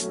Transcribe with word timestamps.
All 0.00 0.08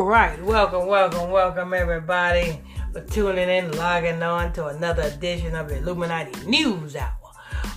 right, 0.00 0.42
welcome, 0.42 0.88
welcome, 0.88 1.30
welcome, 1.30 1.74
everybody, 1.74 2.60
for 2.92 3.02
tuning 3.02 3.48
in, 3.48 3.70
logging 3.76 4.20
on 4.20 4.52
to 4.54 4.66
another 4.66 5.02
edition 5.02 5.54
of 5.54 5.68
the 5.68 5.78
Illuminati 5.78 6.44
News 6.46 6.96
Hour 6.96 7.24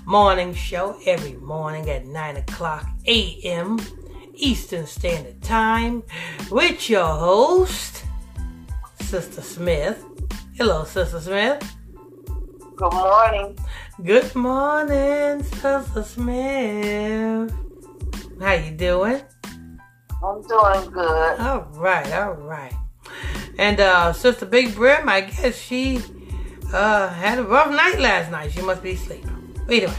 morning 0.07 0.53
show 0.53 0.97
every 1.05 1.33
morning 1.33 1.89
at 1.89 2.05
9 2.05 2.37
o'clock 2.37 2.87
a.m. 3.05 3.77
Eastern 4.37 4.85
Standard 4.85 5.41
Time 5.41 6.03
with 6.51 6.89
your 6.89 7.07
host, 7.07 8.05
Sister 9.01 9.41
Smith. 9.41 10.03
Hello, 10.55 10.83
Sister 10.83 11.19
Smith. 11.19 11.75
Good 12.75 12.93
morning. 12.93 13.57
Good 14.03 14.35
morning, 14.35 15.43
Sister 15.43 16.03
Smith. 16.03 17.51
How 18.39 18.53
you 18.53 18.71
doing? 18.71 19.21
I'm 20.23 20.41
doing 20.43 20.91
good. 20.91 21.39
All 21.39 21.67
right, 21.73 22.11
all 22.13 22.33
right. 22.33 22.73
And 23.57 23.79
uh, 23.79 24.13
Sister 24.13 24.45
Big 24.45 24.75
Brim, 24.75 25.09
I 25.09 25.21
guess 25.21 25.57
she 25.57 25.99
uh, 26.71 27.09
had 27.09 27.39
a 27.39 27.43
rough 27.43 27.71
night 27.71 27.99
last 27.99 28.29
night. 28.29 28.51
She 28.51 28.61
must 28.61 28.83
be 28.83 28.91
asleep. 28.91 29.25
Anyway, 29.69 29.93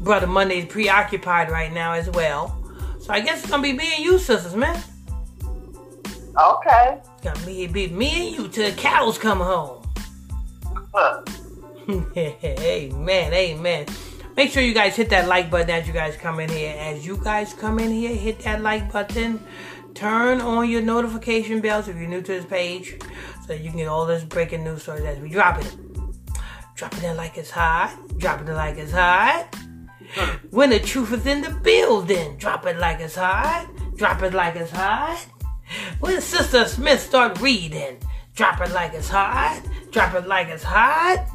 Brother 0.00 0.26
Monday's 0.26 0.66
preoccupied 0.66 1.50
right 1.50 1.72
now 1.72 1.92
as 1.92 2.08
well. 2.10 2.61
So 3.02 3.12
I 3.12 3.18
guess 3.18 3.40
it's 3.40 3.50
gonna 3.50 3.64
be 3.64 3.72
me 3.72 3.96
and 3.96 4.04
you, 4.04 4.16
sisters, 4.16 4.54
man. 4.54 4.80
Okay. 6.40 7.00
It's 7.00 7.20
gonna 7.24 7.44
be, 7.44 7.66
be 7.66 7.88
me 7.88 8.28
and 8.28 8.36
you 8.36 8.48
till 8.48 8.70
the 8.70 8.76
cows 8.76 9.18
come 9.18 9.40
home. 9.40 9.84
Huh. 10.94 11.22
amen, 12.16 13.32
amen. 13.34 13.86
Make 14.36 14.52
sure 14.52 14.62
you 14.62 14.72
guys 14.72 14.94
hit 14.94 15.10
that 15.10 15.26
like 15.26 15.50
button 15.50 15.70
as 15.70 15.88
you 15.88 15.92
guys 15.92 16.16
come 16.16 16.38
in 16.38 16.48
here. 16.48 16.76
As 16.78 17.04
you 17.04 17.16
guys 17.16 17.52
come 17.52 17.80
in 17.80 17.90
here, 17.90 18.14
hit 18.14 18.38
that 18.44 18.62
like 18.62 18.92
button. 18.92 19.44
Turn 19.94 20.40
on 20.40 20.70
your 20.70 20.80
notification 20.80 21.60
bells 21.60 21.88
if 21.88 21.96
you're 21.96 22.06
new 22.06 22.22
to 22.22 22.32
this 22.32 22.44
page 22.44 23.00
so 23.44 23.52
you 23.52 23.68
can 23.70 23.78
get 23.78 23.88
all 23.88 24.06
this 24.06 24.22
breaking 24.22 24.62
news 24.62 24.82
stories 24.82 25.04
as 25.04 25.18
we 25.18 25.28
drop 25.28 25.60
it. 25.60 25.76
Dropping 26.76 27.02
it 27.02 27.16
like 27.16 27.36
it's 27.36 27.50
hot. 27.50 27.98
Dropping 28.16 28.46
it 28.46 28.54
like 28.54 28.78
it's 28.78 28.92
hot. 28.92 29.52
When 30.50 30.70
the 30.70 30.80
truth 30.80 31.12
is 31.12 31.26
in 31.26 31.42
the 31.42 31.50
building, 31.50 32.36
drop 32.36 32.66
it 32.66 32.78
like 32.78 33.00
it's 33.00 33.16
hot. 33.16 33.68
Drop 33.96 34.22
it 34.22 34.34
like 34.34 34.56
it's 34.56 34.70
hot. 34.70 35.26
When 36.00 36.20
Sister 36.20 36.66
Smith 36.66 37.00
start 37.00 37.40
reading, 37.40 37.98
drop 38.34 38.60
it 38.60 38.70
like 38.72 38.94
it's 38.94 39.08
hot. 39.08 39.62
Drop 39.90 40.14
it 40.14 40.26
like 40.26 40.48
it's 40.48 40.62
hot. 40.62 41.26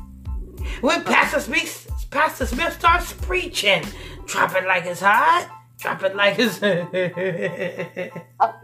When 0.82 1.04
Pastor 1.04 1.40
Smith, 1.40 1.90
Pastor 2.12 2.46
Smith 2.46 2.74
starts 2.74 3.14
preaching, 3.14 3.84
drop 4.26 4.54
it 4.56 4.66
like 4.66 4.86
it's 4.86 5.02
hot. 5.02 5.50
Drop 5.80 6.04
it 6.04 6.16
like 6.16 6.38
it's. 6.40 6.60
Hot 8.40 8.56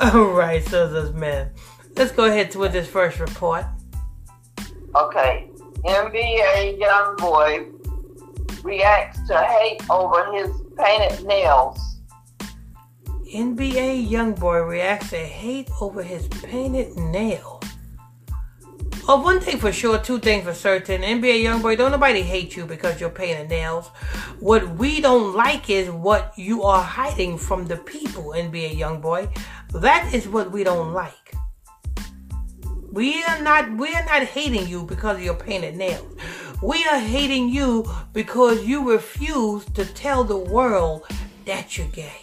All 0.14 0.32
right, 0.32 0.62
Sister 0.62 1.08
Smith. 1.12 1.48
Let's 1.96 2.12
go 2.12 2.24
ahead 2.26 2.54
with 2.54 2.72
this 2.72 2.88
first 2.88 3.20
report. 3.20 3.64
Okay. 4.94 5.50
NBA 5.84 6.80
YoungBoy 6.80 7.77
reacts 8.62 9.26
to 9.28 9.36
hate 9.36 9.82
over 9.90 10.32
his 10.32 10.50
painted 10.76 11.26
nails. 11.26 11.78
NBA 13.32 14.08
YoungBoy 14.08 14.68
reacts 14.68 15.10
to 15.10 15.18
hate 15.18 15.68
over 15.80 16.02
his 16.02 16.26
painted 16.28 16.96
nail. 16.96 17.60
Oh, 19.10 19.22
one 19.22 19.40
thing 19.40 19.58
for 19.58 19.72
sure, 19.72 19.98
two 19.98 20.18
things 20.18 20.44
for 20.44 20.52
certain. 20.52 21.00
NBA 21.00 21.42
YoungBoy, 21.42 21.78
don't 21.78 21.92
nobody 21.92 22.20
hate 22.20 22.56
you 22.56 22.66
because 22.66 23.00
you're 23.00 23.08
painted 23.08 23.48
nails. 23.48 23.88
What 24.38 24.76
we 24.76 25.00
don't 25.00 25.34
like 25.34 25.70
is 25.70 25.90
what 25.90 26.34
you 26.36 26.62
are 26.62 26.82
hiding 26.82 27.38
from 27.38 27.66
the 27.66 27.78
people, 27.78 28.34
NBA 28.36 28.76
YoungBoy. 28.76 29.34
That 29.72 30.12
is 30.12 30.28
what 30.28 30.50
we 30.50 30.62
don't 30.62 30.92
like. 30.92 31.34
We 32.92 33.22
are 33.24 33.40
not 33.42 33.70
we 33.76 33.94
are 33.94 34.04
not 34.04 34.24
hating 34.24 34.68
you 34.68 34.82
because 34.84 35.16
of 35.16 35.22
your 35.22 35.36
painted 35.36 35.76
nails. 35.76 36.14
We 36.62 36.84
are 36.86 36.98
hating 36.98 37.50
you 37.50 37.88
because 38.12 38.66
you 38.66 38.90
refuse 38.90 39.64
to 39.66 39.84
tell 39.84 40.24
the 40.24 40.36
world 40.36 41.04
that 41.44 41.78
you're 41.78 41.86
gay. 41.88 42.20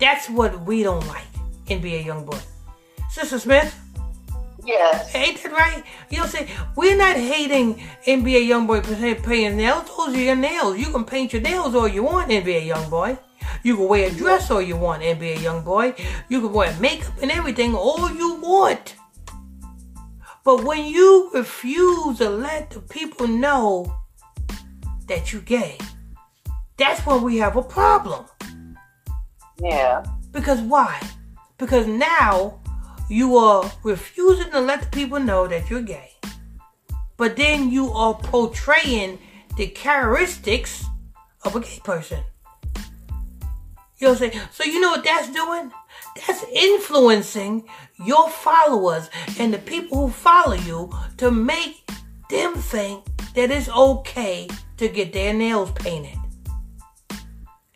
That's 0.00 0.28
what 0.28 0.60
we 0.62 0.82
don't 0.82 1.06
like 1.06 1.26
in 1.68 1.80
being 1.80 2.02
a 2.02 2.06
young 2.06 2.24
boy. 2.24 2.38
Sister 3.10 3.38
Smith, 3.38 3.78
Yes. 4.64 5.14
ain't 5.14 5.42
that 5.42 5.52
right? 5.52 5.82
You 6.10 6.18
know 6.18 6.24
what 6.24 6.34
I'm 6.34 6.46
saying? 6.46 6.58
We're 6.76 6.96
not 6.96 7.16
hating 7.16 7.76
NBA 8.06 8.48
YoungBoy 8.48 9.22
painting 9.22 9.56
nails. 9.56 9.88
Those 9.96 10.14
are 10.14 10.20
your 10.20 10.36
nails. 10.36 10.78
You 10.78 10.86
can 10.86 11.04
paint 11.04 11.32
your 11.32 11.42
nails 11.42 11.74
all 11.74 11.88
you 11.88 12.02
want, 12.02 12.30
NBA 12.30 12.68
YoungBoy. 12.68 13.18
You 13.62 13.76
can 13.76 13.88
wear 13.88 14.08
a 14.08 14.10
dress 14.10 14.50
all 14.50 14.60
you 14.60 14.76
want, 14.76 15.02
NBA 15.02 15.38
YoungBoy. 15.38 15.98
You 16.28 16.40
can 16.40 16.52
wear 16.52 16.76
makeup 16.80 17.12
and 17.22 17.30
everything 17.30 17.74
all 17.74 18.10
you 18.10 18.34
want. 18.34 18.96
But 20.44 20.64
when 20.64 20.86
you 20.86 21.30
refuse 21.34 22.18
to 22.18 22.30
let 22.30 22.70
the 22.70 22.80
people 22.80 23.28
know 23.28 23.94
that 25.06 25.32
you 25.32 25.40
gay, 25.40 25.78
that's 26.76 27.04
when 27.04 27.22
we 27.22 27.38
have 27.38 27.56
a 27.56 27.62
problem. 27.62 28.24
Yeah. 29.60 30.04
Because 30.30 30.60
why? 30.60 31.00
Because 31.58 31.86
now 31.86 32.60
you 33.08 33.36
are 33.36 33.70
refusing 33.82 34.50
to 34.52 34.60
let 34.60 34.80
the 34.82 34.86
people 34.88 35.18
know 35.18 35.46
that 35.48 35.68
you're 35.68 35.82
gay. 35.82 36.12
But 37.16 37.36
then 37.36 37.70
you 37.70 37.90
are 37.90 38.14
portraying 38.14 39.18
the 39.56 39.66
characteristics 39.66 40.84
of 41.44 41.56
a 41.56 41.60
gay 41.60 41.80
person. 41.82 42.20
You 43.98 44.06
know 44.06 44.12
what 44.12 44.22
I'm 44.22 44.30
saying? 44.30 44.48
So 44.52 44.64
you 44.64 44.80
know 44.80 44.90
what 44.90 45.04
that's 45.04 45.28
doing? 45.32 45.72
That's 46.26 46.44
influencing 46.44 47.68
your 48.04 48.28
followers 48.30 49.10
and 49.38 49.52
the 49.52 49.58
people 49.58 50.06
who 50.06 50.12
follow 50.12 50.54
you 50.54 50.90
to 51.16 51.30
make 51.30 51.88
them 52.30 52.54
think 52.54 53.04
that 53.34 53.50
it's 53.50 53.68
okay 53.68 54.48
to 54.76 54.88
get 54.88 55.12
their 55.12 55.34
nails 55.34 55.70
painted. 55.72 56.16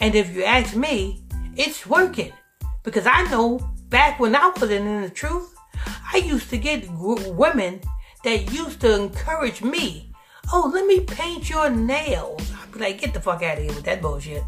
And 0.01 0.15
if 0.15 0.35
you 0.35 0.45
ask 0.45 0.75
me, 0.75 1.23
it's 1.57 1.87
working. 1.87 2.33
Because 2.83 3.07
I 3.07 3.23
know 3.31 3.59
back 3.89 4.19
when 4.19 4.35
I 4.35 4.49
wasn't 4.49 4.87
in 4.87 5.03
the 5.03 5.11
truth, 5.11 5.55
I 6.13 6.19
used 6.19 6.51
to 6.51 6.59
get 6.59 6.89
women 6.91 7.81
that 8.25 8.53
used 8.53 8.81
to 8.81 9.01
encourage 9.01 9.63
me. 9.63 10.13
Oh, 10.53 10.71
let 10.73 10.87
me 10.87 11.01
paint 11.01 11.49
your 11.49 11.71
nails. 11.71 12.53
I'd 12.61 12.73
be 12.73 12.81
like, 12.81 13.01
get 13.01 13.15
the 13.15 13.21
fuck 13.21 13.43
out 13.43 13.59
of 13.59 13.65
here 13.65 13.75
with 13.75 13.85
that 13.85 14.03
bullshit. 14.03 14.43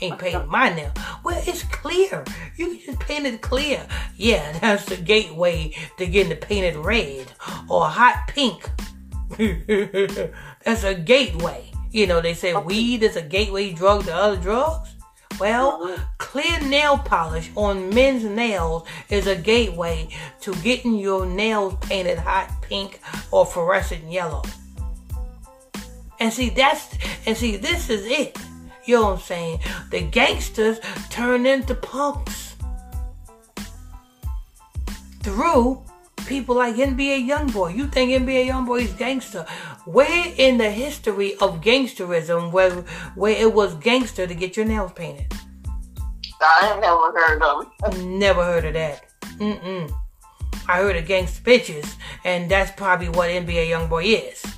Ain't 0.00 0.18
painting 0.18 0.48
my 0.48 0.72
nail. 0.72 0.92
Well, 1.24 1.42
it's 1.46 1.64
clear. 1.64 2.24
You 2.56 2.68
can 2.68 2.80
just 2.80 3.00
paint 3.00 3.26
it 3.26 3.40
clear. 3.40 3.84
Yeah, 4.16 4.58
that's 4.60 4.84
the 4.86 4.96
gateway 4.96 5.74
to 5.98 6.06
getting 6.06 6.32
it 6.32 6.40
painted 6.40 6.76
red 6.76 7.32
or 7.68 7.86
hot 7.86 8.28
pink. 8.28 8.70
that's 10.64 10.84
a 10.84 10.94
gateway. 10.94 11.70
You 11.90 12.06
know, 12.06 12.20
they 12.20 12.34
say 12.34 12.54
weed 12.54 13.02
is 13.02 13.16
a 13.16 13.22
gateway 13.22 13.72
drug 13.72 14.04
to 14.04 14.14
other 14.14 14.36
drugs. 14.36 14.94
Well, 15.40 15.84
uh-huh. 15.84 16.04
clear 16.18 16.60
nail 16.60 16.98
polish 16.98 17.50
on 17.54 17.90
men's 17.90 18.24
nails 18.24 18.86
is 19.08 19.26
a 19.26 19.36
gateway 19.36 20.08
to 20.40 20.54
getting 20.56 20.96
your 20.96 21.26
nails 21.26 21.76
painted 21.80 22.18
hot 22.18 22.50
pink 22.62 23.00
or 23.30 23.46
fluorescent 23.46 24.10
yellow. 24.10 24.42
And 26.20 26.32
see, 26.32 26.50
that's, 26.50 26.98
and 27.26 27.36
see, 27.36 27.56
this 27.56 27.88
is 27.90 28.04
it. 28.06 28.36
You 28.88 28.94
know 28.94 29.02
what 29.02 29.12
I'm 29.16 29.20
saying? 29.20 29.60
The 29.90 30.00
gangsters 30.00 30.80
turn 31.10 31.44
into 31.44 31.74
punks 31.74 32.56
through 35.20 35.82
people 36.24 36.54
like 36.54 36.76
NBA 36.76 37.28
YoungBoy. 37.28 37.76
You 37.76 37.86
think 37.88 38.12
NBA 38.12 38.46
YoungBoy 38.46 38.80
is 38.80 38.92
gangster? 38.94 39.44
Where 39.84 40.32
in 40.38 40.56
the 40.56 40.70
history 40.70 41.34
of 41.34 41.60
gangsterism 41.60 42.50
where 42.50 42.70
where 43.14 43.36
it 43.36 43.52
was 43.52 43.74
gangster 43.74 44.26
to 44.26 44.34
get 44.34 44.56
your 44.56 44.64
nails 44.64 44.92
painted? 44.92 45.34
I 46.40 46.78
never 46.80 47.12
heard 47.12 47.42
of 47.42 47.66
it. 47.92 48.04
Never 48.06 48.42
heard 48.42 48.64
of 48.64 48.72
that. 48.72 49.04
Mm-mm. 49.36 49.92
I 50.66 50.78
heard 50.78 50.96
of 50.96 51.04
gangster 51.04 51.42
bitches, 51.42 51.94
and 52.24 52.50
that's 52.50 52.70
probably 52.70 53.10
what 53.10 53.28
NBA 53.28 53.68
YoungBoy 53.68 54.30
is. 54.30 54.57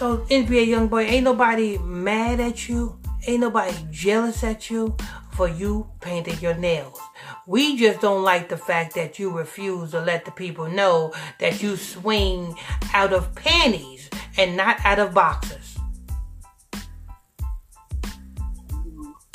So 0.00 0.16
NBA 0.30 0.68
YoungBoy, 0.68 1.10
ain't 1.10 1.24
nobody 1.24 1.76
mad 1.76 2.40
at 2.40 2.70
you, 2.70 2.98
ain't 3.26 3.40
nobody 3.40 3.76
jealous 3.90 4.42
at 4.42 4.70
you 4.70 4.96
for 5.32 5.46
you 5.46 5.90
painting 6.00 6.38
your 6.40 6.54
nails. 6.54 6.98
We 7.46 7.76
just 7.76 8.00
don't 8.00 8.22
like 8.22 8.48
the 8.48 8.56
fact 8.56 8.94
that 8.94 9.18
you 9.18 9.30
refuse 9.30 9.90
to 9.90 10.00
let 10.00 10.24
the 10.24 10.30
people 10.30 10.70
know 10.70 11.12
that 11.38 11.62
you 11.62 11.76
swing 11.76 12.56
out 12.94 13.12
of 13.12 13.34
panties 13.34 14.08
and 14.38 14.56
not 14.56 14.78
out 14.86 15.00
of 15.00 15.12
boxes. 15.12 15.76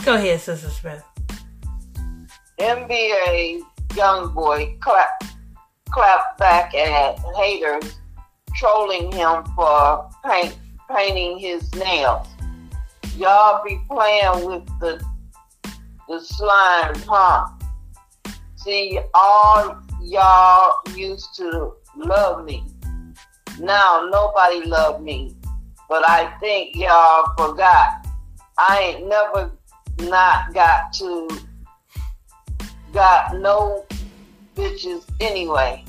Go 0.03 0.15
ahead, 0.15 0.41
Sister 0.41 0.71
Smith. 0.71 1.03
NBA 2.59 3.61
YoungBoy 3.89 4.79
clap 4.79 5.23
clap 5.91 6.39
back 6.39 6.73
at 6.73 7.19
haters 7.35 7.99
trolling 8.55 9.11
him 9.11 9.43
for 9.55 10.09
paint, 10.25 10.57
painting 10.89 11.37
his 11.37 11.73
nails. 11.75 12.27
Y'all 13.17 13.63
be 13.63 13.79
playing 13.89 14.45
with 14.45 14.65
the 14.79 15.03
the 16.07 16.19
slime, 16.19 16.95
huh? 17.07 17.47
See, 18.57 18.99
all 19.13 19.81
y'all 20.01 20.73
used 20.95 21.35
to 21.35 21.73
love 21.95 22.45
me. 22.45 22.63
Now 23.59 24.07
nobody 24.11 24.65
love 24.65 25.01
me, 25.01 25.35
but 25.89 26.07
I 26.07 26.37
think 26.39 26.75
y'all 26.75 27.33
forgot. 27.37 28.05
I 28.57 28.79
ain't 28.79 29.07
never 29.07 29.51
not 29.99 30.53
got 30.53 30.93
to 30.93 31.27
got 32.93 33.37
no 33.39 33.85
bitches 34.55 35.03
anyway. 35.19 35.83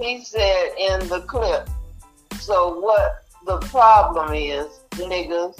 He 0.00 0.24
said 0.24 0.72
in 0.78 1.08
the 1.08 1.20
clip. 1.26 1.68
So 2.40 2.80
what 2.80 3.24
the 3.46 3.58
problem 3.58 4.34
is, 4.34 4.66
niggas? 4.92 5.58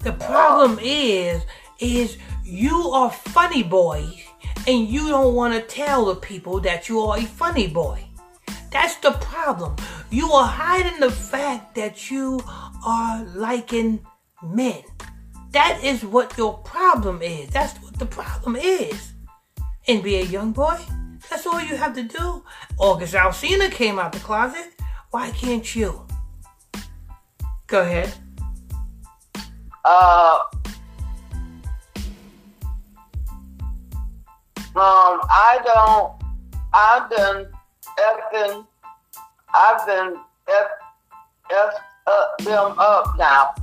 The 0.00 0.12
problem 0.12 0.78
is, 0.82 1.42
is 1.78 2.16
you 2.44 2.90
are 2.90 3.10
funny 3.10 3.62
boys 3.62 4.22
and 4.66 4.88
you 4.88 5.08
don't 5.08 5.34
want 5.34 5.54
to 5.54 5.60
tell 5.60 6.06
the 6.06 6.16
people 6.16 6.60
that 6.60 6.88
you 6.88 7.00
are 7.00 7.18
a 7.18 7.22
funny 7.22 7.68
boy. 7.68 8.02
That's 8.70 8.96
the 8.96 9.12
problem. 9.12 9.76
You 10.10 10.30
are 10.32 10.46
hiding 10.46 11.00
the 11.00 11.10
fact 11.10 11.74
that 11.76 12.10
you 12.10 12.40
are 12.84 13.24
liking 13.34 14.04
men. 14.42 14.82
That 15.52 15.82
is 15.82 16.04
what 16.04 16.36
your 16.36 16.58
problem 16.58 17.22
is. 17.22 17.48
That's 17.50 17.76
what 17.78 17.98
the 17.98 18.06
problem 18.06 18.56
is. 18.56 19.12
NBA 19.88 20.26
YoungBoy, 20.26 20.80
that's 21.28 21.46
all 21.46 21.60
you 21.60 21.76
have 21.76 21.94
to 21.94 22.02
do. 22.02 22.42
August 22.78 23.14
Alsina 23.14 23.70
came 23.70 23.98
out 23.98 24.12
the 24.12 24.18
closet. 24.20 24.72
Why 25.10 25.30
can't 25.30 25.74
you? 25.74 26.06
Go 27.66 27.82
ahead. 27.82 28.12
Uh, 29.84 30.38
um, 34.74 35.20
I 35.22 35.60
don't. 35.64 36.12
I've 36.72 37.08
been 37.08 37.46
effing. 37.98 38.66
I've 39.54 39.86
been 39.86 40.16
f 40.48 40.66
f 41.50 41.74
uh, 42.06 42.26
them 42.44 42.74
up 42.78 43.16
now. 43.16 43.54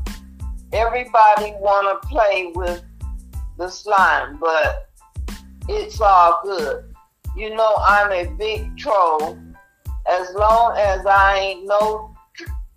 Everybody 0.72 1.54
wanna 1.60 1.96
play 2.04 2.52
with 2.56 2.84
the 3.58 3.70
slime, 3.70 4.38
but 4.40 4.90
it's 5.70 6.02
all 6.02 6.42
good. 6.44 6.93
You 7.36 7.56
know 7.56 7.76
I'm 7.78 8.12
a 8.12 8.30
big 8.36 8.78
troll. 8.78 9.38
As 10.08 10.34
long 10.36 10.76
as 10.78 11.06
I 11.06 11.38
ain't 11.38 11.66
no 11.66 12.14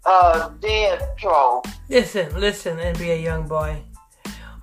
uh, 0.05 0.49
dead 0.61 1.03
troll. 1.19 1.65
Listen, 1.89 2.39
listen, 2.39 2.79
NBA 2.79 3.25
YoungBoy. 3.25 3.83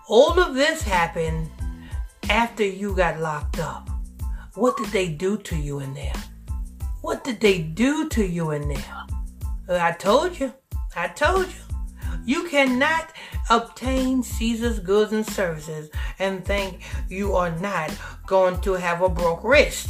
All 0.07 0.39
of 0.39 0.55
this 0.55 0.81
happened 0.81 1.49
after 2.29 2.65
you 2.65 2.95
got 2.95 3.19
locked 3.19 3.59
up. 3.59 3.89
What 4.55 4.77
did 4.77 4.87
they 4.87 5.09
do 5.09 5.37
to 5.37 5.55
you 5.55 5.79
in 5.79 5.93
there? 5.93 6.13
What 7.01 7.23
did 7.23 7.39
they 7.41 7.59
do 7.59 8.07
to 8.09 8.25
you 8.25 8.51
in 8.51 8.69
there? 8.69 9.03
I 9.69 9.91
told 9.91 10.39
you. 10.39 10.53
I 10.95 11.07
told 11.09 11.47
you. 11.47 11.75
You 12.25 12.47
cannot 12.47 13.11
obtain 13.49 14.23
Caesar's 14.23 14.79
goods 14.79 15.11
and 15.11 15.25
services 15.25 15.89
and 16.19 16.45
think 16.45 16.81
you 17.09 17.35
are 17.35 17.51
not 17.59 17.91
going 18.33 18.59
to 18.59 18.73
have 18.73 19.03
a 19.03 19.09
broke 19.09 19.43
wrist. 19.43 19.89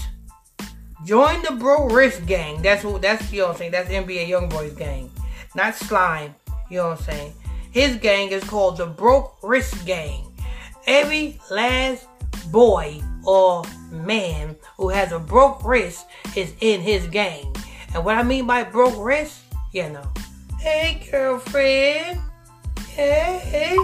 Join 1.06 1.42
the 1.44 1.54
broke 1.54 1.94
wrist 1.94 2.26
gang. 2.26 2.62
That's 2.62 2.84
what 2.84 3.02
that's 3.02 3.32
you 3.32 3.40
know 3.40 3.46
what 3.46 3.52
I'm 3.54 3.58
saying. 3.60 3.72
That's 3.72 3.90
NBA 3.90 4.28
YoungBoy's 4.28 4.76
gang. 4.76 5.10
Not 5.56 5.76
slime. 5.76 6.36
You 6.70 6.80
know 6.80 6.90
what 6.90 7.00
I'm 7.00 7.06
saying? 7.06 7.34
His 7.72 7.96
gang 7.96 8.34
is 8.34 8.44
called 8.44 8.76
the 8.76 8.86
Broke 8.86 9.38
Wrist 9.44 9.86
Gang. 9.86 10.26
Every 10.88 11.40
last 11.50 12.06
boy 12.52 13.02
or 13.26 13.64
man 13.90 14.58
who 14.76 14.90
has 14.90 15.14
a 15.14 15.20
broke 15.20 15.64
wrist 15.64 16.06
is 16.36 16.54
in 16.60 16.82
his 16.82 17.08
gang. 17.08 17.56
And 17.96 18.04
what 18.04 18.18
I 18.18 18.24
mean 18.24 18.46
by 18.46 18.66
broke 18.66 18.98
wrist, 18.98 19.40
you 19.72 19.90
know. 19.90 20.12
Hey 20.60 21.08
girlfriend. 21.10 22.20
Hey. 22.90 23.80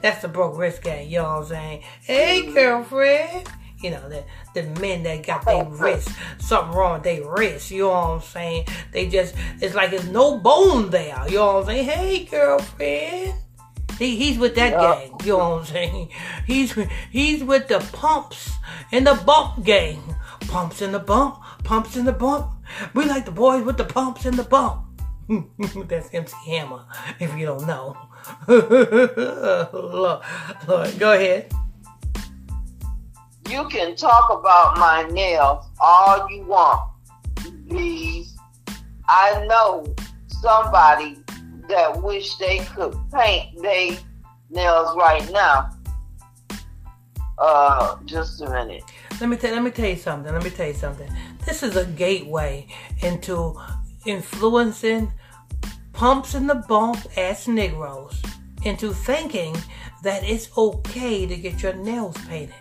That's 0.00 0.22
the 0.22 0.28
broke 0.28 0.56
wrist 0.56 0.80
gang, 0.84 1.10
you 1.10 1.18
know 1.18 1.24
what 1.24 1.42
I'm 1.42 1.46
saying? 1.46 1.82
Hey 2.02 2.52
girlfriend. 2.54 3.48
You 3.82 3.90
know, 3.92 4.08
the, 4.08 4.24
the 4.54 4.62
men 4.80 5.02
that 5.04 5.26
got 5.26 5.44
their 5.46 5.64
wrist, 5.64 6.10
something 6.38 6.76
wrong 6.76 6.94
with 6.94 7.02
their 7.04 7.26
wrist, 7.30 7.70
you 7.70 7.82
know 7.84 7.88
what 7.90 8.08
I'm 8.08 8.20
saying? 8.20 8.66
They 8.92 9.08
just, 9.08 9.34
it's 9.60 9.74
like 9.74 9.90
there's 9.90 10.08
no 10.08 10.38
bone 10.38 10.90
there, 10.90 11.24
you 11.28 11.36
know 11.36 11.54
what 11.54 11.60
I'm 11.62 11.66
saying? 11.66 11.84
Hey 11.86 12.24
girlfriend. 12.24 13.34
He, 13.98 14.16
he's 14.16 14.38
with 14.38 14.54
that 14.54 14.72
Yeah. 14.72 14.94
gang, 15.06 15.16
you 15.24 15.32
know 15.32 15.50
what 15.50 15.60
I'm 15.60 15.66
saying? 15.66 16.08
He's, 16.46 16.74
he's 17.10 17.42
with 17.44 17.68
the 17.68 17.80
pumps 17.92 18.50
and 18.92 19.06
the 19.06 19.14
bump 19.26 19.64
gang. 19.64 20.02
Pumps 20.48 20.82
in 20.82 20.92
the 20.92 20.98
bump, 20.98 21.38
pumps 21.64 21.96
in 21.96 22.04
the 22.06 22.12
bump. 22.12 22.50
We 22.94 23.04
like 23.04 23.24
the 23.24 23.30
boys 23.30 23.62
with 23.64 23.76
the 23.76 23.84
pumps 23.84 24.24
and 24.26 24.36
the 24.36 24.42
bump. 24.44 24.86
That's 25.88 26.12
MC 26.12 26.34
Hammer, 26.46 26.84
if 27.20 27.36
you 27.36 27.46
don't 27.46 27.66
know. 27.66 27.96
Lord, 29.72 30.22
Lord, 30.68 30.98
go 30.98 31.12
ahead. 31.12 31.52
You 33.50 33.68
can 33.68 33.96
talk 33.96 34.30
about 34.30 34.78
my 34.78 35.02
nails 35.10 35.66
all 35.80 36.30
you 36.30 36.44
want, 36.44 36.88
please. 37.68 38.32
I 39.08 39.44
know 39.46 39.92
somebody 40.28 41.18
that 41.68 42.00
wish 42.00 42.36
they 42.36 42.58
could 42.58 42.96
paint 43.12 43.60
their 43.60 43.98
nails 44.50 44.96
right 44.96 45.28
now. 45.32 45.70
Uh, 47.38 47.96
just 48.04 48.40
a 48.40 48.48
minute. 48.48 48.84
Let 49.20 49.28
me 49.28 49.36
tell 49.36 49.52
let 49.52 49.64
me 49.64 49.72
tell 49.72 49.88
you 49.88 49.96
something. 49.96 50.32
Let 50.32 50.44
me 50.44 50.50
tell 50.50 50.68
you 50.68 50.74
something. 50.74 51.10
This 51.44 51.64
is 51.64 51.74
a 51.74 51.86
gateway 51.86 52.68
into 53.02 53.60
influencing 54.06 55.12
pumps 55.92 56.36
in 56.36 56.46
the 56.46 56.54
bump 56.68 56.98
ass 57.16 57.48
Negroes 57.48 58.22
into 58.62 58.92
thinking 58.92 59.56
that 60.04 60.22
it's 60.22 60.56
okay 60.56 61.26
to 61.26 61.36
get 61.36 61.64
your 61.64 61.72
nails 61.72 62.16
painted. 62.28 62.54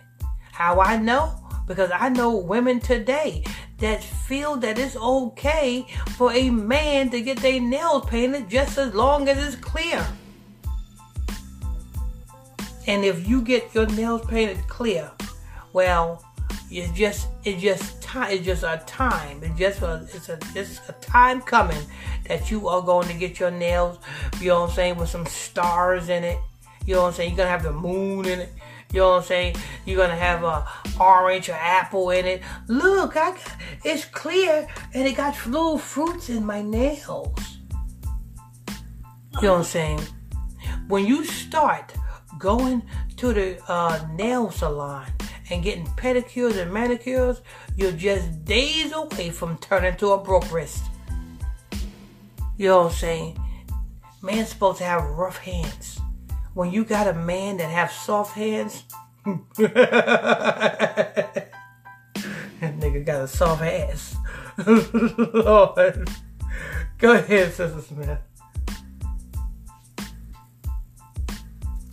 How 0.60 0.82
I 0.82 0.98
know? 0.98 1.34
Because 1.68 1.90
I 1.94 2.10
know 2.10 2.36
women 2.36 2.82
today 2.82 3.46
that 3.78 4.04
feel 4.04 4.58
that 4.58 4.78
it's 4.78 4.98
okay 4.98 5.88
for 6.18 6.34
a 6.34 6.50
man 6.50 7.10
to 7.12 7.22
get 7.22 7.38
their 7.38 7.62
nails 7.62 8.06
painted 8.08 8.50
just 8.50 8.78
as 8.78 8.94
long 8.94 9.30
as 9.30 9.38
it's 9.38 9.56
clear. 9.56 10.06
And 12.88 13.06
if 13.06 13.26
you 13.26 13.42
get 13.42 13.74
your 13.74 13.86
nails 13.86 14.26
painted 14.26 14.68
clear, 14.68 15.10
well, 15.72 16.26
it's 16.70 16.92
just 16.92 17.30
it's 17.46 17.62
just 17.62 18.02
time 18.02 18.32
it's 18.32 18.46
just 18.46 18.64
a 18.64 18.84
time. 18.86 19.42
It's 19.42 19.58
just 19.58 19.82
a 19.82 20.06
it's 20.14 20.28
a 20.28 20.40
it's 20.56 20.82
a 20.90 20.94
time 21.00 21.40
coming 21.40 21.86
that 22.28 22.52
you 22.52 22.68
are 22.68 22.82
going 22.82 23.08
to 23.08 23.14
get 23.14 23.40
your 23.40 23.52
nails, 23.52 23.98
you 24.42 24.50
know 24.50 24.60
what 24.60 24.72
I'm 24.72 24.76
saying, 24.76 24.98
with 24.98 25.08
some 25.08 25.26
stars 25.26 26.10
in 26.10 26.26
it. 26.26 26.38
You 26.86 26.96
know 26.96 27.04
what 27.04 27.08
I'm 27.10 27.14
saying? 27.14 27.30
You're 27.30 27.38
gonna 27.38 27.50
have 27.50 27.64
the 27.64 27.72
moon 27.72 28.26
in 28.26 28.40
it. 28.42 28.50
You 28.92 29.02
know 29.02 29.10
what 29.10 29.18
I'm 29.18 29.24
saying? 29.24 29.56
You're 29.86 29.98
gonna 29.98 30.16
have 30.16 30.44
a 30.44 30.66
orange 31.00 31.50
or 31.50 31.54
apple 31.54 32.10
in 32.10 32.26
it. 32.26 32.42
Look, 32.68 33.16
I 33.16 33.38
it's 33.84 34.06
clear 34.06 34.68
and 34.94 35.08
it 35.08 35.16
got 35.16 35.46
little 35.46 35.78
fruits 35.78 36.30
in 36.30 36.46
my 36.46 36.62
nails. 36.62 37.58
You 39.36 39.48
know 39.48 39.54
what 39.54 39.60
I'm 39.60 39.64
saying? 39.64 40.02
When 40.88 41.06
you 41.06 41.24
start 41.24 41.94
going 42.40 42.82
to 43.18 43.34
the 43.34 43.72
uh, 43.72 44.06
nail 44.14 44.50
salon 44.50 45.06
and 45.52 45.64
getting 45.64 45.86
pedicures 45.86 46.58
and 46.58 46.74
manicures, 46.74 47.42
you're 47.76 47.92
just 47.92 48.44
days 48.44 48.92
away 48.92 49.30
from 49.30 49.58
turning 49.60 49.96
to 49.98 50.12
a 50.12 50.18
broke 50.18 50.52
wrist. 50.52 50.84
You 52.58 52.70
know 52.70 52.78
what 52.80 52.86
I'm 52.88 52.98
saying? 52.98 53.40
Man's 54.22 54.50
supposed 54.50 54.80
to 54.80 54.84
have 54.84 55.04
rough 55.04 55.38
hands. 55.38 55.99
When 56.60 56.74
you 56.74 56.84
got 56.84 57.08
a 57.08 57.14
man 57.14 57.56
that 57.56 57.70
have 57.70 57.90
soft 57.90 58.36
hands, 58.36 58.84
that 59.24 59.54
nigga 62.60 63.06
got 63.06 63.22
a 63.22 63.28
soft 63.30 63.62
ass. 63.62 64.18
Lord. 64.68 66.10
Go 66.98 67.14
ahead, 67.14 67.54
Sister 67.54 67.80
Smith. 67.80 68.20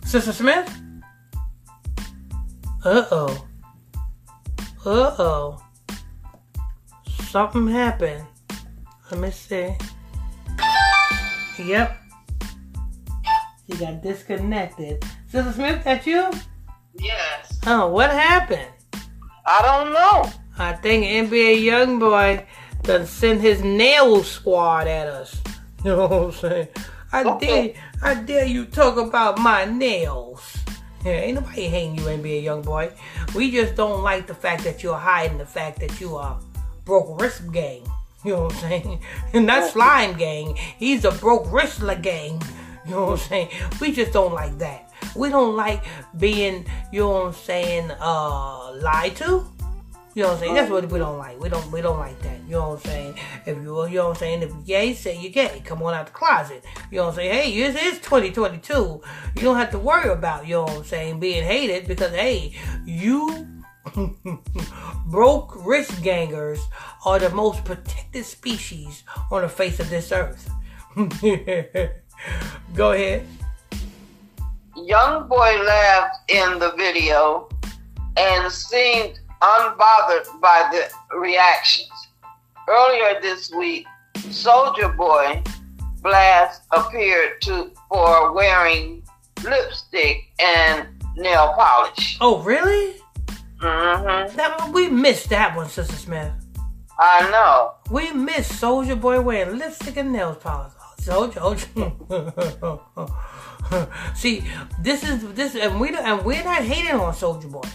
Sister 0.03 0.33
Smith? 0.33 0.69
Uh 2.83 3.05
oh. 3.09 3.47
Uh 4.85 5.15
oh. 5.17 5.63
Something 7.29 7.69
happened. 7.69 8.25
Let 9.09 9.21
me 9.21 9.31
see. 9.31 9.77
Yep. 11.57 12.06
She 13.69 13.77
got 13.77 14.01
disconnected. 14.01 15.03
Sister 15.29 15.51
Smith, 15.51 15.83
that 15.83 16.05
you? 16.07 16.29
Yes. 16.95 17.59
Oh, 17.65 17.87
what 17.87 18.09
happened? 18.11 18.67
I 19.45 19.61
don't 19.61 19.93
know. 19.93 20.31
I 20.57 20.73
think 20.73 21.05
NBA 21.05 21.61
YoungBoy 21.63 22.45
done 22.83 23.05
send 23.05 23.41
his 23.41 23.61
nail 23.61 24.23
squad 24.23 24.87
at 24.87 25.07
us. 25.07 25.41
You 25.85 25.95
know 25.95 26.07
what 26.07 26.11
I'm 26.11 26.31
saying? 26.31 26.67
I 27.13 27.23
Okay. 27.23 27.73
dare, 27.73 27.83
I 28.01 28.13
dare 28.15 28.45
you 28.45 28.65
talk 28.65 28.97
about 28.97 29.37
my 29.37 29.63
nails. 29.65 30.57
Yeah, 31.05 31.11
ain't 31.21 31.35
nobody 31.35 31.67
hating 31.67 31.95
you, 31.97 32.01
NBA 32.01 32.43
YoungBoy. 32.43 32.91
We 33.35 33.51
just 33.51 33.75
don't 33.75 34.01
like 34.01 34.25
the 34.25 34.33
fact 34.33 34.63
that 34.63 34.81
you're 34.81 34.97
hiding 34.97 35.37
the 35.37 35.45
fact 35.45 35.79
that 35.81 36.01
you 36.01 36.15
are 36.15 36.39
broke 36.83 37.21
wrist 37.21 37.51
gang. 37.51 37.83
You 38.25 38.33
know 38.33 38.43
what 38.45 38.53
I'm 38.55 38.59
saying? 38.59 38.99
And 39.33 39.45
not 39.45 39.69
slime 39.71 40.17
gang. 40.17 40.55
He's 40.55 41.05
a 41.05 41.11
broke 41.11 41.49
wrestler 41.53 41.95
gang. 41.95 42.41
You 42.87 42.95
know 42.95 43.05
what 43.07 43.21
I'm 43.21 43.27
saying? 43.27 43.49
We 43.81 43.91
just 43.91 44.13
don't 44.13 44.33
like 44.33 44.57
that. 44.59 44.93
We 45.15 45.29
don't 45.29 45.57
like 45.57 45.83
being, 46.17 46.65
you 46.91 47.01
know 47.01 47.11
what 47.11 47.25
I'm 47.27 47.33
saying, 47.33 47.91
uh, 47.99 48.73
lied 48.75 49.15
to. 49.17 49.45
You 50.15 50.23
know 50.23 50.29
what 50.29 50.33
I'm 50.35 50.39
saying? 50.39 50.53
That's 50.55 50.71
what 50.71 50.89
we 50.89 50.97
don't 50.97 51.17
like. 51.17 51.39
We 51.39 51.49
don't 51.49 51.71
we 51.71 51.81
don't 51.81 51.99
like 51.99 52.19
that. 52.23 52.39
You 52.45 52.53
know 52.53 52.69
what 52.69 52.85
I'm 52.85 52.91
saying? 52.91 53.19
If 53.45 53.57
you 53.57 53.87
you 53.87 53.95
know 53.97 54.07
what 54.07 54.09
I'm 54.09 54.15
saying, 54.15 54.41
if 54.41 54.49
you're 54.49 54.61
gay, 54.61 54.93
say 54.93 55.19
you're 55.19 55.31
gay. 55.31 55.61
Come 55.63 55.83
on 55.83 55.93
out 55.93 56.07
the 56.07 56.11
closet. 56.11 56.63
You 56.89 56.97
know 56.97 57.03
what 57.03 57.09
I'm 57.09 57.15
saying? 57.17 57.33
Hey, 57.33 57.53
it 57.61 57.75
is 57.75 57.99
2022. 57.99 58.73
You 58.73 59.01
don't 59.41 59.57
have 59.57 59.69
to 59.71 59.79
worry 59.79 60.09
about, 60.09 60.47
you 60.47 60.55
know 60.55 60.63
what 60.63 60.77
I'm 60.77 60.83
saying, 60.85 61.19
being 61.19 61.43
hated 61.43 61.87
because 61.87 62.11
hey, 62.13 62.55
you 62.85 63.45
broke 65.07 65.63
wrist 65.65 66.01
gangers 66.01 66.61
are 67.05 67.19
the 67.19 67.29
most 67.31 67.63
protected 67.63 68.25
species 68.25 69.03
on 69.29 69.43
the 69.43 69.49
face 69.49 69.79
of 69.79 69.89
this 69.89 70.11
earth. 70.11 70.49
Go 72.73 72.91
ahead. 72.91 73.25
Young 74.75 75.27
boy 75.27 75.61
laughed 75.65 76.31
in 76.31 76.59
the 76.59 76.71
video 76.77 77.49
and 78.15 78.51
seemed 78.51 79.19
unbothered 79.41 80.39
by 80.41 80.69
the 80.71 81.17
reactions. 81.17 81.89
Earlier 82.67 83.21
this 83.21 83.51
week, 83.51 83.85
Soulja 84.15 84.95
Boy 84.95 85.41
Blast 86.01 86.63
appeared 86.71 87.41
to 87.41 87.71
for 87.89 88.33
wearing 88.33 89.03
lipstick 89.43 90.25
and 90.39 90.87
nail 91.15 91.53
polish. 91.57 92.17
Oh, 92.21 92.41
really? 92.43 92.95
hmm 93.59 94.35
That 94.35 94.69
we 94.73 94.89
missed 94.89 95.29
that 95.29 95.55
one, 95.55 95.69
Sister 95.69 95.95
Smith. 95.95 96.31
I 96.99 97.29
know. 97.31 97.73
We 97.91 98.11
missed 98.11 98.61
Soulja 98.61 98.99
Boy 98.99 99.21
wearing 99.21 99.57
lipstick 99.57 99.97
and 99.97 100.11
nails 100.11 100.37
polish. 100.37 100.73
See, 104.15 104.43
this 104.81 105.03
is 105.03 105.33
this, 105.33 105.55
and 105.55 105.79
we 105.79 105.95
and 105.95 106.25
we're 106.25 106.43
not 106.43 106.63
hating 106.63 106.99
on 106.99 107.13
Soulja 107.13 107.51
Boy. 107.51 107.67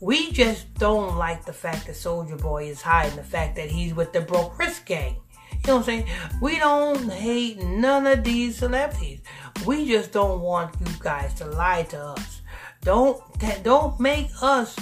We 0.00 0.32
just 0.32 0.72
don't 0.74 1.16
like 1.16 1.44
the 1.44 1.52
fact 1.52 1.86
that 1.86 1.96
Soulja 1.96 2.40
Boy 2.40 2.68
is 2.68 2.82
hiding 2.82 3.16
the 3.16 3.24
fact 3.24 3.56
that 3.56 3.70
he's 3.70 3.94
with 3.94 4.12
the 4.12 4.20
broke 4.20 4.58
wrist 4.58 4.84
gang. 4.84 5.16
You 5.52 5.58
know 5.66 5.76
what 5.76 5.78
I'm 5.78 5.84
saying? 5.84 6.06
We 6.40 6.58
don't 6.58 7.10
hate 7.10 7.62
none 7.62 8.06
of 8.06 8.22
these 8.22 8.58
celebrities. 8.58 9.20
We 9.64 9.88
just 9.88 10.12
don't 10.12 10.40
want 10.40 10.74
you 10.80 10.92
guys 11.00 11.34
to 11.34 11.46
lie 11.46 11.84
to 11.84 11.98
us. 11.98 12.42
Don't 12.82 13.20
don't 13.64 13.98
make 13.98 14.28
us 14.42 14.76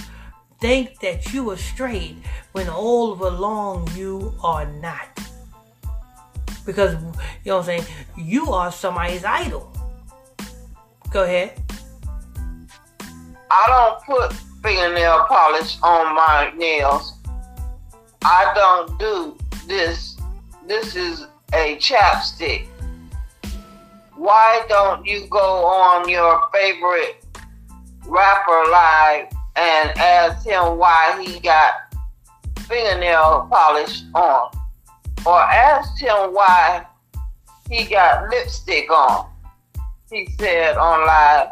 think 0.60 0.98
that 1.00 1.32
you 1.32 1.50
are 1.50 1.56
straight 1.56 2.16
when 2.52 2.68
all 2.68 3.12
along 3.12 3.88
you 3.94 4.34
are 4.42 4.66
not. 4.66 5.20
Because 6.66 6.94
you 6.94 7.00
know 7.50 7.58
what 7.58 7.58
I'm 7.58 7.64
saying, 7.64 7.84
you 8.16 8.52
are 8.52 8.72
somebody's 8.72 9.24
idol. 9.24 9.70
Go 11.10 11.24
ahead. 11.24 11.60
I 13.50 13.66
don't 13.68 14.02
put 14.04 14.32
fingernail 14.62 15.26
polish 15.28 15.76
on 15.82 16.14
my 16.14 16.52
nails. 16.56 17.18
I 18.22 18.52
don't 18.54 18.98
do 18.98 19.36
this. 19.68 20.16
This 20.66 20.96
is 20.96 21.26
a 21.52 21.76
chapstick. 21.76 22.66
Why 24.16 24.64
don't 24.68 25.04
you 25.04 25.26
go 25.28 25.66
on 25.66 26.08
your 26.08 26.48
favorite 26.52 27.24
rapper 28.06 28.70
live 28.70 29.26
and 29.56 29.90
ask 29.98 30.46
him 30.46 30.78
why 30.78 31.22
he 31.22 31.38
got 31.40 31.74
fingernail 32.60 33.46
polish 33.50 34.02
on? 34.14 34.50
Or 35.26 35.40
asked 35.40 36.00
him 36.00 36.34
why 36.34 36.86
he 37.70 37.84
got 37.84 38.28
lipstick 38.30 38.90
on? 38.90 39.30
He 40.10 40.28
said 40.38 40.76
on 40.76 41.06
live, 41.06 41.48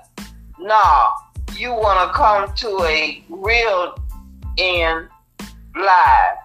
nah, 0.59 1.11
you 1.57 1.73
want 1.73 2.09
to 2.09 2.15
come 2.17 2.55
to 2.55 2.85
a 2.85 3.25
real 3.29 3.97
end 4.59 5.09
live, 5.75 6.37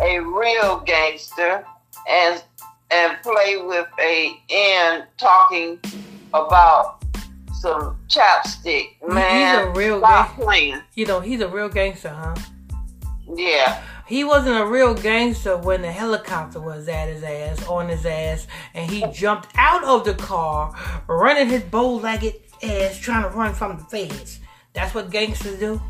a 0.00 0.18
real 0.18 0.80
gangster, 0.80 1.64
and 2.08 2.42
and 2.90 3.16
play 3.22 3.56
with 3.56 3.86
a 4.00 4.36
end 4.50 5.04
talking 5.18 5.78
about 6.32 7.04
some 7.52 7.96
chapstick. 8.08 8.88
Man, 9.08 9.64
he's 9.64 9.66
a 9.66 9.70
real 9.78 9.98
stop 10.00 10.36
gang- 10.36 10.44
playing. 10.44 10.80
You 10.94 11.06
know, 11.06 11.20
he's 11.20 11.40
a 11.40 11.48
real 11.48 11.68
gangster, 11.68 12.10
huh? 12.10 12.34
Yeah, 13.34 13.82
He 14.06 14.22
wasn't 14.22 14.60
a 14.60 14.66
real 14.66 14.92
gangster 14.92 15.56
when 15.56 15.80
the 15.80 15.90
helicopter 15.90 16.60
was 16.60 16.88
at 16.88 17.08
his 17.08 17.22
ass, 17.22 17.66
on 17.66 17.88
his 17.88 18.04
ass, 18.04 18.46
and 18.74 18.90
he 18.90 19.06
jumped 19.12 19.48
out 19.56 19.82
of 19.82 20.04
the 20.04 20.14
car, 20.14 20.74
running 21.06 21.48
his 21.48 21.62
bow-legged 21.62 22.34
ass, 22.62 22.98
trying 22.98 23.22
to 23.22 23.30
run 23.30 23.54
from 23.54 23.78
the 23.78 23.84
feds. 23.84 24.40
That's 24.74 24.94
what 24.94 25.10
gangsters 25.10 25.58
do. 25.58 25.80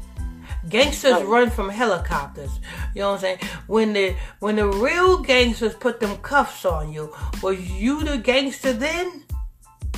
Gangsters 0.68 1.23
run 1.25 1.50
from 1.50 1.68
helicopters. 1.68 2.61
You 2.94 3.02
know 3.02 3.09
what 3.11 3.14
I'm 3.16 3.21
saying? 3.21 3.38
When 3.66 3.92
the 3.92 4.14
when 4.38 4.56
the 4.56 4.68
real 4.68 5.18
gangsters 5.18 5.75
put 5.75 6.00
them 6.00 6.16
cuffs 6.18 6.64
on 6.64 6.92
you, 6.92 7.12
was 7.42 7.59
you 7.71 8.04
the 8.04 8.16
gangster 8.16 8.73
then? 8.73 9.24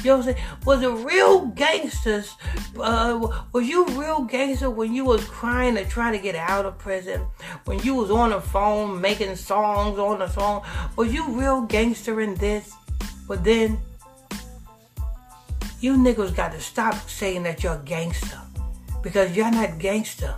You 0.03 0.13
know 0.13 0.19
what 0.19 0.29
I'm 0.29 0.35
saying? 0.35 0.47
Was 0.65 0.83
it 0.83 1.07
real 1.07 1.47
gangsters? 1.47 2.35
Uh, 2.79 3.43
was 3.53 3.67
you 3.67 3.87
real 3.87 4.23
gangster 4.25 4.71
when 4.71 4.95
you 4.95 5.05
was 5.05 5.25
crying 5.25 5.75
to 5.77 5.85
try 5.85 6.13
to 6.13 6.19
get 6.19 6.35
out 6.35 6.67
of 6.67 6.79
prison? 6.79 7.23
When 7.65 7.79
you 7.81 7.95
was 7.95 8.11
on 8.11 8.31
the 8.31 8.41
phone 8.41 9.01
making 9.01 9.35
songs 9.37 9.99
on 9.99 10.19
the 10.19 10.29
phone? 10.29 10.63
Was 10.97 11.13
you 11.13 11.29
real 11.31 11.63
gangster 11.63 12.21
in 12.21 12.35
this? 12.37 12.73
But 13.27 13.43
then, 13.43 13.79
you 15.81 15.97
niggas 15.97 16.37
got 16.37 16.53
to 16.53 16.61
stop 16.61 16.95
saying 17.09 17.43
that 17.45 17.63
you're 17.63 17.75
a 17.75 17.83
gangster. 17.85 18.41
Because 19.03 19.37
you're 19.37 19.51
not 19.51 19.79
gangster. 19.79 20.35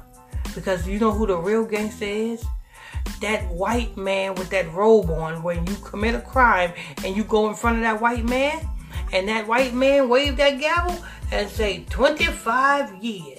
Because 0.54 0.86
you 0.86 0.98
know 0.98 1.12
who 1.12 1.26
the 1.26 1.36
real 1.36 1.64
gangster 1.64 2.06
is? 2.06 2.44
That 3.20 3.46
white 3.48 3.96
man 3.96 4.34
with 4.36 4.50
that 4.50 4.72
robe 4.72 5.10
on 5.10 5.42
when 5.42 5.66
you 5.66 5.74
commit 5.76 6.14
a 6.14 6.20
crime 6.20 6.72
and 7.04 7.16
you 7.16 7.24
go 7.24 7.48
in 7.48 7.54
front 7.54 7.76
of 7.76 7.82
that 7.82 8.00
white 8.00 8.24
man 8.24 8.66
and 9.12 9.28
that 9.28 9.46
white 9.46 9.74
man 9.74 10.08
wave 10.08 10.36
that 10.36 10.58
gavel 10.58 11.04
and 11.32 11.48
say 11.48 11.84
25 11.90 13.02
years. 13.02 13.38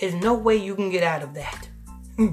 There's 0.00 0.14
no 0.14 0.34
way 0.34 0.56
you 0.56 0.74
can 0.74 0.90
get 0.90 1.02
out 1.02 1.22
of 1.22 1.34
that. 1.34 1.68
Hmm. 2.16 2.30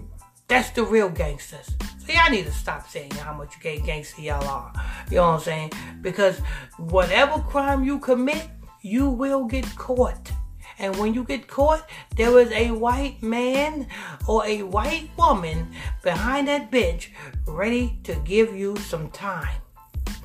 That's 0.47 0.69
the 0.71 0.83
real 0.83 1.09
gangsters. 1.09 1.75
So 1.99 2.13
y'all 2.13 2.31
need 2.31 2.45
to 2.45 2.51
stop 2.51 2.87
saying 2.89 3.11
how 3.11 3.33
much 3.33 3.59
gangster 3.59 4.21
y'all 4.21 4.47
are. 4.47 4.71
You 5.09 5.17
know 5.17 5.23
what 5.23 5.33
I'm 5.33 5.39
saying? 5.41 5.71
Because 6.01 6.39
whatever 6.77 7.39
crime 7.39 7.83
you 7.83 7.99
commit, 7.99 8.47
you 8.81 9.09
will 9.09 9.45
get 9.45 9.65
caught. 9.75 10.31
And 10.79 10.95
when 10.97 11.13
you 11.13 11.23
get 11.23 11.47
caught, 11.47 11.89
there 12.15 12.39
is 12.39 12.51
a 12.51 12.71
white 12.71 13.21
man 13.21 13.87
or 14.27 14.45
a 14.45 14.63
white 14.63 15.09
woman 15.17 15.73
behind 16.03 16.47
that 16.47 16.71
bench 16.71 17.11
ready 17.45 17.99
to 18.03 18.15
give 18.23 18.55
you 18.55 18.77
some 18.77 19.09
time. 19.09 19.61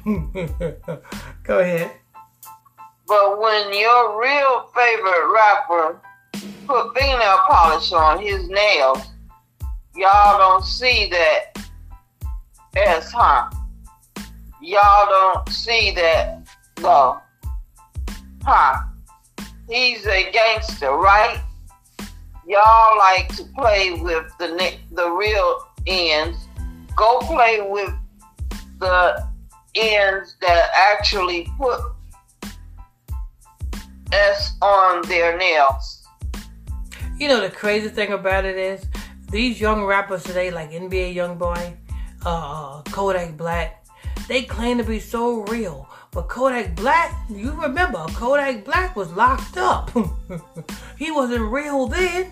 Go 1.45 1.61
ahead. 1.61 1.93
but 3.07 3.41
when 3.41 3.73
your 3.73 4.21
real 4.21 4.69
favorite 4.75 5.33
rapper 5.33 6.01
put 6.67 6.93
fingernail 6.99 7.39
polish 7.49 7.93
on 7.93 8.21
his 8.21 8.49
nails, 8.49 8.99
y'all 9.95 10.39
don't 10.39 10.65
see 10.65 11.09
that 11.11 11.57
as 12.77 13.13
huh? 13.13 13.49
Y'all 14.61 15.07
don't 15.09 15.49
see 15.49 15.93
that 15.95 16.49
though, 16.77 17.19
huh? 18.43 18.81
He's 19.69 20.05
a 20.07 20.33
gangster, 20.33 20.91
right? 20.91 21.41
Y'all 22.45 22.99
like 22.99 23.29
to 23.37 23.45
play 23.57 23.93
with 23.93 24.27
the 24.39 24.75
the 24.91 25.11
real 25.11 25.69
ends. 25.87 26.49
Go 26.97 27.21
play 27.21 27.61
with 27.61 27.95
the 28.81 29.32
ends 29.75 30.37
that 30.41 30.71
actually 30.75 31.49
put 31.59 31.81
S 34.13 34.57
on 34.61 35.03
their 35.09 35.37
nails. 35.37 36.07
You 37.19 37.29
know 37.29 37.41
the 37.41 37.51
crazy 37.51 37.89
thing 37.89 38.13
about 38.13 38.45
it 38.45 38.57
is 38.57 38.87
these 39.31 39.61
young 39.61 39.85
rappers 39.85 40.23
today, 40.25 40.51
like 40.51 40.73
NBA 40.73 41.15
YoungBoy, 41.15 41.77
uh, 42.27 42.83
Kodak 42.83 43.37
Black, 43.37 43.83
they 44.29 44.43
claim 44.43 44.79
to 44.79 44.85
be 44.85 45.01
so 45.01 45.43
real, 45.45 45.89
But 46.11 46.29
Kodak 46.29 46.77
Black, 46.77 47.13
you 47.31 47.53
remember, 47.53 48.05
Kodak 48.15 48.65
Black 48.65 48.95
was 48.95 49.11
locked 49.13 49.57
up. 49.57 49.91
he 50.99 51.11
wasn't 51.11 51.51
real 51.51 51.87
then. 51.87 52.31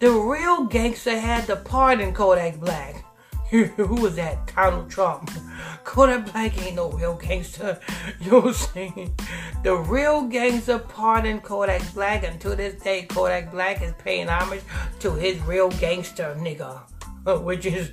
The 0.00 0.10
real 0.10 0.64
gangster 0.64 1.18
had 1.18 1.46
to 1.46 1.56
pardon 1.56 2.14
Kodak 2.14 2.58
Black. 2.60 3.04
Who 3.50 3.94
was 3.94 4.16
that? 4.16 4.52
Donald 4.54 4.90
Trump. 4.90 5.30
Kodak 5.84 6.32
Black 6.32 6.60
ain't 6.62 6.76
no 6.76 6.90
real 6.90 7.14
gangster. 7.14 7.80
You 8.20 8.32
know 8.32 8.40
what 8.40 8.48
I'm 8.48 8.54
saying? 8.54 9.18
The 9.62 9.74
real 9.74 10.22
gangster 10.22 10.78
pardoned 10.78 11.42
Kodak 11.42 11.82
Black, 11.94 12.24
and 12.24 12.40
to 12.40 12.54
this 12.54 12.74
day, 12.82 13.06
Kodak 13.08 13.50
Black 13.50 13.80
is 13.82 13.92
paying 13.98 14.28
homage 14.28 14.62
to 15.00 15.12
his 15.12 15.40
real 15.42 15.70
gangster 15.70 16.36
nigga, 16.38 16.80
which 17.42 17.64
is 17.64 17.92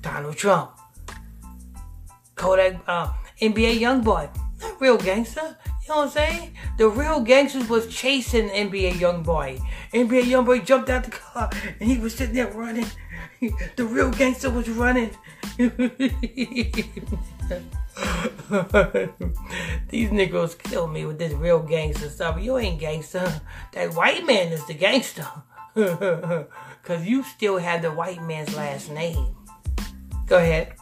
Donald 0.00 0.36
Trump. 0.36 0.72
Kodak, 2.36 2.80
uh, 2.86 3.12
NBA 3.40 3.80
YoungBoy, 3.80 4.28
not 4.60 4.80
real 4.80 4.98
gangster. 4.98 5.56
You 5.86 5.88
know 5.88 5.96
what 5.96 6.04
I'm 6.04 6.10
saying? 6.10 6.56
The 6.78 6.88
real 6.88 7.20
gangsters 7.20 7.68
was 7.68 7.86
chasing 7.88 8.48
NBA 8.48 8.92
YoungBoy. 8.94 9.60
NBA 9.92 10.24
YoungBoy 10.24 10.64
jumped 10.64 10.88
out 10.88 11.04
the 11.04 11.10
car 11.10 11.50
and 11.78 11.90
he 11.90 11.98
was 11.98 12.14
sitting 12.14 12.34
there 12.34 12.50
running. 12.52 12.86
The 13.76 13.84
real 13.84 14.10
gangster 14.10 14.50
was 14.50 14.68
running. 14.68 15.10
These 19.88 20.10
niggas 20.10 20.58
kill 20.58 20.86
me 20.86 21.04
with 21.04 21.18
this 21.18 21.32
real 21.32 21.60
gangster 21.60 22.08
stuff. 22.08 22.40
You 22.40 22.58
ain't 22.58 22.80
gangster. 22.80 23.40
That 23.72 23.94
white 23.94 24.24
man 24.26 24.52
is 24.52 24.66
the 24.66 24.74
gangster. 24.74 25.26
Cause 26.84 27.04
you 27.04 27.22
still 27.24 27.58
have 27.58 27.82
the 27.82 27.90
white 27.90 28.22
man's 28.22 28.54
last 28.56 28.90
name. 28.90 29.34
Go 30.26 30.38
ahead. 30.38 30.74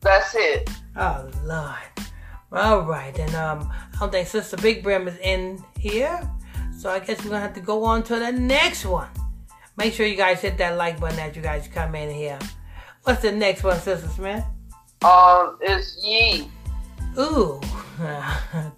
That's 0.00 0.34
it. 0.34 0.70
Oh 0.96 1.30
Lord. 1.44 1.92
All 2.52 2.82
right, 2.82 3.18
and 3.18 3.34
um, 3.34 3.70
I 3.94 3.98
don't 3.98 4.12
think 4.12 4.28
Sister 4.28 4.58
Big 4.58 4.82
Brim 4.82 5.08
is 5.08 5.16
in 5.22 5.64
here, 5.78 6.20
so 6.76 6.90
I 6.90 6.98
guess 6.98 7.22
we're 7.24 7.30
gonna 7.30 7.40
have 7.40 7.54
to 7.54 7.60
go 7.60 7.82
on 7.84 8.02
to 8.04 8.18
the 8.18 8.30
next 8.30 8.84
one. 8.84 9.08
Make 9.76 9.94
sure 9.94 10.06
you 10.06 10.16
guys 10.16 10.40
hit 10.40 10.58
that 10.58 10.76
like 10.76 11.00
button 11.00 11.18
as 11.18 11.34
you 11.34 11.42
guys 11.42 11.68
come 11.68 11.94
in 11.94 12.10
here. 12.14 12.38
What's 13.04 13.22
the 13.22 13.32
next 13.32 13.62
one, 13.62 13.80
Sister 13.80 14.08
Smith? 14.08 14.44
Um, 15.02 15.58
it's 15.60 15.98
Ye. 16.04 16.48
Ooh, 17.18 17.60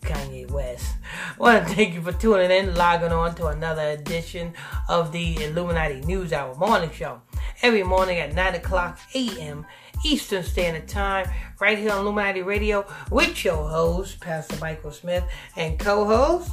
Kanye 0.02 0.50
West. 0.50 0.96
I 1.36 1.40
want 1.40 1.68
to 1.68 1.74
thank 1.74 1.94
you 1.94 2.02
for 2.02 2.12
tuning 2.12 2.50
in, 2.50 2.74
logging 2.74 3.12
on 3.12 3.34
to 3.36 3.48
another 3.48 3.90
edition 3.90 4.54
of 4.88 5.12
the 5.12 5.44
Illuminati 5.44 6.00
News 6.00 6.32
Hour 6.32 6.54
morning 6.56 6.90
show. 6.90 7.20
Every 7.62 7.82
morning 7.82 8.18
at 8.18 8.34
9 8.34 8.54
o'clock 8.54 8.98
a.m. 9.14 9.66
Eastern 10.04 10.42
Standard 10.42 10.88
Time, 10.88 11.28
right 11.60 11.78
here 11.78 11.92
on 11.92 12.00
Illuminati 12.00 12.42
Radio, 12.42 12.86
with 13.10 13.44
your 13.44 13.68
host, 13.68 14.20
Pastor 14.20 14.56
Michael 14.56 14.90
Smith, 14.90 15.24
and 15.56 15.78
co 15.78 16.04
host, 16.04 16.50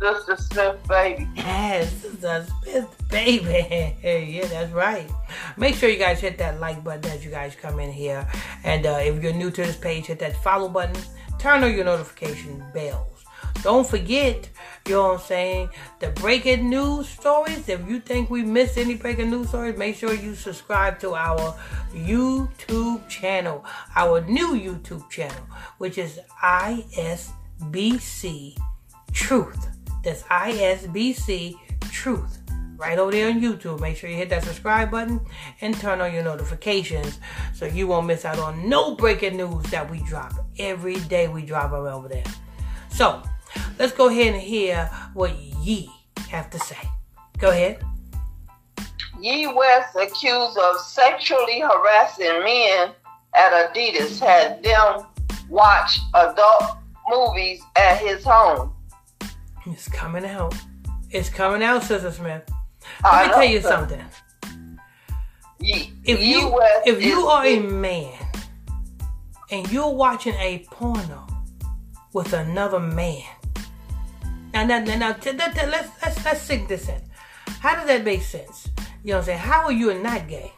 Sister 0.00 0.36
Smith, 0.36 0.88
baby. 0.88 1.28
Yes, 1.34 1.92
Sister 1.92 2.46
Smith, 2.62 3.08
baby. 3.10 3.96
yeah, 4.02 4.46
that's 4.46 4.72
right. 4.72 5.08
Make 5.56 5.76
sure 5.76 5.88
you 5.88 5.98
guys 5.98 6.20
hit 6.20 6.36
that 6.38 6.60
like 6.60 6.82
button 6.84 7.10
as 7.10 7.24
you 7.24 7.30
guys 7.30 7.54
come 7.54 7.80
in 7.80 7.92
here. 7.92 8.26
And 8.64 8.86
uh, 8.86 8.98
if 9.00 9.22
you're 9.22 9.32
new 9.32 9.50
to 9.50 9.62
this 9.62 9.76
page, 9.76 10.06
hit 10.06 10.18
that 10.18 10.36
follow 10.42 10.68
button. 10.68 11.00
Turn 11.38 11.62
on 11.64 11.72
your 11.74 11.84
notification 11.84 12.64
bells. 12.72 13.24
Don't 13.62 13.86
forget, 13.86 14.48
you 14.86 14.94
know 14.94 15.04
what 15.08 15.20
I'm 15.20 15.26
saying, 15.26 15.70
the 16.00 16.08
breaking 16.10 16.68
news 16.68 17.08
stories. 17.08 17.68
If 17.68 17.88
you 17.88 18.00
think 18.00 18.28
we 18.28 18.42
missed 18.42 18.76
any 18.76 18.94
breaking 18.94 19.30
news 19.30 19.48
stories, 19.48 19.78
make 19.78 19.96
sure 19.96 20.12
you 20.12 20.34
subscribe 20.34 20.98
to 21.00 21.14
our 21.14 21.56
YouTube 21.94 23.08
channel, 23.08 23.64
our 23.96 24.20
new 24.22 24.48
YouTube 24.54 25.08
channel, 25.08 25.46
which 25.78 25.96
is 25.98 26.20
ISBC 26.42 27.28
Truth. 29.12 29.73
That's 30.04 30.22
ISBC 30.24 31.54
Truth. 31.90 32.40
Right 32.76 32.98
over 32.98 33.12
there 33.12 33.30
on 33.30 33.40
YouTube. 33.40 33.80
Make 33.80 33.96
sure 33.96 34.10
you 34.10 34.16
hit 34.16 34.28
that 34.30 34.42
subscribe 34.42 34.90
button 34.90 35.20
and 35.60 35.74
turn 35.78 36.00
on 36.00 36.12
your 36.12 36.22
notifications 36.24 37.20
so 37.54 37.66
you 37.66 37.86
won't 37.86 38.06
miss 38.06 38.24
out 38.24 38.38
on 38.38 38.68
no 38.68 38.94
breaking 38.96 39.36
news 39.36 39.64
that 39.70 39.90
we 39.90 40.02
drop. 40.02 40.32
Every 40.58 40.96
day 40.96 41.28
we 41.28 41.42
drop 41.42 41.70
them 41.70 41.86
over 41.86 42.08
there. 42.08 42.24
So, 42.90 43.22
let's 43.78 43.92
go 43.92 44.08
ahead 44.08 44.34
and 44.34 44.42
hear 44.42 44.90
what 45.14 45.34
Ye 45.38 45.88
have 46.28 46.50
to 46.50 46.58
say. 46.58 46.76
Go 47.38 47.50
ahead. 47.50 47.82
Ye 49.20 49.46
West 49.46 49.96
accused 49.96 50.58
of 50.58 50.78
sexually 50.80 51.60
harassing 51.60 52.42
men 52.44 52.90
at 53.34 53.72
Adidas 53.72 54.20
had 54.20 54.62
them 54.62 55.06
watch 55.48 55.98
adult 56.14 56.76
movies 57.08 57.62
at 57.76 57.98
his 57.98 58.24
home. 58.24 58.73
It's 59.66 59.88
coming 59.88 60.24
out. 60.24 60.54
It's 61.10 61.28
coming 61.28 61.62
out, 61.62 61.82
Sister 61.82 62.10
Smith. 62.10 62.42
Let 63.02 63.26
me 63.28 63.32
tell 63.32 63.44
you 63.44 63.60
something. 63.60 64.04
Ye, 65.60 65.92
If 66.04 66.20
you 66.20 66.60
if 66.84 67.02
you 67.02 67.20
is- 67.20 67.24
are 67.26 67.46
a 67.46 67.58
man 67.60 68.18
and 69.50 69.70
you're 69.72 69.88
watching 69.94 70.34
a 70.34 70.58
porno 70.70 71.26
with 72.12 72.32
another 72.34 72.80
man, 72.80 73.22
now 74.52 74.64
now 74.66 74.80
now, 74.80 74.96
now 74.98 75.12
t- 75.12 75.30
t- 75.32 75.38
t- 75.38 75.66
let's 75.66 75.88
let's 76.02 76.24
let's 76.24 76.42
sink 76.42 76.68
this 76.68 76.88
in. 76.88 77.00
How 77.60 77.76
does 77.76 77.86
that 77.86 78.04
make 78.04 78.22
sense? 78.22 78.68
You 79.02 79.12
know 79.12 79.18
what 79.18 79.20
I'm 79.20 79.24
saying? 79.26 79.38
How 79.38 79.64
are 79.64 79.72
you 79.72 79.94
not 80.02 80.28
gay? 80.28 80.52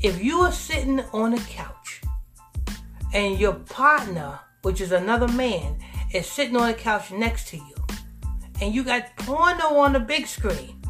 If 0.00 0.22
you 0.22 0.40
are 0.40 0.52
sitting 0.52 1.00
on 1.12 1.34
a 1.34 1.40
couch 1.40 2.00
and 3.12 3.38
your 3.38 3.54
partner, 3.54 4.40
which 4.62 4.80
is 4.80 4.92
another 4.92 5.28
man, 5.28 5.76
is 6.12 6.26
sitting 6.26 6.56
on 6.56 6.70
a 6.70 6.74
couch 6.74 7.10
next 7.10 7.48
to 7.48 7.56
you, 7.58 7.71
and 8.62 8.72
you 8.72 8.84
got 8.84 9.16
porno 9.16 9.76
on 9.76 9.92
the 9.92 9.98
big 9.98 10.24
screen. 10.24 10.80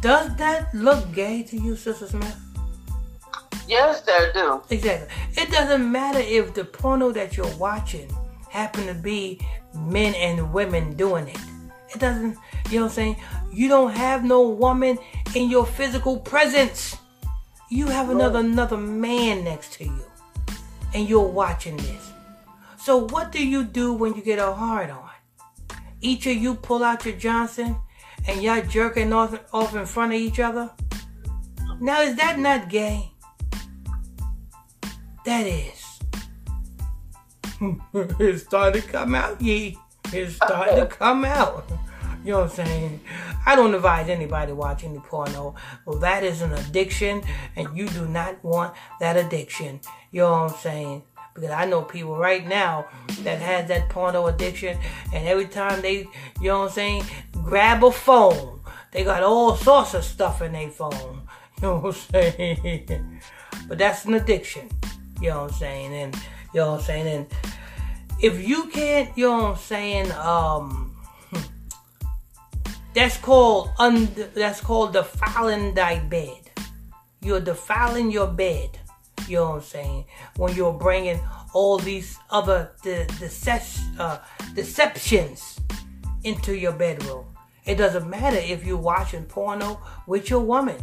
Does 0.00 0.34
that 0.36 0.74
look 0.74 1.12
gay 1.12 1.42
to 1.44 1.56
you, 1.56 1.76
Sister 1.76 2.06
Smith? 2.06 2.38
yes, 3.68 4.00
they 4.00 4.30
do. 4.32 4.62
Exactly. 4.70 5.08
It 5.36 5.50
doesn't 5.50 5.90
matter 5.90 6.18
if 6.18 6.54
the 6.54 6.64
porno 6.64 7.12
that 7.12 7.36
you're 7.36 7.56
watching 7.56 8.10
happen 8.48 8.86
to 8.86 8.94
be 8.94 9.38
men 9.74 10.14
and 10.14 10.52
women 10.52 10.94
doing 10.96 11.28
it. 11.28 11.38
It 11.94 11.98
doesn't, 11.98 12.36
you 12.70 12.78
know 12.78 12.86
what 12.86 12.92
I'm 12.92 12.94
saying? 12.94 13.16
You 13.52 13.68
don't 13.68 13.92
have 13.92 14.24
no 14.24 14.48
woman 14.48 14.98
in 15.34 15.50
your 15.50 15.66
physical 15.66 16.18
presence. 16.18 16.96
You 17.70 17.86
have 17.86 18.08
another 18.08 18.40
another 18.40 18.78
man 18.78 19.44
next 19.44 19.74
to 19.74 19.84
you. 19.84 20.04
And 20.94 21.08
you're 21.08 21.28
watching 21.28 21.76
this. 21.76 22.12
So 22.78 23.06
what 23.08 23.30
do 23.30 23.46
you 23.46 23.62
do 23.62 23.92
when 23.92 24.14
you 24.14 24.22
get 24.22 24.38
a 24.38 24.52
hard 24.52 24.90
on? 24.90 25.01
Each 26.02 26.26
of 26.26 26.36
you 26.36 26.56
pull 26.56 26.82
out 26.82 27.06
your 27.06 27.14
Johnson 27.14 27.76
and 28.26 28.42
y'all 28.42 28.60
jerking 28.62 29.12
off, 29.12 29.38
off 29.52 29.74
in 29.76 29.86
front 29.86 30.12
of 30.12 30.18
each 30.18 30.40
other? 30.40 30.70
Now 31.80 32.02
is 32.02 32.16
that 32.16 32.40
not 32.40 32.68
gay? 32.68 33.12
That 35.24 35.46
is. 35.46 36.00
it's 37.94 38.42
starting 38.42 38.82
to 38.82 38.88
come 38.88 39.14
out, 39.14 39.40
ye. 39.40 39.78
It's 40.12 40.34
starting 40.34 40.76
to 40.76 40.86
come 40.86 41.24
out. 41.24 41.70
You 42.24 42.32
know 42.32 42.40
what 42.40 42.58
I'm 42.58 42.66
saying? 42.66 43.00
I 43.46 43.56
don't 43.56 43.74
advise 43.74 44.08
anybody 44.08 44.52
watch 44.52 44.84
any 44.84 44.98
porno. 44.98 45.54
Well, 45.84 45.98
that 45.98 46.24
is 46.24 46.42
an 46.42 46.52
addiction, 46.52 47.22
and 47.56 47.76
you 47.76 47.88
do 47.88 48.06
not 48.06 48.42
want 48.44 48.74
that 49.00 49.16
addiction. 49.16 49.80
You 50.10 50.22
know 50.22 50.30
what 50.30 50.52
I'm 50.52 50.58
saying? 50.58 51.02
Because 51.34 51.50
I 51.50 51.64
know 51.64 51.82
people 51.82 52.16
right 52.16 52.46
now 52.46 52.86
that 53.20 53.40
has 53.40 53.68
that 53.68 53.88
porno 53.88 54.26
addiction, 54.26 54.78
and 55.12 55.26
every 55.26 55.46
time 55.46 55.80
they, 55.80 56.06
you 56.40 56.48
know 56.48 56.60
what 56.60 56.68
I'm 56.68 56.72
saying, 56.72 57.04
grab 57.32 57.82
a 57.84 57.90
phone, 57.90 58.60
they 58.92 59.04
got 59.04 59.22
all 59.22 59.56
sorts 59.56 59.94
of 59.94 60.04
stuff 60.04 60.42
in 60.42 60.52
their 60.52 60.70
phone. 60.70 61.20
You 61.62 61.68
know 61.68 61.78
what 61.78 61.96
I'm 62.12 62.32
saying? 62.32 63.20
But 63.68 63.78
that's 63.78 64.04
an 64.04 64.14
addiction. 64.14 64.68
You 65.20 65.30
know 65.30 65.42
what 65.42 65.52
I'm 65.52 65.58
saying? 65.58 65.94
And 65.94 66.16
you 66.52 66.60
know 66.60 66.72
what 66.72 66.80
I'm 66.80 66.84
saying? 66.84 67.06
And 67.06 67.26
if 68.20 68.46
you 68.46 68.66
can't, 68.66 69.16
you 69.16 69.26
know 69.26 69.36
what 69.36 69.50
I'm 69.52 69.56
saying, 69.56 70.10
um 70.12 70.96
that's 72.94 73.16
called 73.18 73.70
un 73.78 74.08
that's 74.34 74.60
called 74.60 74.92
defiling 74.92 75.74
thy 75.74 76.00
bed. 76.00 76.50
You're 77.20 77.40
defiling 77.40 78.10
your 78.10 78.26
bed. 78.26 78.80
You 79.32 79.38
know 79.38 79.50
what 79.52 79.54
I'm 79.54 79.62
saying? 79.62 80.04
When 80.36 80.54
you're 80.54 80.74
bringing 80.74 81.18
all 81.54 81.78
these 81.78 82.18
other 82.28 82.72
de- 82.82 83.06
decep- 83.06 83.98
uh, 83.98 84.18
deceptions 84.54 85.58
into 86.22 86.54
your 86.54 86.72
bedroom. 86.72 87.24
It 87.64 87.76
doesn't 87.76 88.10
matter 88.10 88.36
if 88.36 88.62
you're 88.62 88.76
watching 88.76 89.24
porno 89.24 89.80
with 90.06 90.28
your 90.28 90.40
woman. 90.40 90.76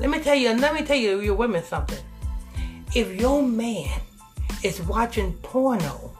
Let 0.00 0.08
me 0.08 0.18
tell 0.20 0.34
you, 0.34 0.54
let 0.54 0.72
me 0.72 0.82
tell 0.82 0.96
you, 0.96 1.20
your 1.20 1.34
women 1.34 1.62
something. 1.62 2.02
If 2.94 3.20
your 3.20 3.42
man 3.42 4.00
is 4.64 4.80
watching 4.80 5.34
porno 5.42 6.16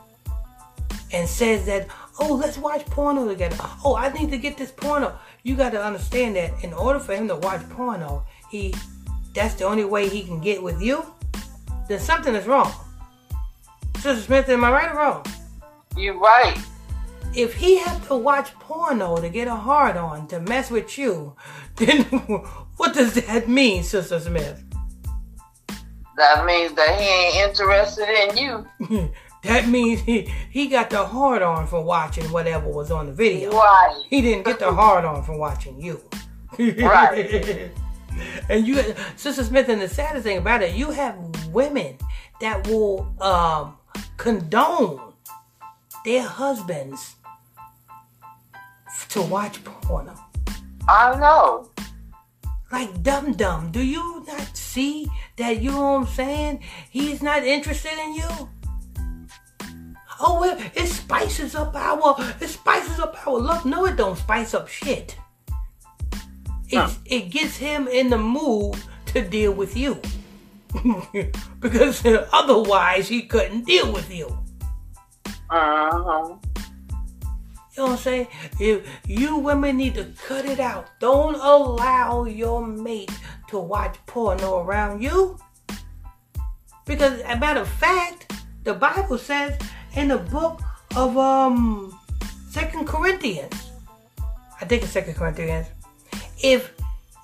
and 1.14 1.26
says 1.26 1.64
that, 1.64 1.88
oh, 2.20 2.34
let's 2.34 2.58
watch 2.58 2.84
porno 2.84 3.26
together. 3.26 3.56
Oh, 3.82 3.96
I 3.96 4.12
need 4.12 4.30
to 4.32 4.36
get 4.36 4.58
this 4.58 4.70
porno. 4.70 5.18
You 5.44 5.56
got 5.56 5.70
to 5.70 5.82
understand 5.82 6.36
that 6.36 6.62
in 6.62 6.74
order 6.74 6.98
for 6.98 7.14
him 7.14 7.26
to 7.28 7.36
watch 7.36 7.66
porno, 7.70 8.26
he 8.50 8.74
that's 9.32 9.54
the 9.54 9.64
only 9.64 9.86
way 9.86 10.10
he 10.10 10.24
can 10.24 10.40
get 10.40 10.62
with 10.62 10.82
you. 10.82 11.06
Then 11.88 11.98
something 11.98 12.34
is 12.34 12.46
wrong. 12.46 12.72
Sister 13.96 14.22
Smith, 14.22 14.48
am 14.48 14.64
I 14.64 14.70
right 14.70 14.92
or 14.92 14.98
wrong? 14.98 15.26
You're 15.96 16.18
right. 16.18 16.56
If 17.34 17.54
he 17.54 17.78
had 17.78 18.02
to 18.04 18.16
watch 18.16 18.54
porno 18.54 19.16
to 19.16 19.28
get 19.28 19.48
a 19.48 19.54
hard 19.54 19.96
on 19.96 20.28
to 20.28 20.40
mess 20.40 20.70
with 20.70 20.96
you, 20.96 21.34
then 21.76 22.04
what 22.76 22.94
does 22.94 23.14
that 23.14 23.48
mean, 23.48 23.82
Sister 23.82 24.20
Smith? 24.20 24.62
That 26.16 26.44
means 26.44 26.72
that 26.74 27.00
he 27.00 27.06
ain't 27.06 27.48
interested 27.48 28.08
in 28.08 28.36
you. 28.36 29.10
that 29.44 29.68
means 29.68 30.00
he, 30.00 30.32
he 30.50 30.66
got 30.66 30.90
the 30.90 31.04
hard 31.04 31.42
on 31.42 31.66
from 31.66 31.84
watching 31.84 32.24
whatever 32.32 32.68
was 32.68 32.90
on 32.90 33.06
the 33.06 33.12
video. 33.12 33.50
Right. 33.52 34.02
He 34.10 34.20
didn't 34.20 34.44
get 34.44 34.58
the 34.58 34.72
hard 34.72 35.04
on 35.04 35.22
from 35.22 35.38
watching 35.38 35.80
you. 35.80 36.00
Right. 36.58 37.70
and 38.48 38.66
you, 38.66 38.82
Sister 39.16 39.44
Smith, 39.44 39.68
and 39.68 39.80
the 39.80 39.88
saddest 39.88 40.24
thing 40.24 40.38
about 40.38 40.62
it, 40.62 40.74
you 40.74 40.90
have 40.90 41.16
women 41.52 41.96
that 42.40 42.66
will 42.66 43.12
um, 43.20 43.76
condone 44.16 45.12
their 46.04 46.22
husbands 46.22 47.16
to 49.10 49.22
watch 49.22 49.62
porno. 49.64 50.14
I 50.88 51.10
don't 51.10 51.20
know. 51.20 51.70
Like 52.70 53.02
Dum 53.02 53.32
Dum, 53.32 53.70
do 53.70 53.82
you 53.82 54.24
not 54.26 54.56
see 54.56 55.08
that? 55.36 55.62
You 55.62 55.70
know 55.70 55.92
what 55.94 56.00
I'm 56.00 56.06
saying? 56.06 56.62
He's 56.90 57.22
not 57.22 57.42
interested 57.44 57.92
in 57.92 58.14
you. 58.14 58.48
Oh, 60.20 60.42
it, 60.44 60.72
it 60.74 60.86
spices 60.88 61.54
up 61.54 61.74
our 61.74 62.16
it 62.40 62.48
spices 62.48 62.98
up 62.98 63.16
our 63.26 63.38
love. 63.38 63.64
No, 63.64 63.86
it 63.86 63.96
don't 63.96 64.18
spice 64.18 64.52
up 64.52 64.68
shit. 64.68 65.16
It 66.68 66.98
it 67.04 67.30
gets 67.30 67.56
him 67.56 67.88
in 67.88 68.10
the 68.10 68.18
mood 68.18 68.76
to 69.06 69.22
deal 69.22 69.52
with 69.52 69.76
you. 69.76 70.00
because 71.60 72.04
otherwise 72.32 73.08
he 73.08 73.22
couldn't 73.22 73.64
deal 73.64 73.92
with 73.92 74.12
you. 74.12 74.26
Uh-huh. 75.50 76.36
You 77.72 77.84
know 77.84 77.90
what 77.90 77.90
I'm 77.92 77.98
saying? 77.98 78.26
If 78.58 78.86
you 79.06 79.36
women 79.38 79.76
need 79.76 79.94
to 79.94 80.12
cut 80.26 80.44
it 80.44 80.60
out. 80.60 80.88
Don't 80.98 81.36
allow 81.36 82.24
your 82.24 82.66
mate 82.66 83.12
to 83.48 83.58
watch 83.58 83.96
porno 84.04 84.60
around 84.60 85.02
you. 85.02 85.38
Because 86.84 87.20
as 87.20 87.36
a 87.36 87.38
matter 87.38 87.60
of 87.60 87.68
fact, 87.68 88.32
the 88.64 88.74
Bible 88.74 89.16
says 89.16 89.56
in 89.94 90.08
the 90.08 90.18
book 90.18 90.60
of 90.96 91.16
um 91.16 91.98
Second 92.50 92.88
Corinthians, 92.88 93.70
I 94.60 94.64
think 94.64 94.82
it's 94.82 94.92
Second 94.92 95.14
Corinthians, 95.14 95.68
if 96.42 96.72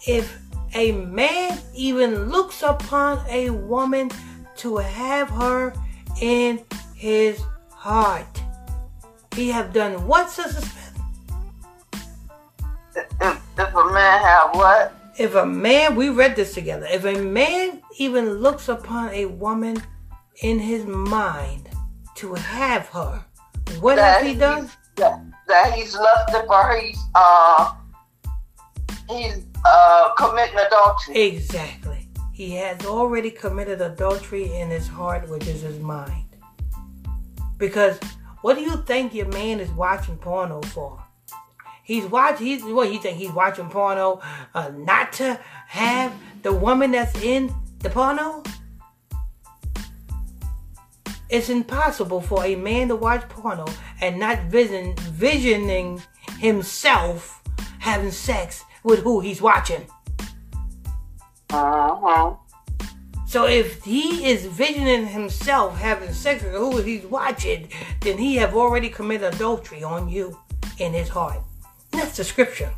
if 0.06 0.38
a 0.74 0.92
man 0.92 1.58
even 1.74 2.30
looks 2.30 2.62
upon 2.62 3.24
a 3.28 3.50
woman 3.50 4.10
to 4.56 4.76
have 4.76 5.30
her 5.30 5.72
in 6.20 6.64
his 6.94 7.40
heart, 7.70 8.42
he 9.34 9.48
have 9.50 9.72
done 9.72 10.06
what, 10.06 10.30
Sister 10.30 10.60
Smith? 10.60 11.00
If, 13.20 13.42
if 13.58 13.74
a 13.74 13.92
man 13.92 14.22
have 14.22 14.50
what? 14.54 14.94
If 15.16 15.34
a 15.36 15.46
man, 15.46 15.94
we 15.94 16.08
read 16.08 16.34
this 16.34 16.54
together, 16.54 16.86
if 16.90 17.04
a 17.04 17.20
man 17.20 17.82
even 17.98 18.34
looks 18.34 18.68
upon 18.68 19.10
a 19.10 19.26
woman 19.26 19.80
in 20.42 20.58
his 20.58 20.84
mind 20.84 21.68
to 22.16 22.34
have 22.34 22.88
her, 22.88 23.24
what 23.80 23.98
has 23.98 24.26
he 24.26 24.34
done? 24.34 24.68
That, 24.96 25.24
that 25.48 25.72
he's 25.74 25.94
lusted 25.94 26.46
for 26.46 26.62
her. 26.62 26.80
He's 26.80 26.98
uh 27.14 27.74
he's 29.08 29.44
uh 29.64 30.12
committing 30.16 30.58
adultery. 30.58 31.20
Exactly. 31.20 32.08
He 32.32 32.52
has 32.56 32.84
already 32.84 33.30
committed 33.30 33.80
adultery 33.80 34.52
in 34.52 34.68
his 34.68 34.88
heart, 34.88 35.28
which 35.28 35.46
is 35.46 35.62
his 35.62 35.78
mind. 35.78 36.26
Because 37.58 37.98
what 38.42 38.54
do 38.54 38.62
you 38.62 38.76
think 38.86 39.14
your 39.14 39.28
man 39.28 39.60
is 39.60 39.70
watching 39.70 40.18
porno 40.18 40.60
for? 40.62 41.02
He's 41.84 42.04
watching. 42.06 42.46
He's 42.46 42.62
what 42.64 42.88
he 42.88 42.98
think 42.98 43.18
he's 43.18 43.30
watching 43.30 43.68
porno, 43.68 44.20
uh, 44.54 44.70
not 44.74 45.12
to 45.14 45.38
have 45.68 46.12
the 46.42 46.52
woman 46.52 46.90
that's 46.90 47.16
in 47.22 47.54
the 47.80 47.90
porno. 47.90 48.42
It's 51.28 51.48
impossible 51.48 52.20
for 52.20 52.44
a 52.44 52.54
man 52.54 52.88
to 52.88 52.96
watch 52.96 53.28
porno 53.28 53.66
and 54.00 54.18
not 54.18 54.44
vision, 54.44 54.94
visioning 54.96 56.02
himself 56.38 57.42
having 57.78 58.10
sex 58.10 58.64
with 58.84 59.00
who 59.00 59.20
he's 59.20 59.42
watching. 59.42 59.86
Uh-huh. 61.50 62.34
So 63.26 63.46
if 63.46 63.82
he 63.82 64.24
is 64.30 64.46
visioning 64.46 65.06
himself 65.08 65.76
having 65.76 66.12
sex 66.12 66.44
with 66.44 66.52
who 66.52 66.78
he's 66.78 67.04
watching, 67.04 67.68
then 68.00 68.18
he 68.18 68.36
have 68.36 68.54
already 68.54 68.88
committed 68.88 69.34
adultery 69.34 69.82
on 69.82 70.08
you 70.08 70.38
in 70.78 70.92
his 70.92 71.08
heart. 71.08 71.42
And 71.92 72.02
that's 72.02 72.16
the 72.16 72.22
scripture. 72.24 72.72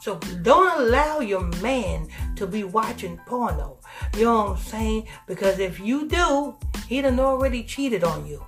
So 0.00 0.18
don't 0.42 0.80
allow 0.80 1.20
your 1.20 1.42
man 1.62 2.08
to 2.36 2.46
be 2.46 2.64
watching 2.64 3.18
porno. 3.26 3.78
You 4.16 4.24
know 4.24 4.36
what 4.36 4.50
I'm 4.50 4.56
saying? 4.56 5.08
Because 5.26 5.58
if 5.58 5.78
you 5.78 6.08
do, 6.08 6.56
he 6.88 7.00
done 7.00 7.20
already 7.20 7.62
cheated 7.62 8.04
on 8.04 8.26
you. 8.26 8.44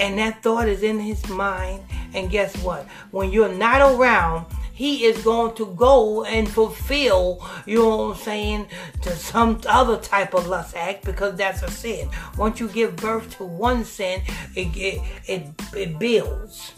And 0.00 0.18
that 0.18 0.42
thought 0.42 0.68
is 0.68 0.82
in 0.82 0.98
his 0.98 1.28
mind. 1.28 1.82
And 2.14 2.30
guess 2.30 2.56
what? 2.62 2.86
When 3.10 3.30
you're 3.30 3.52
not 3.52 3.80
around, 3.80 4.46
he 4.72 5.04
is 5.04 5.22
going 5.22 5.54
to 5.56 5.66
go 5.76 6.24
and 6.24 6.48
fulfill, 6.48 7.46
you 7.66 7.78
know 7.78 7.96
what 7.96 8.16
I'm 8.16 8.22
saying, 8.22 8.66
to 9.02 9.10
some 9.10 9.60
other 9.68 9.98
type 9.98 10.32
of 10.34 10.46
lust 10.46 10.74
act 10.74 11.04
because 11.04 11.36
that's 11.36 11.62
a 11.62 11.70
sin. 11.70 12.08
Once 12.38 12.60
you 12.60 12.68
give 12.68 12.96
birth 12.96 13.36
to 13.36 13.44
one 13.44 13.84
sin, 13.84 14.22
it 14.56 14.74
it 14.74 15.02
it, 15.26 15.46
it 15.76 15.98
builds. 15.98 16.72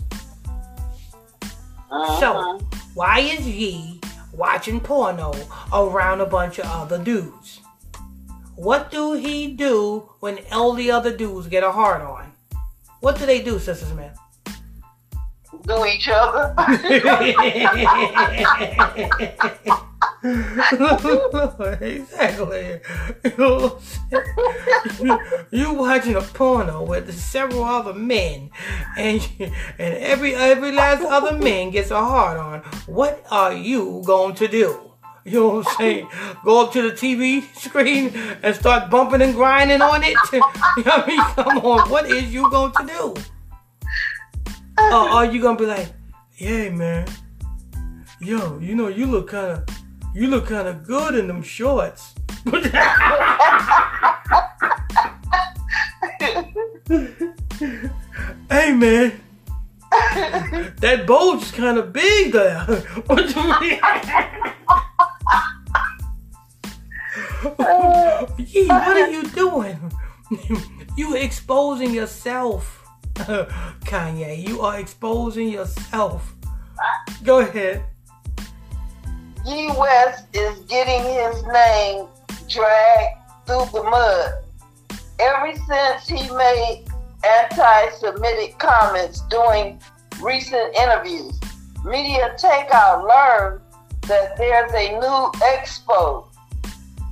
Uh-huh. 1.92 2.20
So, 2.20 2.66
why 2.94 3.20
is 3.20 3.46
ye 3.46 4.00
watching 4.32 4.80
porno 4.80 5.32
around 5.72 6.20
a 6.20 6.26
bunch 6.26 6.58
of 6.58 6.66
other 6.66 6.98
dudes? 6.98 7.60
What 8.56 8.90
do 8.90 9.12
he 9.12 9.46
do 9.46 10.10
when 10.20 10.40
all 10.50 10.72
the 10.72 10.90
other 10.90 11.16
dudes 11.16 11.46
get 11.46 11.62
a 11.62 11.70
hard 11.70 12.02
on? 12.02 12.32
What 13.00 13.18
do 13.18 13.26
they 13.26 13.42
do, 13.42 13.58
Sister 13.58 13.86
Smith? 13.86 14.18
Do 15.66 15.86
each 15.86 16.08
other. 16.08 16.54
exactly. 21.80 22.80
You, 23.24 23.32
know, 23.38 23.78
you, 25.00 25.18
you 25.50 25.72
watching 25.74 26.16
a 26.16 26.20
porno 26.20 26.84
with 26.84 27.12
several 27.18 27.64
other 27.64 27.94
men, 27.94 28.50
and 28.96 29.28
and 29.38 29.52
every 29.78 30.34
every 30.34 30.72
last 30.72 31.02
other 31.02 31.36
man 31.36 31.70
gets 31.70 31.90
a 31.90 31.98
hard 31.98 32.38
on. 32.38 32.60
What 32.86 33.24
are 33.30 33.52
you 33.52 34.02
going 34.06 34.34
to 34.36 34.48
do? 34.48 34.92
You 35.24 35.40
know 35.40 35.48
what 35.48 35.66
I'm 35.68 35.74
saying? 35.76 36.08
Go 36.44 36.64
up 36.64 36.72
to 36.72 36.82
the 36.82 36.90
TV 36.90 37.42
screen 37.56 38.12
and 38.42 38.56
start 38.56 38.90
bumping 38.90 39.22
and 39.22 39.34
grinding 39.34 39.80
on 39.80 40.02
it. 40.02 40.16
You 40.32 40.40
know 40.84 40.96
what 40.96 41.04
I 41.04 41.06
mean? 41.06 41.20
Come 41.20 41.58
on, 41.58 41.90
what 41.90 42.10
is 42.10 42.34
you 42.34 42.50
going 42.50 42.72
to 42.72 42.86
do? 42.86 43.14
Or 44.90 44.94
oh, 44.94 45.08
are 45.12 45.24
you 45.26 45.40
gonna 45.40 45.58
be 45.58 45.66
like, 45.66 45.88
yeah, 46.36 46.70
man, 46.70 47.06
yo, 48.20 48.58
you 48.58 48.74
know, 48.74 48.88
you 48.88 49.06
look 49.06 49.28
kind 49.28 49.52
of, 49.52 49.64
you 50.14 50.26
look 50.26 50.46
kind 50.48 50.68
of 50.68 50.84
good 50.84 51.14
in 51.14 51.26
them 51.26 51.42
shorts. 51.42 52.14
hey, 58.50 58.72
man, 58.72 59.20
that 60.80 61.04
bulge 61.06 61.42
is 61.42 61.50
kind 61.52 61.78
of 61.78 61.92
big 61.92 62.32
there. 62.32 62.64
What 63.06 63.34
you 63.34 63.42
mean? 63.60 63.80
Ye, 68.38 68.66
what 68.66 68.96
are 68.96 69.10
you 69.10 69.22
doing? 69.28 69.92
you 70.96 71.16
exposing 71.16 71.94
yourself, 71.94 72.81
Kanye. 73.84 74.48
You 74.48 74.60
are 74.62 74.78
exposing 74.78 75.48
yourself. 75.48 76.34
Go 77.22 77.40
ahead. 77.40 77.84
Ye 79.46 79.70
West 79.78 80.26
is 80.34 80.58
getting 80.60 81.02
his 81.02 81.42
name 81.44 82.06
dragged 82.48 83.18
through 83.46 83.66
the 83.72 83.82
mud. 83.82 84.32
Ever 85.18 85.54
since 85.68 86.08
he 86.08 86.34
made 86.34 86.84
anti-Semitic 87.24 88.58
comments 88.58 89.22
during 89.30 89.80
recent 90.20 90.74
interviews, 90.76 91.38
Media 91.84 92.34
Takeout 92.38 93.08
learned 93.08 93.60
that 94.02 94.36
there's 94.36 94.72
a 94.72 94.92
new 94.98 95.30
expo 95.54 96.26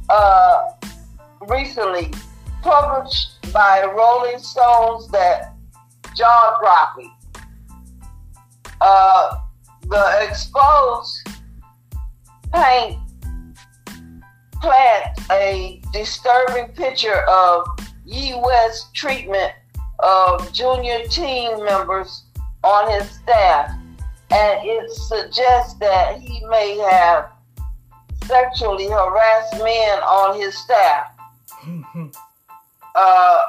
uh, 0.08 0.70
recently 1.48 2.12
published 2.62 3.52
by 3.52 3.84
Rolling 3.84 4.38
Stones 4.38 5.08
that 5.08 5.49
jaw-dropping. 6.20 7.12
Uh, 8.78 9.36
the 9.88 10.26
exposed 10.28 11.26
paint 12.52 12.98
plant 14.60 15.18
a 15.32 15.80
disturbing 15.94 16.68
picture 16.74 17.22
of 17.26 17.66
West 18.42 18.94
treatment 18.94 19.52
of 20.00 20.52
junior 20.52 21.06
team 21.06 21.64
members 21.64 22.24
on 22.62 22.90
his 22.90 23.10
staff, 23.10 23.70
and 24.30 24.60
it 24.62 24.90
suggests 24.90 25.74
that 25.74 26.18
he 26.18 26.44
may 26.50 26.76
have 26.90 27.30
sexually 28.24 28.88
harassed 28.88 29.54
men 29.54 29.98
on 30.00 30.38
his 30.38 30.56
staff. 30.58 31.06
uh, 32.94 33.42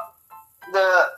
the 0.72 1.10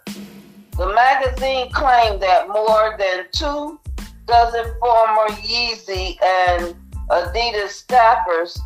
the 0.78 0.92
magazine 0.94 1.72
claimed 1.72 2.22
that 2.22 2.48
more 2.48 2.96
than 2.98 3.26
two 3.32 3.80
dozen 4.26 4.66
former 4.80 5.28
Yeezy 5.42 6.18
and 6.24 6.76
Adidas 7.10 7.84
staffers 7.86 8.58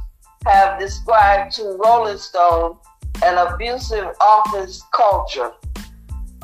have 0.46 0.80
described 0.80 1.54
to 1.56 1.78
Rolling 1.84 2.18
Stone 2.18 2.78
an 3.24 3.38
abusive 3.38 4.08
office 4.22 4.84
culture. 4.94 5.52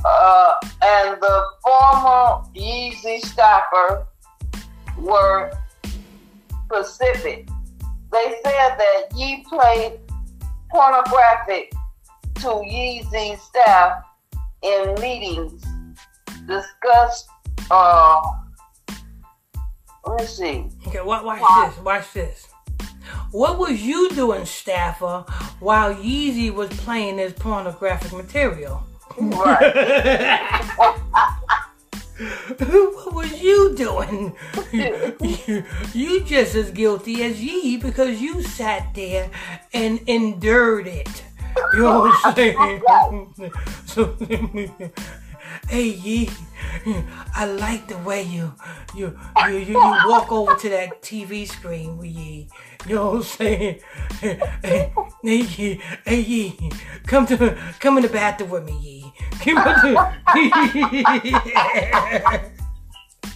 Uh, 0.06 0.54
and 0.82 1.22
the 1.22 1.44
former 1.64 2.44
Yeezy 2.56 3.22
staffer 3.22 4.06
were 4.98 5.52
specific. 6.66 7.48
They 8.12 8.36
said 8.44 8.78
that 8.78 9.04
Ye 9.16 9.46
played 9.48 10.00
pornographic 10.72 11.72
to 12.36 12.48
Yeezy 12.48 13.40
staff 13.40 14.04
in 14.64 14.96
meetings, 15.02 15.64
discuss. 16.48 17.28
uh, 17.70 18.22
let 20.06 20.20
me 20.20 20.26
see. 20.26 20.70
Okay, 20.88 21.02
watch, 21.02 21.24
watch 21.24 21.76
this. 21.76 21.84
Watch 21.84 22.14
this. 22.14 22.48
What 23.32 23.58
was 23.58 23.82
you 23.82 24.10
doing, 24.12 24.46
staffer, 24.46 25.26
while 25.60 25.94
Yeezy 25.94 26.54
was 26.54 26.70
playing 26.70 27.18
this 27.18 27.34
pornographic 27.34 28.14
material? 28.14 28.84
Right. 29.18 30.70
what 32.58 33.14
was 33.14 33.42
you 33.42 33.76
doing? 33.76 34.36
you, 34.72 35.64
you 35.94 36.24
just 36.24 36.56
as 36.56 36.72
guilty 36.72 37.24
as 37.24 37.42
ye 37.42 37.78
because 37.78 38.22
you 38.22 38.42
sat 38.44 38.94
there 38.94 39.30
and 39.74 40.00
endured 40.08 40.88
it. 40.88 41.24
So, 43.86 44.16
hey 45.70 45.88
Ye, 45.88 46.30
I 47.36 47.46
like 47.46 47.88
the 47.88 47.98
way 48.00 48.24
you 48.24 48.54
you 48.96 49.18
you, 49.48 49.58
you, 49.58 49.74
walk 50.08 50.32
over 50.32 50.56
to 50.56 50.70
that 50.70 51.02
TV 51.02 51.48
screen 51.48 51.98
with 51.98 52.08
Ye. 52.08 52.48
You 52.88 52.96
know 52.96 53.06
what 53.06 53.16
I'm 53.16 53.24
saying? 53.24 53.80
Hey, 54.20 54.40
hey, 54.64 54.92
Ye, 55.24 55.82
hey 56.06 56.20
Ye, 56.22 56.72
come 57.06 57.26
to 57.28 57.58
come 57.80 57.98
in 57.98 58.04
the 58.04 58.10
bathroom 58.10 58.50
with 58.50 58.66
me, 58.66 58.78
Ye. 58.82 59.14
Come 59.44 59.58
on, 59.58 60.14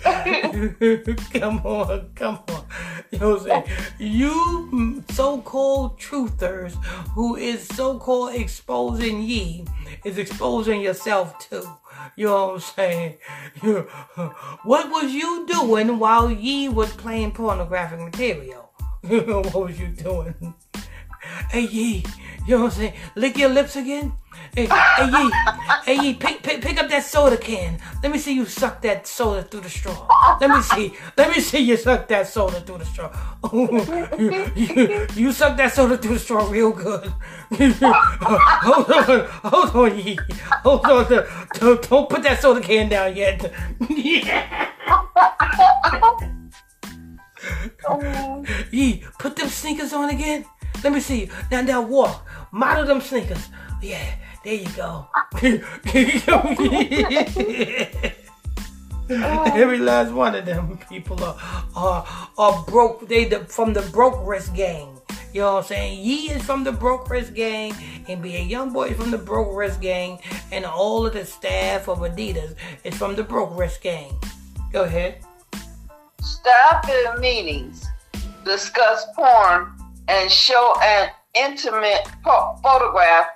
come 1.34 1.60
on, 1.66 2.10
come 2.16 2.40
on. 2.50 2.66
You 3.12 3.20
know 3.20 3.30
what 3.36 3.52
I'm 3.52 3.66
saying? 3.66 3.66
You 4.00 5.04
so-called 5.12 6.00
truthers 6.00 6.74
who 7.14 7.36
is 7.36 7.68
so-called 7.68 8.36
exposing 8.36 9.22
ye 9.22 9.66
is 10.04 10.18
exposing 10.18 10.82
yourself 10.82 11.38
too. 11.40 11.64
You 12.16 12.28
know 12.28 12.48
what 12.48 12.54
I'm 12.56 12.60
saying? 12.60 13.18
What 14.64 14.90
was 14.92 15.12
you 15.12 15.46
doing 15.48 16.00
while 16.00 16.32
ye 16.32 16.70
was 16.70 16.92
playing 16.94 17.32
pornographic 17.32 18.00
material? 18.00 18.72
what 19.02 19.56
was 19.56 19.80
you 19.80 19.88
doing? 19.88 20.54
Hey 21.50 21.62
ye, 21.62 22.06
you 22.46 22.56
know 22.56 22.64
what 22.64 22.74
I'm 22.74 22.80
saying? 22.80 22.94
Lick 23.16 23.38
your 23.38 23.50
lips 23.50 23.76
again? 23.76 24.14
Hey, 24.56 24.66
hey 24.66 25.10
Ye, 25.12 25.32
hey 25.86 26.04
Ye, 26.04 26.14
pick, 26.16 26.42
pick, 26.42 26.62
pick 26.62 26.82
up 26.82 26.90
that 26.90 27.04
soda 27.04 27.38
can. 27.38 27.80
Let 28.02 28.12
me 28.12 28.18
see 28.18 28.34
you 28.34 28.46
suck 28.46 28.82
that 28.82 29.06
soda 29.06 29.44
through 29.44 29.62
the 29.62 29.70
straw. 29.70 30.08
Let 30.42 30.50
me 30.50 30.62
see, 30.62 30.94
let 31.18 31.36
me 31.36 31.42
see 31.42 31.60
you 31.60 31.78
suck 31.78 32.08
that 32.08 32.28
soda 32.28 32.62
through 32.62 32.80
the 32.80 32.86
straw. 32.86 33.12
you, 33.54 34.52
you, 34.56 35.08
you 35.16 35.32
suck 35.32 35.58
that 35.58 35.74
soda 35.74 35.98
through 35.98 36.16
the 36.16 36.20
straw 36.20 36.50
real 36.50 36.72
good. 36.72 37.14
hold 37.52 38.92
on, 38.92 39.28
hold 39.44 39.76
on, 39.76 40.00
Ye. 40.00 40.18
Hold 40.64 40.86
on, 40.86 41.08
don't, 41.54 41.90
don't 41.90 42.10
put 42.10 42.24
that 42.24 42.42
soda 42.42 42.62
can 42.62 42.90
down 42.90 43.16
yet. 43.16 43.52
Ye, 48.72 49.04
put 49.20 49.36
them 49.36 49.50
sneakers 49.50 49.94
on 49.94 50.10
again. 50.10 50.46
Let 50.84 50.94
me 50.94 51.00
see. 51.00 51.30
Now, 51.52 51.62
now 51.62 51.82
walk. 51.82 52.28
Model 52.52 52.86
them 52.86 53.02
sneakers. 53.02 53.50
Yeah, 53.82 54.16
there 54.48 54.56
you 54.56 54.70
go. 54.78 55.06
Every 59.10 59.78
last 59.78 60.14
one 60.14 60.36
of 60.36 60.46
them 60.46 60.80
people 60.90 61.22
are 61.22 61.38
are, 61.76 62.08
are 62.38 62.64
broke. 62.64 63.10
They 63.10 63.26
the, 63.26 63.42
from 63.42 63.74
the 63.74 63.82
broke 63.92 64.26
wrist 64.26 64.56
gang. 64.56 65.02
You 65.34 65.42
know 65.42 65.56
what 65.56 65.60
I'm 65.60 65.66
saying? 65.66 66.00
Ye 66.02 66.30
is 66.30 66.42
from 66.44 66.64
the 66.64 66.72
broke 66.72 67.10
wrist 67.10 67.34
gang, 67.34 67.74
and 68.08 68.22
be 68.22 68.38
a 68.38 68.42
young 68.42 68.72
boy 68.72 68.94
from 68.94 69.12
the 69.12 69.18
broke 69.18 69.54
wrist 69.54 69.82
gang, 69.82 70.20
and 70.54 70.64
all 70.64 71.06
of 71.06 71.12
the 71.12 71.26
staff 71.26 71.90
of 71.90 72.00
Adidas 72.00 72.56
is 72.86 72.96
from 72.96 73.16
the 73.16 73.24
broke 73.24 73.52
wrist 73.52 73.82
gang. 73.82 74.18
Go 74.72 74.84
ahead. 74.84 75.26
Staff 76.22 76.90
in 76.90 77.20
meetings 77.20 77.86
discuss 78.46 79.06
porn 79.14 79.74
and 80.08 80.32
show 80.32 80.74
an 80.82 81.10
intimate 81.36 82.08
po- 82.24 82.58
photograph 82.64 83.28